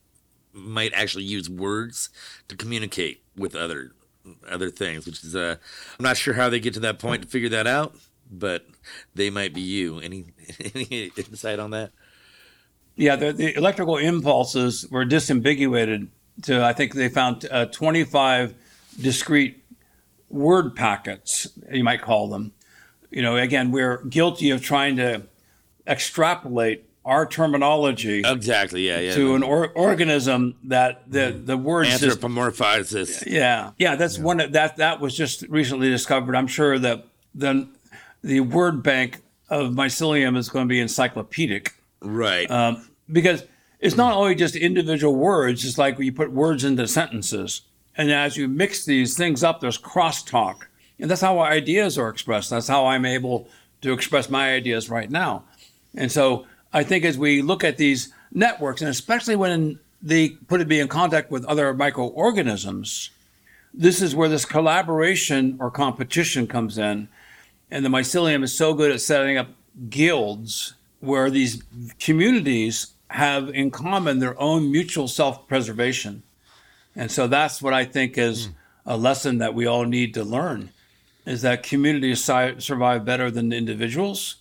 might 0.53 0.93
actually 0.93 1.23
use 1.23 1.49
words 1.49 2.09
to 2.47 2.55
communicate 2.55 3.23
with 3.37 3.55
other 3.55 3.91
other 4.49 4.69
things, 4.69 5.05
which 5.05 5.23
is 5.23 5.35
uh, 5.35 5.55
I'm 5.99 6.03
not 6.03 6.17
sure 6.17 6.33
how 6.33 6.49
they 6.49 6.59
get 6.59 6.73
to 6.75 6.79
that 6.81 6.99
point 6.99 7.21
to 7.23 7.27
figure 7.27 7.49
that 7.49 7.67
out, 7.67 7.95
but 8.31 8.65
they 9.13 9.29
might 9.29 9.53
be 9.53 9.61
you. 9.61 9.99
Any 9.99 10.25
any 10.75 11.11
insight 11.17 11.59
on 11.59 11.71
that? 11.71 11.91
Yeah, 12.95 13.17
the, 13.17 13.33
the 13.33 13.55
electrical 13.55 13.97
impulses 13.97 14.87
were 14.89 15.05
disambiguated 15.05 16.07
to, 16.43 16.63
I 16.63 16.73
think 16.73 16.93
they 16.93 17.09
found 17.09 17.45
uh, 17.51 17.65
25 17.65 18.55
discrete 19.01 19.63
word 20.29 20.75
packets, 20.75 21.47
you 21.71 21.83
might 21.83 22.01
call 22.01 22.29
them. 22.29 22.53
You 23.11 23.21
know, 23.21 23.37
again, 23.37 23.71
we're 23.71 24.03
guilty 24.05 24.49
of 24.49 24.61
trying 24.61 24.95
to 24.97 25.23
extrapolate 25.87 26.83
our 27.05 27.25
terminology 27.27 28.23
Exactly. 28.25 28.87
Yeah. 28.87 28.99
Yeah. 28.99 29.13
to 29.15 29.35
an 29.35 29.43
or- 29.43 29.69
organism 29.69 30.55
that 30.63 31.03
the, 31.09 31.31
the 31.31 31.55
words 31.55 31.89
just 31.99 32.19
yeah, 33.27 33.71
yeah. 33.77 33.95
That's 33.95 34.17
one 34.17 34.39
of, 34.39 34.53
that 34.53 34.77
that 34.77 34.99
was 34.99 35.15
just 35.15 35.43
recently 35.43 35.89
discovered. 35.89 36.35
I'm 36.35 36.47
sure 36.47 36.79
that 36.79 37.05
the 37.35 37.67
the 38.23 38.39
word 38.39 38.81
bank 38.81 39.21
of 39.49 39.69
mycelium 39.73 40.35
is 40.35 40.49
going 40.49 40.67
to 40.67 40.69
be 40.69 40.79
encyclopedic 40.79 41.73
Right. 42.01 42.49
um, 42.49 42.89
because 43.11 43.43
it's 43.79 43.95
not 43.95 44.13
only 44.17 44.33
just 44.33 44.55
individual 44.55 45.15
words. 45.15 45.63
It's 45.63 45.77
like 45.77 45.99
you 45.99 46.11
put 46.11 46.31
words 46.31 46.63
into 46.63 46.87
sentences, 46.87 47.61
and 47.95 48.11
as 48.11 48.35
you 48.35 48.47
mix 48.47 48.83
these 48.85 49.15
things 49.15 49.43
up, 49.43 49.61
there's 49.61 49.77
crosstalk, 49.77 50.63
and 50.99 51.09
that's 51.09 51.21
how 51.21 51.39
our 51.39 51.49
ideas 51.49 51.97
are 51.97 52.09
expressed. 52.09 52.49
That's 52.49 52.67
how 52.67 52.85
I'm 52.87 53.05
able 53.05 53.47
to 53.81 53.93
express 53.93 54.29
my 54.29 54.53
ideas 54.53 54.89
right 54.89 55.09
now. 55.09 55.43
And 55.95 56.11
so 56.11 56.45
I 56.73 56.83
think 56.83 57.05
as 57.05 57.17
we 57.17 57.41
look 57.41 57.63
at 57.63 57.77
these 57.77 58.13
networks, 58.31 58.81
and 58.81 58.89
especially 58.89 59.35
when 59.35 59.79
they 60.01 60.29
put 60.29 60.61
it 60.61 60.67
be 60.67 60.79
in 60.79 60.87
contact 60.87 61.31
with 61.31 61.45
other 61.45 61.73
microorganisms, 61.73 63.11
this 63.73 64.01
is 64.01 64.15
where 64.15 64.29
this 64.29 64.45
collaboration 64.45 65.57
or 65.59 65.69
competition 65.69 66.47
comes 66.47 66.77
in. 66.77 67.07
And 67.69 67.83
the 67.83 67.89
mycelium 67.89 68.43
is 68.43 68.55
so 68.55 68.73
good 68.73 68.91
at 68.91 69.01
setting 69.01 69.37
up 69.37 69.49
guilds 69.89 70.75
where 70.99 71.29
these 71.29 71.61
communities 71.99 72.93
have 73.09 73.49
in 73.49 73.71
common 73.71 74.19
their 74.19 74.39
own 74.39 74.71
mutual 74.71 75.07
self 75.07 75.47
preservation. 75.47 76.23
And 76.95 77.11
so 77.11 77.27
that's 77.27 77.61
what 77.61 77.73
I 77.73 77.83
think 77.83 78.17
is 78.17 78.45
hmm. 78.45 78.51
a 78.85 78.97
lesson 78.97 79.39
that 79.39 79.53
we 79.53 79.65
all 79.65 79.83
need 79.83 80.13
to 80.13 80.23
learn 80.23 80.71
is 81.25 81.41
that 81.41 81.63
communities 81.63 82.23
survive 82.23 83.05
better 83.05 83.31
than 83.31 83.51
individuals. 83.51 84.37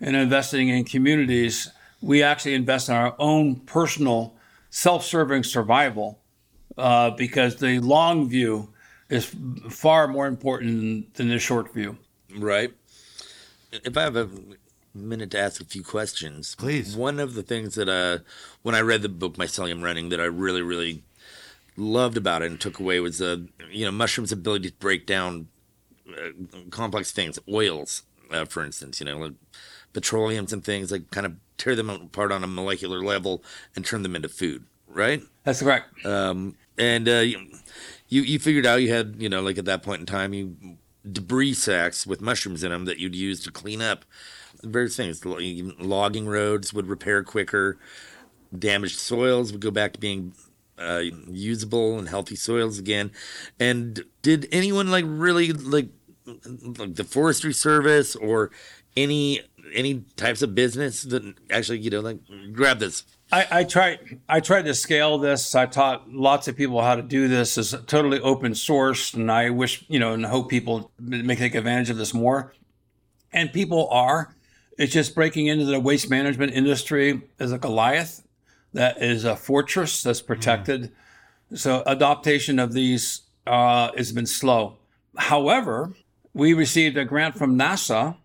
And 0.00 0.14
investing 0.14 0.68
in 0.68 0.84
communities, 0.84 1.70
we 2.00 2.22
actually 2.22 2.54
invest 2.54 2.88
in 2.88 2.94
our 2.94 3.14
own 3.18 3.56
personal 3.56 4.34
self 4.70 5.04
serving 5.04 5.44
survival 5.44 6.20
uh, 6.76 7.10
because 7.10 7.56
the 7.56 7.80
long 7.80 8.28
view 8.28 8.68
is 9.08 9.34
far 9.70 10.06
more 10.06 10.26
important 10.26 10.76
than, 10.76 11.06
than 11.14 11.28
the 11.28 11.38
short 11.38 11.72
view. 11.72 11.96
Right. 12.36 12.72
If 13.72 13.96
I 13.96 14.02
have 14.02 14.16
a 14.16 14.28
minute 14.94 15.30
to 15.32 15.38
ask 15.38 15.60
a 15.60 15.64
few 15.64 15.82
questions, 15.82 16.54
Please. 16.54 16.96
One 16.96 17.18
of 17.18 17.34
the 17.34 17.42
things 17.42 17.74
that 17.74 17.88
uh, 17.88 18.18
when 18.62 18.74
I 18.74 18.80
read 18.80 19.02
the 19.02 19.08
book 19.08 19.34
Mycelium 19.36 19.82
Running, 19.82 20.10
that 20.10 20.20
I 20.20 20.24
really, 20.24 20.62
really 20.62 21.02
loved 21.76 22.16
about 22.16 22.42
it 22.42 22.50
and 22.50 22.60
took 22.60 22.80
away 22.80 23.00
was 23.00 23.22
uh, 23.22 23.38
you 23.70 23.84
know 23.84 23.92
mushrooms' 23.92 24.32
ability 24.32 24.70
to 24.70 24.76
break 24.76 25.06
down 25.06 25.48
uh, 26.10 26.58
complex 26.70 27.12
things, 27.12 27.38
oils, 27.48 28.02
uh, 28.30 28.44
for 28.44 28.64
instance, 28.64 29.00
you 29.00 29.06
know, 29.06 29.18
like 29.18 29.32
petroleums 29.92 30.52
and 30.52 30.64
things, 30.64 30.90
like 30.92 31.10
kind 31.10 31.26
of 31.26 31.36
tear 31.56 31.74
them 31.74 31.90
apart 31.90 32.32
on 32.32 32.44
a 32.44 32.46
molecular 32.46 33.02
level 33.02 33.42
and 33.74 33.84
turn 33.84 34.02
them 34.02 34.16
into 34.16 34.28
food. 34.28 34.64
Right. 34.86 35.22
That's 35.44 35.62
correct. 35.62 36.04
Um, 36.06 36.56
and 36.78 37.08
uh, 37.08 37.20
you, 37.20 37.46
you 38.08 38.22
you 38.22 38.38
figured 38.38 38.64
out 38.64 38.76
you 38.76 38.92
had 38.92 39.16
you 39.18 39.28
know 39.28 39.42
like 39.42 39.58
at 39.58 39.66
that 39.66 39.82
point 39.82 40.00
in 40.00 40.06
time 40.06 40.32
you 40.32 40.56
debris 41.10 41.54
sacks 41.54 42.06
with 42.06 42.20
mushrooms 42.20 42.62
in 42.62 42.70
them 42.70 42.84
that 42.84 42.98
you'd 42.98 43.14
use 43.14 43.42
to 43.42 43.50
clean 43.50 43.82
up 43.82 44.04
various 44.62 44.96
things. 44.96 45.24
Logging 45.24 46.26
roads 46.26 46.72
would 46.72 46.86
repair 46.86 47.22
quicker. 47.22 47.78
Damaged 48.56 48.98
soils 48.98 49.52
would 49.52 49.60
go 49.60 49.70
back 49.70 49.92
to 49.92 50.00
being 50.00 50.32
uh, 50.78 51.02
usable 51.28 51.98
and 51.98 52.08
healthy 52.08 52.36
soils 52.36 52.78
again. 52.78 53.10
And 53.60 54.04
did 54.22 54.48
anyone 54.52 54.90
like 54.90 55.04
really 55.06 55.52
like 55.52 55.88
like 56.78 56.94
the 56.94 57.04
Forestry 57.04 57.52
Service 57.52 58.16
or 58.16 58.50
any 58.96 59.40
any 59.74 60.04
types 60.16 60.42
of 60.42 60.54
business 60.54 61.02
that 61.02 61.34
actually, 61.50 61.78
you 61.78 61.90
know, 61.90 62.00
like 62.00 62.18
grab 62.52 62.78
this? 62.78 63.04
I, 63.30 63.46
I 63.50 63.64
try 63.64 63.98
I 64.28 64.40
tried 64.40 64.62
to 64.62 64.74
scale 64.74 65.18
this. 65.18 65.54
I 65.54 65.66
taught 65.66 66.10
lots 66.10 66.48
of 66.48 66.56
people 66.56 66.80
how 66.82 66.96
to 66.96 67.02
do 67.02 67.28
this. 67.28 67.58
It's 67.58 67.70
totally 67.86 68.20
open 68.20 68.54
source, 68.54 69.14
and 69.14 69.30
I 69.30 69.50
wish 69.50 69.84
you 69.88 69.98
know 69.98 70.12
and 70.12 70.24
hope 70.24 70.48
people 70.48 70.90
may 70.98 71.36
take 71.36 71.54
advantage 71.54 71.90
of 71.90 71.98
this 71.98 72.14
more. 72.14 72.54
And 73.32 73.52
people 73.52 73.88
are. 73.90 74.34
It's 74.78 74.92
just 74.92 75.14
breaking 75.14 75.48
into 75.48 75.64
the 75.64 75.80
waste 75.80 76.08
management 76.08 76.52
industry 76.52 77.22
as 77.38 77.52
a 77.52 77.58
Goliath 77.58 78.22
that 78.72 79.02
is 79.02 79.24
a 79.24 79.36
fortress 79.36 80.02
that's 80.02 80.22
protected. 80.22 80.92
Mm. 81.52 81.58
So 81.58 81.82
adaptation 81.86 82.58
of 82.58 82.72
these 82.72 83.22
uh, 83.46 83.90
has 83.96 84.12
been 84.12 84.26
slow. 84.26 84.76
However, 85.16 85.92
we 86.38 86.54
received 86.54 86.96
a 86.96 87.04
grant 87.04 87.36
from 87.36 87.58
NASA 87.58 88.16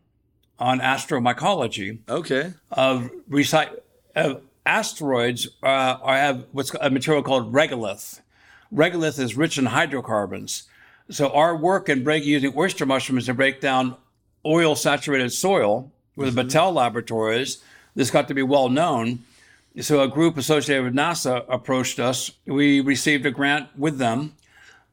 on 0.60 0.80
astromycology. 0.80 1.98
Okay. 2.08 2.54
Of 2.72 3.10
recycle 3.28 3.80
asteroids 4.66 5.48
uh, 5.64 5.98
have 6.06 6.46
what's 6.52 6.74
a 6.80 6.92
material 6.92 7.24
called 7.24 7.52
regolith. 7.52 8.22
Regolith 8.74 9.20
is 9.20 9.36
rich 9.36 9.58
in 9.58 9.66
hydrocarbons. 9.66 10.70
So 11.10 11.32
our 11.32 11.58
work 11.58 11.90
in 11.90 12.04
break 12.04 12.24
using 12.24 12.54
oyster 12.56 12.86
mushrooms 12.86 13.26
to 13.26 13.34
break 13.34 13.60
down 13.60 13.98
oil 14.46 14.76
saturated 14.76 15.32
soil 15.32 15.92
with 16.16 16.36
mm-hmm. 16.36 16.48
Battelle 16.48 16.74
Laboratories, 16.74 17.64
this 17.96 18.12
got 18.12 18.28
to 18.28 18.36
be 18.36 18.44
well 18.44 18.70
known. 18.70 19.20
So 19.82 20.02
a 20.02 20.08
group 20.08 20.38
associated 20.38 20.84
with 20.84 20.94
NASA 20.94 21.44
approached 21.50 22.00
us. 22.00 22.32
We 22.46 22.80
received 22.80 23.26
a 23.26 23.32
grant 23.32 23.70
with 23.76 23.98
them, 23.98 24.36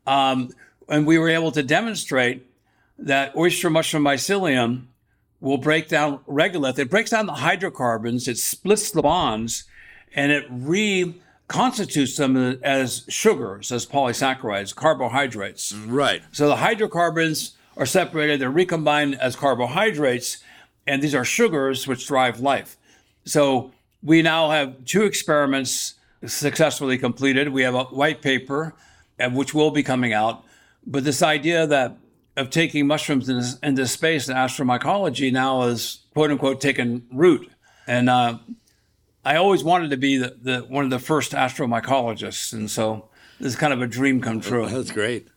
um, 0.07 0.55
and 0.89 1.07
we 1.07 1.19
were 1.19 1.29
able 1.29 1.53
to 1.53 1.63
demonstrate 1.63 2.50
that 3.01 3.35
oyster 3.37 3.71
mushroom 3.71 4.05
mycelium 4.05 4.87
will 5.41 5.59
break 5.59 5.89
down 5.89 6.19
regolith. 6.29 6.79
It 6.79 6.91
breaks 6.91 7.11
down 7.11 7.27
the 7.27 7.33
hydrocarbons, 7.33 8.29
it 8.29 8.39
splits 8.39 8.91
the 8.91 9.03
bonds, 9.03 9.65
and 10.15 10.31
it 10.31 10.47
reconstitutes 10.51 12.17
them 12.17 12.37
as 12.63 13.05
sugars, 13.09 13.73
as 13.73 13.87
polysaccharides, 13.87 14.75
carbohydrates. 14.75 15.73
Right. 15.73 16.23
So 16.33 16.49
the 16.49 16.57
hydrocarbons 16.57 17.57
are 17.77 17.87
separated, 17.87 18.41
they're 18.41 18.51
recombined 18.51 19.15
as 19.15 19.35
carbohydrates, 19.35 20.39
and 20.87 21.03
these 21.03 21.15
are 21.15 21.25
sugars 21.25 21.87
which 21.87 22.07
drive 22.07 22.41
life. 22.41 22.77
So 23.25 23.73
we 24.03 24.21
now 24.23 24.51
have 24.51 24.85
two 24.85 25.05
experiments 25.05 25.95
successfully 26.27 26.99
completed. 26.99 27.49
We 27.49 27.63
have 27.63 27.75
a 27.75 27.85
white 27.85 28.21
paper, 28.21 28.75
uh, 29.19 29.31
which 29.31 29.55
will 29.55 29.71
be 29.71 29.83
coming 29.83 30.13
out. 30.13 30.45
But 30.87 31.05
this 31.05 31.23
idea 31.23 31.67
that 31.67 31.97
of 32.37 32.51
taking 32.51 32.87
mushrooms 32.87 33.29
into, 33.29 33.59
into 33.63 33.87
space 33.87 34.29
and 34.29 34.37
astromycology 34.37 35.33
now 35.33 35.63
is 35.63 36.05
quote 36.15 36.31
unquote 36.31 36.61
taken 36.61 37.07
root. 37.13 37.51
And 37.87 38.09
uh, 38.09 38.39
I 39.25 39.37
always 39.37 39.65
wanted 39.65 39.91
to 39.91 39.97
be 39.97 40.17
the, 40.17 40.37
the, 40.41 40.59
one 40.61 40.85
of 40.85 40.91
the 40.91 40.99
first 40.99 41.33
astromycologists. 41.33 42.53
And 42.53 42.71
so 42.71 43.09
this 43.39 43.55
is 43.55 43.57
kind 43.57 43.73
of 43.73 43.83
a 43.83 43.87
dream 43.87 44.21
come 44.21 44.41
true. 44.41 44.69
That's 44.69 44.93
great. 44.93 45.29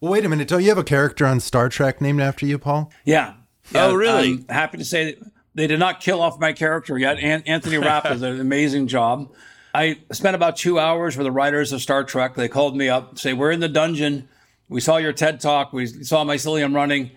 Well, 0.00 0.12
wait 0.12 0.24
a 0.24 0.28
minute. 0.28 0.48
Don't 0.48 0.62
you 0.62 0.68
have 0.68 0.78
a 0.78 0.84
character 0.84 1.24
on 1.24 1.40
Star 1.40 1.68
Trek 1.68 2.00
named 2.00 2.20
after 2.20 2.44
you, 2.44 2.58
Paul? 2.58 2.92
Yeah. 3.04 3.34
yeah 3.70 3.86
oh, 3.86 3.94
really? 3.94 4.32
I'm 4.32 4.46
happy 4.48 4.78
to 4.78 4.84
say 4.84 5.12
that 5.12 5.32
they 5.54 5.66
did 5.66 5.78
not 5.78 6.00
kill 6.00 6.20
off 6.20 6.38
my 6.38 6.52
character 6.52 6.98
yet. 6.98 7.18
Anthony 7.18 7.78
Rapp 7.78 8.04
does 8.08 8.22
an 8.22 8.40
amazing 8.40 8.88
job. 8.88 9.32
I 9.74 9.98
spent 10.12 10.34
about 10.34 10.56
two 10.56 10.78
hours 10.78 11.16
with 11.16 11.26
the 11.26 11.30
writers 11.30 11.72
of 11.72 11.82
Star 11.82 12.04
Trek. 12.04 12.34
They 12.34 12.48
called 12.48 12.76
me 12.76 12.88
up, 12.88 13.18
say, 13.18 13.32
We're 13.32 13.50
in 13.50 13.60
the 13.60 13.68
dungeon 13.68 14.28
we 14.68 14.80
saw 14.80 14.96
your 14.96 15.12
TED 15.12 15.40
talk. 15.40 15.72
We 15.72 15.86
saw 15.86 16.24
mycelium 16.24 16.74
running. 16.74 17.10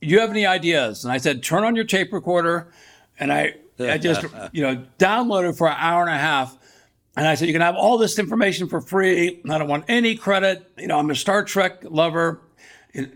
Do 0.00 0.08
you 0.08 0.20
have 0.20 0.30
any 0.30 0.46
ideas? 0.46 1.04
And 1.04 1.12
I 1.12 1.18
said, 1.18 1.42
turn 1.42 1.64
on 1.64 1.76
your 1.76 1.84
tape 1.84 2.12
recorder. 2.12 2.72
And 3.18 3.32
I, 3.32 3.54
I 3.78 3.98
just, 3.98 4.24
you 4.52 4.62
know, 4.62 4.84
downloaded 4.98 5.56
for 5.56 5.68
an 5.68 5.76
hour 5.78 6.02
and 6.02 6.10
a 6.10 6.18
half. 6.18 6.56
And 7.16 7.26
I 7.26 7.36
said, 7.36 7.46
you 7.46 7.54
can 7.54 7.62
have 7.62 7.76
all 7.76 7.96
this 7.96 8.18
information 8.18 8.68
for 8.68 8.80
free. 8.80 9.40
I 9.48 9.58
don't 9.58 9.68
want 9.68 9.84
any 9.88 10.16
credit. 10.16 10.70
You 10.76 10.88
know, 10.88 10.98
I'm 10.98 11.10
a 11.10 11.14
Star 11.14 11.44
Trek 11.44 11.82
lover. 11.84 12.40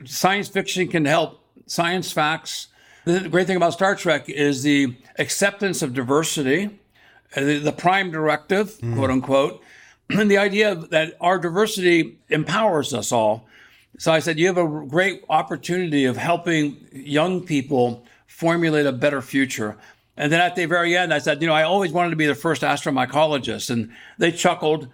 Science 0.04 0.48
fiction 0.48 0.88
can 0.88 1.04
help 1.04 1.44
science 1.66 2.12
facts. 2.12 2.68
The 3.04 3.28
great 3.28 3.46
thing 3.46 3.56
about 3.56 3.72
Star 3.72 3.94
Trek 3.94 4.28
is 4.28 4.62
the 4.62 4.96
acceptance 5.18 5.82
of 5.82 5.94
diversity, 5.94 6.78
uh, 7.36 7.40
the, 7.40 7.58
the 7.58 7.72
prime 7.72 8.10
directive, 8.10 8.78
mm. 8.78 8.94
quote 8.96 9.10
unquote, 9.10 9.62
and 10.10 10.30
the 10.30 10.38
idea 10.38 10.74
that 10.74 11.16
our 11.20 11.38
diversity 11.38 12.18
empowers 12.28 12.94
us 12.94 13.10
all. 13.10 13.47
So 13.98 14.12
I 14.12 14.20
said, 14.20 14.38
you 14.38 14.46
have 14.46 14.58
a 14.58 14.86
great 14.86 15.24
opportunity 15.28 16.04
of 16.04 16.16
helping 16.16 16.88
young 16.92 17.44
people 17.44 18.06
formulate 18.26 18.86
a 18.86 18.92
better 18.92 19.20
future. 19.20 19.76
And 20.16 20.32
then 20.32 20.40
at 20.40 20.54
the 20.54 20.64
very 20.66 20.96
end, 20.96 21.12
I 21.12 21.18
said, 21.18 21.42
you 21.42 21.48
know, 21.48 21.54
I 21.54 21.64
always 21.64 21.92
wanted 21.92 22.10
to 22.10 22.16
be 22.16 22.26
the 22.26 22.34
first 22.34 22.62
astromycologist. 22.62 23.70
And 23.70 23.90
they 24.18 24.32
chuckled. 24.32 24.88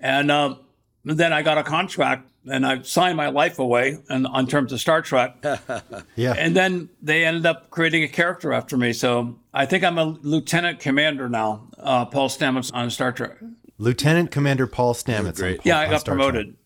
And 0.00 0.30
um, 0.30 0.58
then 1.04 1.32
I 1.32 1.42
got 1.42 1.58
a 1.58 1.62
contract 1.62 2.28
and 2.46 2.66
I 2.66 2.82
signed 2.82 3.16
my 3.16 3.28
life 3.28 3.58
away 3.58 3.98
and 4.08 4.26
on 4.26 4.46
terms 4.46 4.72
of 4.72 4.80
Star 4.80 5.00
Trek. 5.00 5.36
yeah. 6.16 6.34
And 6.36 6.54
then 6.54 6.90
they 7.00 7.24
ended 7.24 7.46
up 7.46 7.70
creating 7.70 8.02
a 8.02 8.08
character 8.08 8.52
after 8.52 8.76
me. 8.76 8.92
So 8.92 9.38
I 9.54 9.64
think 9.64 9.84
I'm 9.84 9.98
a 9.98 10.04
lieutenant 10.04 10.80
commander 10.80 11.28
now, 11.28 11.68
uh, 11.78 12.04
Paul 12.06 12.28
Stamets 12.28 12.70
on 12.74 12.90
Star 12.90 13.12
Trek. 13.12 13.38
Lieutenant 13.78 14.30
Commander 14.30 14.66
Paul 14.66 14.94
Stamets. 14.94 15.36
Great. 15.36 15.60
yeah, 15.64 15.78
I 15.78 15.88
got 15.88 16.04
promoted. 16.04 16.56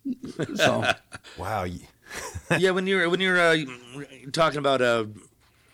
so 0.57 0.93
wow. 1.39 1.67
yeah, 2.59 2.71
when 2.71 2.87
you're 2.87 3.09
when 3.09 3.21
you're 3.21 3.41
uh, 3.41 3.57
talking 4.33 4.59
about 4.59 4.81
uh, 4.81 5.05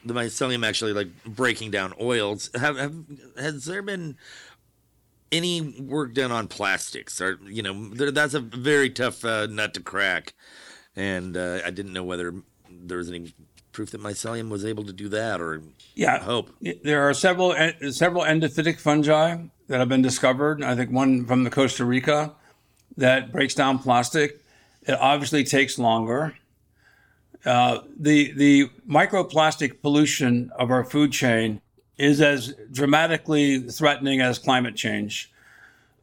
the 0.05 0.15
mycelium 0.15 0.67
actually 0.67 0.93
like 0.93 1.09
breaking 1.25 1.71
down 1.71 1.93
oils, 2.01 2.51
have, 2.55 2.77
have 2.77 2.95
has 3.37 3.65
there 3.65 3.83
been 3.83 4.17
any 5.31 5.61
work 5.61 6.15
done 6.15 6.33
on 6.33 6.49
plastics? 6.49 7.21
Or 7.21 7.39
you 7.45 7.63
know, 7.63 7.89
that's 7.89 8.35
a 8.35 8.41
very 8.41 8.91
tough 8.91 9.25
uh, 9.25 9.47
nut 9.47 9.75
to 9.75 9.81
crack, 9.81 10.35
and 10.97 11.37
uh, 11.37 11.61
I 11.65 11.71
didn't 11.71 11.93
know 11.93 12.05
whether 12.05 12.35
there 12.71 12.99
was 12.99 13.09
any 13.09 13.33
proof 13.73 13.91
that 13.91 14.01
mycelium 14.01 14.49
was 14.49 14.65
able 14.65 14.85
to 14.85 14.93
do 14.93 15.09
that, 15.09 15.41
or 15.41 15.63
yeah, 15.95 16.19
hope 16.21 16.51
there 16.83 17.09
are 17.09 17.15
several 17.15 17.55
several 17.91 18.25
endophytic 18.25 18.79
fungi 18.79 19.37
that 19.73 19.81
have 19.81 19.89
been 19.89 20.03
discovered. 20.03 20.63
I 20.63 20.77
think 20.77 20.91
one 20.91 21.25
from 21.25 21.45
the 21.45 21.51
Costa 21.51 21.87
Rica 21.87 22.35
that 22.99 23.33
breaks 23.33 23.55
down 23.55 23.79
plastic. 23.79 24.45
It 24.83 24.93
obviously 25.01 25.45
takes 25.45 25.79
longer. 25.79 26.35
Uh, 27.47 27.79
the 27.99 28.33
the 28.33 28.69
microplastic 28.87 29.81
pollution 29.81 30.53
of 30.59 30.71
our 30.71 30.85
food 30.85 31.11
chain 31.11 31.63
is 31.97 32.21
as 32.21 32.55
dramatically 32.71 33.61
threatening 33.61 34.21
as 34.21 34.39
climate 34.39 34.77
change. 34.77 35.33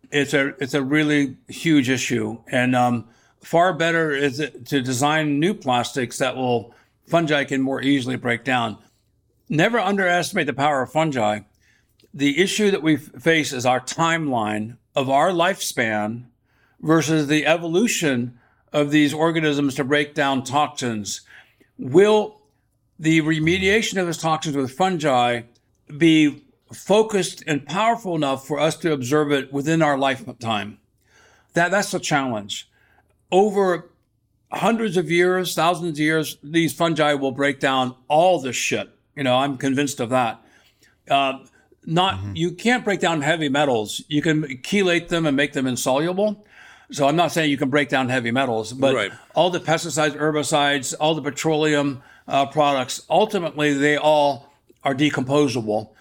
It's 0.09 0.33
a 0.33 0.47
it's 0.59 0.73
a 0.73 0.81
really 0.81 1.37
huge 1.47 1.91
issue, 1.91 2.39
and 2.47 2.75
um, 2.75 3.07
far 3.39 3.71
better 3.73 4.09
is 4.09 4.39
it 4.39 4.65
to 4.65 4.81
design 4.81 5.39
new 5.39 5.53
plastics 5.53 6.17
that 6.17 6.35
will 6.35 6.73
fungi 7.05 7.43
can 7.43 7.61
more 7.61 7.83
easily 7.83 8.15
break 8.15 8.43
down. 8.43 8.79
Never 9.47 9.77
underestimate 9.77 10.47
the 10.47 10.53
power 10.53 10.81
of 10.81 10.91
fungi 10.91 11.41
the 12.13 12.39
issue 12.39 12.71
that 12.71 12.83
we 12.83 12.97
face 12.97 13.53
is 13.53 13.65
our 13.65 13.79
timeline 13.79 14.77
of 14.95 15.09
our 15.09 15.29
lifespan 15.29 16.25
versus 16.81 17.27
the 17.27 17.45
evolution 17.45 18.39
of 18.71 18.91
these 18.91 19.13
organisms 19.13 19.75
to 19.75 19.83
break 19.83 20.13
down 20.13 20.43
toxins. 20.43 21.21
Will 21.77 22.41
the 22.97 23.21
remediation 23.21 23.97
of 23.97 24.05
those 24.05 24.17
toxins 24.17 24.55
with 24.55 24.71
fungi 24.71 25.41
be 25.97 26.43
focused 26.73 27.43
and 27.47 27.65
powerful 27.65 28.15
enough 28.15 28.45
for 28.45 28.59
us 28.59 28.75
to 28.77 28.91
observe 28.91 29.31
it 29.31 29.51
within 29.51 29.81
our 29.81 29.97
lifetime? 29.97 30.77
That, 31.53 31.71
that's 31.71 31.91
the 31.91 31.99
challenge. 31.99 32.69
Over 33.31 33.89
hundreds 34.51 34.97
of 34.97 35.09
years, 35.09 35.55
thousands 35.55 35.97
of 35.97 35.99
years, 35.99 36.37
these 36.43 36.73
fungi 36.73 37.13
will 37.13 37.31
break 37.31 37.59
down 37.59 37.95
all 38.07 38.39
this 38.39 38.55
shit. 38.55 38.89
You 39.15 39.23
know, 39.23 39.37
I'm 39.37 39.57
convinced 39.57 39.99
of 39.99 40.09
that. 40.09 40.41
Uh, 41.09 41.39
not 41.85 42.15
mm-hmm. 42.15 42.35
you 42.35 42.51
can't 42.51 42.83
break 42.83 42.99
down 42.99 43.21
heavy 43.21 43.49
metals. 43.49 44.03
You 44.07 44.21
can 44.21 44.43
chelate 44.43 45.07
them 45.07 45.25
and 45.25 45.35
make 45.35 45.53
them 45.53 45.67
insoluble. 45.67 46.45
So 46.91 47.07
I'm 47.07 47.15
not 47.15 47.31
saying 47.31 47.51
you 47.51 47.57
can 47.57 47.69
break 47.69 47.89
down 47.89 48.09
heavy 48.09 48.31
metals, 48.31 48.73
but 48.73 48.95
right. 48.95 49.11
all 49.35 49.51
the 49.51 49.59
pesticides, 49.59 50.17
herbicides, 50.17 50.95
all 50.99 51.13
the 51.13 51.21
petroleum 51.21 52.01
uh, 52.27 52.47
products, 52.47 53.05
ultimately 53.09 53.73
they 53.73 53.95
all 53.97 54.51
are 54.83 54.95
decomposable. 54.95 55.91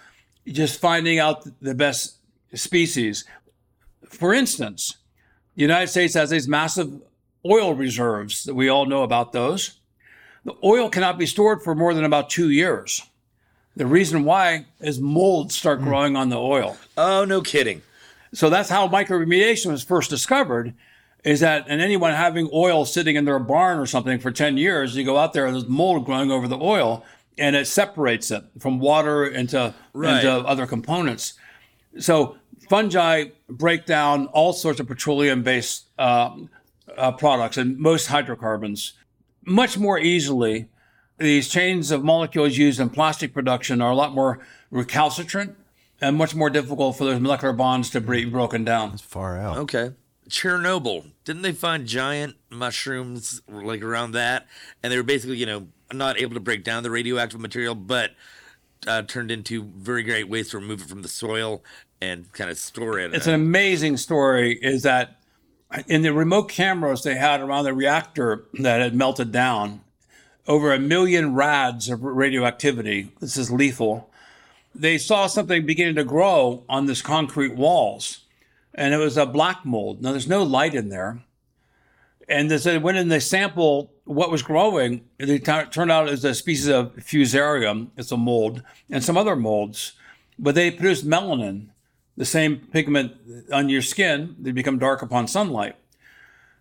Just 0.46 0.80
finding 0.80 1.18
out 1.18 1.46
the 1.60 1.74
best 1.74 2.16
species. 2.54 3.24
For 4.08 4.32
instance, 4.32 4.96
the 5.56 5.62
United 5.62 5.88
States 5.88 6.14
has 6.14 6.30
these 6.30 6.48
massive 6.48 7.02
oil 7.44 7.74
reserves 7.74 8.44
that 8.44 8.54
we 8.54 8.68
all 8.68 8.86
know 8.86 9.02
about 9.02 9.32
those. 9.32 9.78
The 10.44 10.54
oil 10.64 10.88
cannot 10.88 11.18
be 11.18 11.26
stored 11.26 11.62
for 11.62 11.74
more 11.74 11.92
than 11.92 12.04
about 12.04 12.30
two 12.30 12.48
years. 12.48 13.02
The 13.78 13.86
reason 13.86 14.24
why 14.24 14.66
is 14.80 14.98
molds 14.98 15.54
start 15.54 15.78
hmm. 15.78 15.84
growing 15.84 16.16
on 16.16 16.30
the 16.30 16.36
oil. 16.36 16.76
Oh, 16.96 17.24
no 17.24 17.40
kidding. 17.40 17.82
So 18.34 18.50
that's 18.50 18.68
how 18.68 18.88
mycoremediation 18.88 19.70
was 19.70 19.84
first 19.84 20.10
discovered. 20.10 20.74
Is 21.24 21.40
that 21.40 21.66
and 21.68 21.80
anyone 21.80 22.12
having 22.12 22.50
oil 22.52 22.84
sitting 22.84 23.14
in 23.14 23.24
their 23.24 23.38
barn 23.38 23.78
or 23.78 23.86
something 23.86 24.18
for 24.18 24.32
10 24.32 24.56
years, 24.56 24.96
you 24.96 25.04
go 25.04 25.16
out 25.16 25.32
there, 25.32 25.50
there's 25.50 25.68
mold 25.68 26.04
growing 26.04 26.30
over 26.30 26.46
the 26.46 26.58
oil. 26.58 27.04
and 27.40 27.54
it 27.54 27.68
separates 27.68 28.32
it 28.32 28.42
from 28.58 28.80
water 28.80 29.24
into, 29.24 29.72
Right. 29.92 30.16
into 30.16 30.28
other 30.28 30.66
components. 30.66 31.34
So 32.00 32.36
fungi 32.68 33.26
break 33.48 33.86
down 33.86 34.26
all 34.26 34.52
sorts 34.52 34.80
of 34.80 34.88
petroleum-based 34.88 35.86
uh, 36.00 36.36
uh, 36.96 37.12
products 37.12 37.56
and 37.56 37.78
most 37.78 38.08
hydrocarbons 38.08 38.94
much 39.44 39.78
more 39.78 40.00
easily. 40.00 40.68
These 41.18 41.48
chains 41.48 41.90
of 41.90 42.04
molecules 42.04 42.56
used 42.56 42.78
in 42.80 42.90
plastic 42.90 43.34
production 43.34 43.80
are 43.82 43.90
a 43.90 43.94
lot 43.94 44.14
more 44.14 44.40
recalcitrant 44.70 45.56
and 46.00 46.16
much 46.16 46.34
more 46.34 46.48
difficult 46.48 46.96
for 46.96 47.04
those 47.04 47.20
molecular 47.20 47.52
bonds 47.52 47.90
to 47.90 48.00
be 48.00 48.24
broken 48.24 48.64
down. 48.64 48.90
That's 48.90 49.02
Far 49.02 49.36
out. 49.36 49.58
Okay. 49.58 49.92
Chernobyl. 50.30 51.10
Didn't 51.24 51.42
they 51.42 51.52
find 51.52 51.86
giant 51.86 52.36
mushrooms 52.50 53.42
like 53.48 53.82
around 53.82 54.12
that? 54.12 54.46
And 54.82 54.92
they 54.92 54.96
were 54.96 55.02
basically, 55.02 55.38
you 55.38 55.46
know, 55.46 55.68
not 55.92 56.20
able 56.20 56.34
to 56.34 56.40
break 56.40 56.64
down 56.64 56.82
the 56.82 56.90
radioactive 56.90 57.40
material, 57.40 57.74
but 57.74 58.12
uh, 58.86 59.02
turned 59.02 59.30
into 59.30 59.64
very 59.64 60.02
great 60.02 60.28
ways 60.28 60.50
to 60.50 60.58
remove 60.58 60.82
it 60.82 60.88
from 60.88 61.02
the 61.02 61.08
soil 61.08 61.64
and 62.00 62.32
kind 62.32 62.50
of 62.50 62.58
store 62.58 62.98
it. 62.98 63.12
It's 63.14 63.26
an 63.26 63.34
amazing 63.34 63.96
story. 63.96 64.58
Is 64.60 64.82
that 64.82 65.18
in 65.86 66.02
the 66.02 66.12
remote 66.12 66.48
cameras 66.48 67.02
they 67.02 67.16
had 67.16 67.40
around 67.40 67.64
the 67.64 67.74
reactor 67.74 68.44
that 68.54 68.80
had 68.80 68.94
melted 68.94 69.32
down, 69.32 69.82
over 70.48 70.72
a 70.72 70.78
million 70.78 71.34
rads 71.34 71.90
of 71.90 72.02
radioactivity. 72.02 73.12
This 73.20 73.36
is 73.36 73.52
lethal. 73.52 74.10
They 74.74 74.96
saw 74.96 75.26
something 75.26 75.66
beginning 75.66 75.96
to 75.96 76.04
grow 76.04 76.64
on 76.68 76.86
this 76.86 77.02
concrete 77.02 77.54
walls, 77.54 78.20
and 78.74 78.94
it 78.94 78.98
was 78.98 79.16
a 79.16 79.26
black 79.26 79.64
mold. 79.64 80.02
Now 80.02 80.12
there's 80.12 80.26
no 80.26 80.42
light 80.42 80.74
in 80.74 80.88
there, 80.88 81.20
and 82.28 82.50
they 82.50 82.58
said 82.58 82.82
when 82.82 83.08
they 83.08 83.20
sample 83.20 83.92
what 84.04 84.30
was 84.30 84.42
growing, 84.42 85.04
it 85.18 85.44
turned 85.44 85.90
out 85.90 86.08
it 86.08 86.12
was 86.12 86.24
a 86.24 86.34
species 86.34 86.68
of 86.68 86.94
fusarium. 86.96 87.88
It's 87.96 88.10
a 88.10 88.16
mold, 88.16 88.62
and 88.90 89.04
some 89.04 89.18
other 89.18 89.36
molds, 89.36 89.92
but 90.38 90.54
they 90.54 90.70
produced 90.70 91.06
melanin 91.06 91.68
the 92.16 92.24
same 92.24 92.56
pigment 92.72 93.12
on 93.52 93.68
your 93.68 93.82
skin, 93.82 94.34
they 94.40 94.50
become 94.50 94.78
dark 94.78 95.02
upon 95.02 95.28
sunlight. 95.28 95.76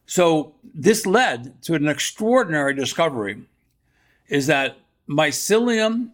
So 0.06 0.54
this 0.64 1.06
led 1.06 1.64
to 1.64 1.74
an 1.74 1.88
extraordinary 1.88 2.76
discovery 2.76 3.44
is 4.30 4.48
that 4.48 4.78
mycelium 5.10 6.12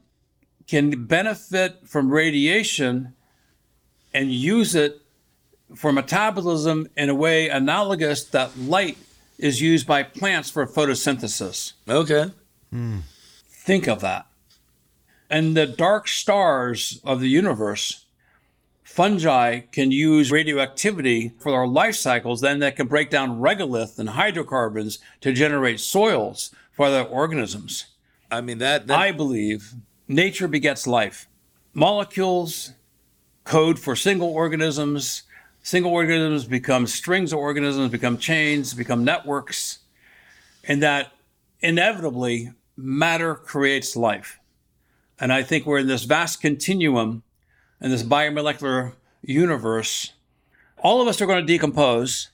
can 0.67 1.05
benefit 1.05 1.87
from 1.87 2.09
radiation 2.09 3.13
and 4.13 4.31
use 4.31 4.75
it 4.75 5.01
for 5.75 5.91
metabolism 5.91 6.87
in 6.95 7.09
a 7.09 7.15
way 7.15 7.49
analogous 7.49 8.23
that 8.25 8.57
light 8.57 8.97
is 9.37 9.61
used 9.61 9.87
by 9.87 10.03
plants 10.03 10.49
for 10.49 10.65
photosynthesis. 10.65 11.73
okay. 11.89 12.31
Hmm. 12.69 12.99
Think 13.49 13.87
of 13.87 14.01
that. 14.01 14.27
And 15.29 15.57
the 15.57 15.65
dark 15.65 16.07
stars 16.07 17.01
of 17.03 17.19
the 17.19 17.29
universe, 17.29 18.05
fungi 18.83 19.61
can 19.71 19.91
use 19.91 20.31
radioactivity 20.31 21.29
for 21.39 21.51
their 21.51 21.65
life 21.65 21.95
cycles, 21.95 22.41
then 22.41 22.59
that 22.59 22.75
can 22.75 22.87
break 22.87 23.09
down 23.09 23.39
regolith 23.39 23.97
and 23.97 24.09
hydrocarbons 24.09 24.99
to 25.21 25.33
generate 25.33 25.79
soils 25.79 26.53
for 26.71 26.85
other 26.85 27.03
organisms. 27.03 27.85
I 28.33 28.41
mean 28.41 28.57
that. 28.57 28.87
that 28.87 28.97
I 28.97 29.11
believe 29.11 29.73
nature 30.07 30.47
begets 30.47 30.87
life. 30.87 31.27
Molecules 31.73 32.73
code 33.43 33.77
for 33.79 33.95
single 33.95 34.29
organisms. 34.29 35.23
Single 35.61 35.91
organisms 35.91 36.45
become 36.45 36.87
strings 36.87 37.31
of 37.31 37.39
organisms, 37.39 37.89
become 37.89 38.17
chains, 38.17 38.73
become 38.73 39.05
networks, 39.05 39.79
and 40.65 40.83
that 40.83 41.13
inevitably 41.61 42.51
matter 42.75 43.35
creates 43.35 43.95
life. 43.95 44.39
And 45.19 45.31
I 45.31 45.43
think 45.43 45.65
we're 45.65 45.77
in 45.77 45.87
this 45.87 46.03
vast 46.03 46.41
continuum 46.41 47.23
in 47.79 47.91
this 47.91 48.03
biomolecular 48.03 48.93
universe. 49.21 50.11
All 50.79 51.01
of 51.01 51.07
us 51.07 51.21
are 51.21 51.25
going 51.25 51.45
to 51.45 51.53
decompose, 51.53 52.29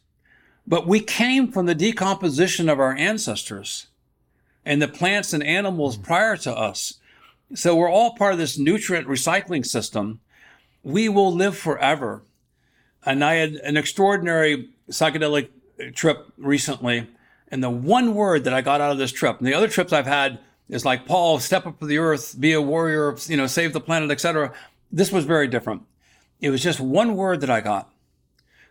but 0.65 0.87
we 0.87 1.01
came 1.01 1.51
from 1.51 1.65
the 1.65 1.75
decomposition 1.75 2.69
of 2.69 2.79
our 2.79 2.95
ancestors 2.95 3.88
and 4.69 4.79
the 4.79 4.87
plants 4.87 5.33
and 5.33 5.43
animals 5.43 5.97
mm. 5.97 6.03
prior 6.03 6.37
to 6.37 6.55
us. 6.55 6.99
So 7.55 7.75
we're 7.75 7.89
all 7.89 8.13
part 8.13 8.33
of 8.33 8.37
this 8.37 8.59
nutrient 8.59 9.07
recycling 9.07 9.65
system. 9.65 10.19
We 10.83 11.09
will 11.09 11.33
live 11.33 11.57
forever. 11.57 12.21
And 13.03 13.25
I 13.25 13.33
had 13.35 13.53
an 13.55 13.77
extraordinary 13.77 14.69
psychedelic 14.91 15.49
trip 15.95 16.31
recently. 16.37 17.07
And 17.51 17.63
the 17.63 17.71
one 17.71 18.13
word 18.13 18.43
that 18.43 18.53
I 18.53 18.61
got 18.61 18.79
out 18.79 18.91
of 18.91 18.99
this 18.99 19.11
trip, 19.11 19.39
and 19.39 19.47
the 19.47 19.55
other 19.55 19.67
trips 19.67 19.91
I've 19.91 20.05
had 20.05 20.37
is 20.69 20.85
like, 20.85 21.07
Paul, 21.07 21.39
step 21.39 21.65
up 21.65 21.79
to 21.79 21.87
the 21.87 21.97
earth, 21.97 22.39
be 22.39 22.53
a 22.53 22.61
warrior, 22.61 23.15
you 23.25 23.37
know, 23.37 23.47
save 23.47 23.73
the 23.73 23.81
planet, 23.81 24.11
etc. 24.11 24.53
This 24.91 25.11
was 25.11 25.25
very 25.25 25.47
different. 25.47 25.81
It 26.41 26.51
was 26.51 26.61
just 26.61 26.79
one 26.79 27.15
word 27.15 27.41
that 27.41 27.49
I 27.49 27.61
got. 27.61 27.91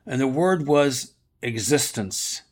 And 0.06 0.20
the 0.20 0.28
word 0.28 0.68
was 0.68 1.14
existence. 1.42 2.42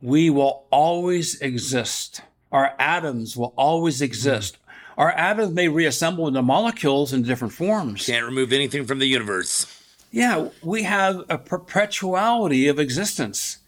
We 0.00 0.30
will 0.30 0.66
always 0.70 1.40
exist. 1.40 2.22
Our 2.56 2.72
atoms 2.78 3.36
will 3.36 3.52
always 3.54 4.00
exist. 4.00 4.56
Our 4.96 5.10
atoms 5.10 5.52
may 5.52 5.68
reassemble 5.68 6.26
into 6.26 6.40
molecules 6.40 7.12
in 7.12 7.22
different 7.22 7.52
forms. 7.52 8.06
can't 8.06 8.24
remove 8.24 8.50
anything 8.50 8.86
from 8.86 8.98
the 8.98 9.04
universe. 9.06 9.66
Yeah, 10.10 10.48
we 10.62 10.84
have 10.84 11.22
a 11.28 11.36
perpetuality 11.36 12.68
of 12.68 12.78
existence. 12.78 13.58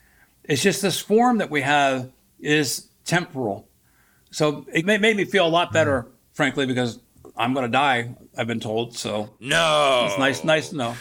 It's 0.44 0.62
just 0.62 0.80
this 0.80 0.98
form 0.98 1.36
that 1.36 1.50
we 1.50 1.60
have 1.60 2.10
is 2.40 2.88
temporal. 3.04 3.68
So 4.30 4.64
it 4.72 4.86
ma- 4.86 4.96
made 4.96 5.18
me 5.18 5.26
feel 5.26 5.46
a 5.46 5.48
lot 5.48 5.70
better, 5.70 6.06
frankly, 6.32 6.64
because 6.64 6.98
I'm 7.36 7.52
going 7.52 7.66
to 7.66 7.70
die. 7.70 8.14
I've 8.38 8.46
been 8.46 8.58
told. 8.60 8.96
So 8.96 9.28
No. 9.38 10.06
it's 10.08 10.18
nice, 10.18 10.44
nice 10.44 10.70
to 10.70 10.76
know. 10.76 10.94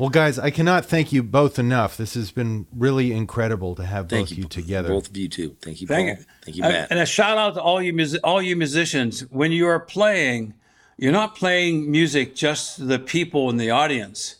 Well, 0.00 0.08
guys, 0.08 0.38
I 0.38 0.48
cannot 0.48 0.86
thank 0.86 1.12
you 1.12 1.22
both 1.22 1.58
enough. 1.58 1.98
This 1.98 2.14
has 2.14 2.30
been 2.30 2.66
really 2.74 3.12
incredible 3.12 3.74
to 3.74 3.84
have 3.84 4.08
Thank 4.08 4.30
both 4.30 4.38
you, 4.38 4.44
you 4.44 4.48
together. 4.48 4.88
Both 4.88 5.10
of 5.10 5.16
you 5.18 5.28
too. 5.28 5.54
Thank 5.60 5.82
you, 5.82 5.86
Thank 5.86 6.08
Paul. 6.08 6.16
you. 6.18 6.24
Thank 6.42 6.56
you, 6.56 6.64
And- 6.64 6.72
Matt. 6.72 6.88
And 6.90 7.00
a 7.00 7.04
shout 7.04 7.36
out 7.36 7.52
to 7.56 7.60
all 7.60 7.82
you 7.82 7.92
mus- 7.92 8.16
all 8.24 8.40
you 8.40 8.56
musicians. 8.56 9.20
When 9.30 9.52
you 9.52 9.66
are 9.66 9.78
playing, 9.78 10.54
you're 10.96 11.12
not 11.12 11.36
playing 11.36 11.90
music 11.90 12.34
just 12.34 12.76
to 12.76 12.84
the 12.86 12.98
people 12.98 13.50
in 13.50 13.58
the 13.58 13.68
audience. 13.68 14.36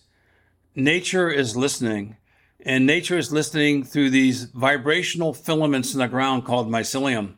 Nature 0.75 1.29
is 1.29 1.55
listening, 1.59 2.17
and 2.65 2.87
nature 2.87 3.19
is 3.19 3.31
listening 3.31 3.85
through 3.85 4.09
these 4.09 4.45
vibrational 4.45 5.35
filaments 5.35 5.93
in 5.93 6.01
the 6.01 6.09
ground 6.09 6.47
called 6.47 6.71
mycelium. 6.71 7.35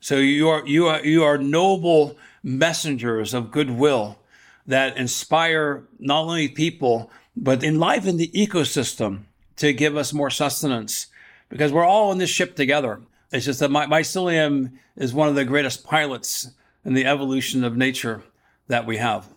So 0.00 0.16
you 0.16 0.48
are 0.48 0.66
you 0.66 0.86
are 0.86 1.04
you 1.04 1.24
are 1.24 1.36
noble 1.36 2.16
messengers 2.42 3.34
of 3.34 3.50
goodwill 3.50 4.18
that 4.66 4.96
inspire 4.96 5.84
not 5.98 6.22
only 6.22 6.48
people 6.48 7.10
but 7.36 7.62
enliven 7.62 8.16
the 8.16 8.28
ecosystem 8.28 9.24
to 9.56 9.72
give 9.72 9.96
us 9.96 10.12
more 10.12 10.30
sustenance 10.30 11.06
because 11.48 11.72
we're 11.72 11.84
all 11.84 12.12
in 12.12 12.18
this 12.18 12.30
ship 12.30 12.56
together. 12.56 13.00
It's 13.32 13.46
just 13.46 13.60
that 13.60 13.70
my, 13.70 13.86
mycelium 13.86 14.72
is 14.96 15.12
one 15.12 15.28
of 15.28 15.34
the 15.34 15.44
greatest 15.44 15.84
pilots 15.84 16.50
in 16.84 16.94
the 16.94 17.04
evolution 17.04 17.64
of 17.64 17.76
nature 17.76 18.22
that 18.68 18.86
we 18.86 18.96
have. 18.96 19.28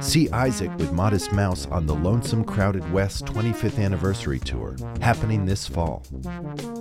See 0.00 0.28
Isaac 0.30 0.70
with 0.78 0.92
Modest 0.92 1.32
Mouse 1.32 1.66
on 1.66 1.86
the 1.86 1.94
Lonesome 1.94 2.44
Crowded 2.44 2.90
West 2.92 3.24
25th 3.24 3.82
Anniversary 3.82 4.38
Tour, 4.38 4.76
happening 5.00 5.44
this 5.44 5.66
fall. 5.66 6.04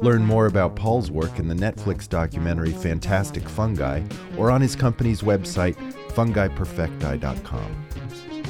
Learn 0.01 0.23
more 0.23 0.45
about 0.45 0.75
Paul's 0.75 1.09
work 1.09 1.39
in 1.39 1.47
the 1.47 1.55
Netflix 1.55 2.07
documentary 2.07 2.71
Fantastic 2.71 3.47
Fungi 3.47 4.03
or 4.37 4.51
on 4.51 4.61
his 4.61 4.75
company's 4.75 5.21
website, 5.21 5.75
fungiperfecti.com. 6.09 7.86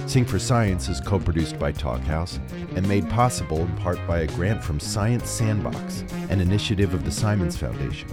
Sing 0.07 0.23
for 0.23 0.39
Science 0.39 0.87
is 0.87 1.01
co 1.01 1.19
produced 1.19 1.59
by 1.59 1.73
Talkhouse 1.73 2.39
and 2.77 2.87
made 2.87 3.09
possible 3.09 3.59
in 3.59 3.75
part 3.75 3.99
by 4.07 4.19
a 4.19 4.27
grant 4.27 4.63
from 4.63 4.79
Science 4.79 5.29
Sandbox, 5.29 6.05
an 6.29 6.39
initiative 6.39 6.93
of 6.93 7.03
the 7.03 7.11
Simons 7.11 7.57
Foundation. 7.57 8.09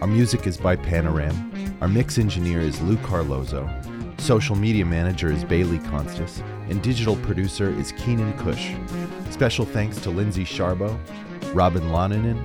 Our 0.00 0.08
music 0.08 0.48
is 0.48 0.56
by 0.56 0.74
Panoram. 0.74 1.80
Our 1.80 1.86
mix 1.86 2.18
engineer 2.18 2.58
is 2.58 2.80
Lou 2.82 2.96
Carlozo. 2.96 3.70
Social 4.18 4.56
media 4.56 4.84
manager 4.84 5.30
is 5.30 5.44
Bailey 5.44 5.78
Constas, 5.78 6.42
and 6.68 6.82
digital 6.82 7.14
producer 7.18 7.70
is 7.78 7.92
Keenan 7.92 8.36
Cush. 8.36 8.74
Special 9.30 9.64
thanks 9.64 10.00
to 10.00 10.10
Lindsay 10.10 10.44
Sharbo, 10.44 10.98
Robin 11.54 11.84
Loninen, 11.90 12.42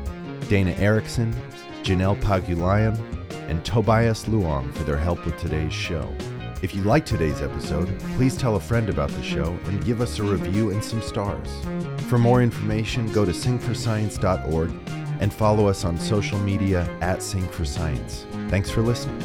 Dana 0.48 0.74
Erickson, 0.74 1.34
Janelle 1.82 2.22
Pagulayan, 2.22 3.00
and 3.50 3.66
Tobias 3.66 4.26
Luong 4.26 4.72
for 4.76 4.84
their 4.84 4.98
help 4.98 5.26
with 5.26 5.40
today's 5.40 5.74
show. 5.74 6.08
If 6.66 6.74
you 6.74 6.82
like 6.82 7.06
today's 7.06 7.44
episode, 7.44 7.88
please 8.16 8.36
tell 8.36 8.56
a 8.56 8.60
friend 8.60 8.90
about 8.90 9.12
the 9.12 9.22
show 9.22 9.56
and 9.66 9.86
give 9.86 10.02
us 10.02 10.18
a 10.18 10.24
review 10.24 10.72
and 10.72 10.84
some 10.84 11.00
stars. 11.00 11.48
For 12.10 12.18
more 12.18 12.42
information, 12.42 13.06
go 13.14 13.24
to 13.24 13.32
singforscience.org 13.32 14.72
and 15.20 15.32
follow 15.32 15.68
us 15.68 15.86
on 15.86 16.00
social 16.00 16.40
media 16.40 16.90
at 17.02 17.22
Sing 17.22 17.48
for 17.50 17.66
Science. 17.66 18.26
Thanks 18.50 18.72
for 18.72 18.82
listening. 18.82 19.22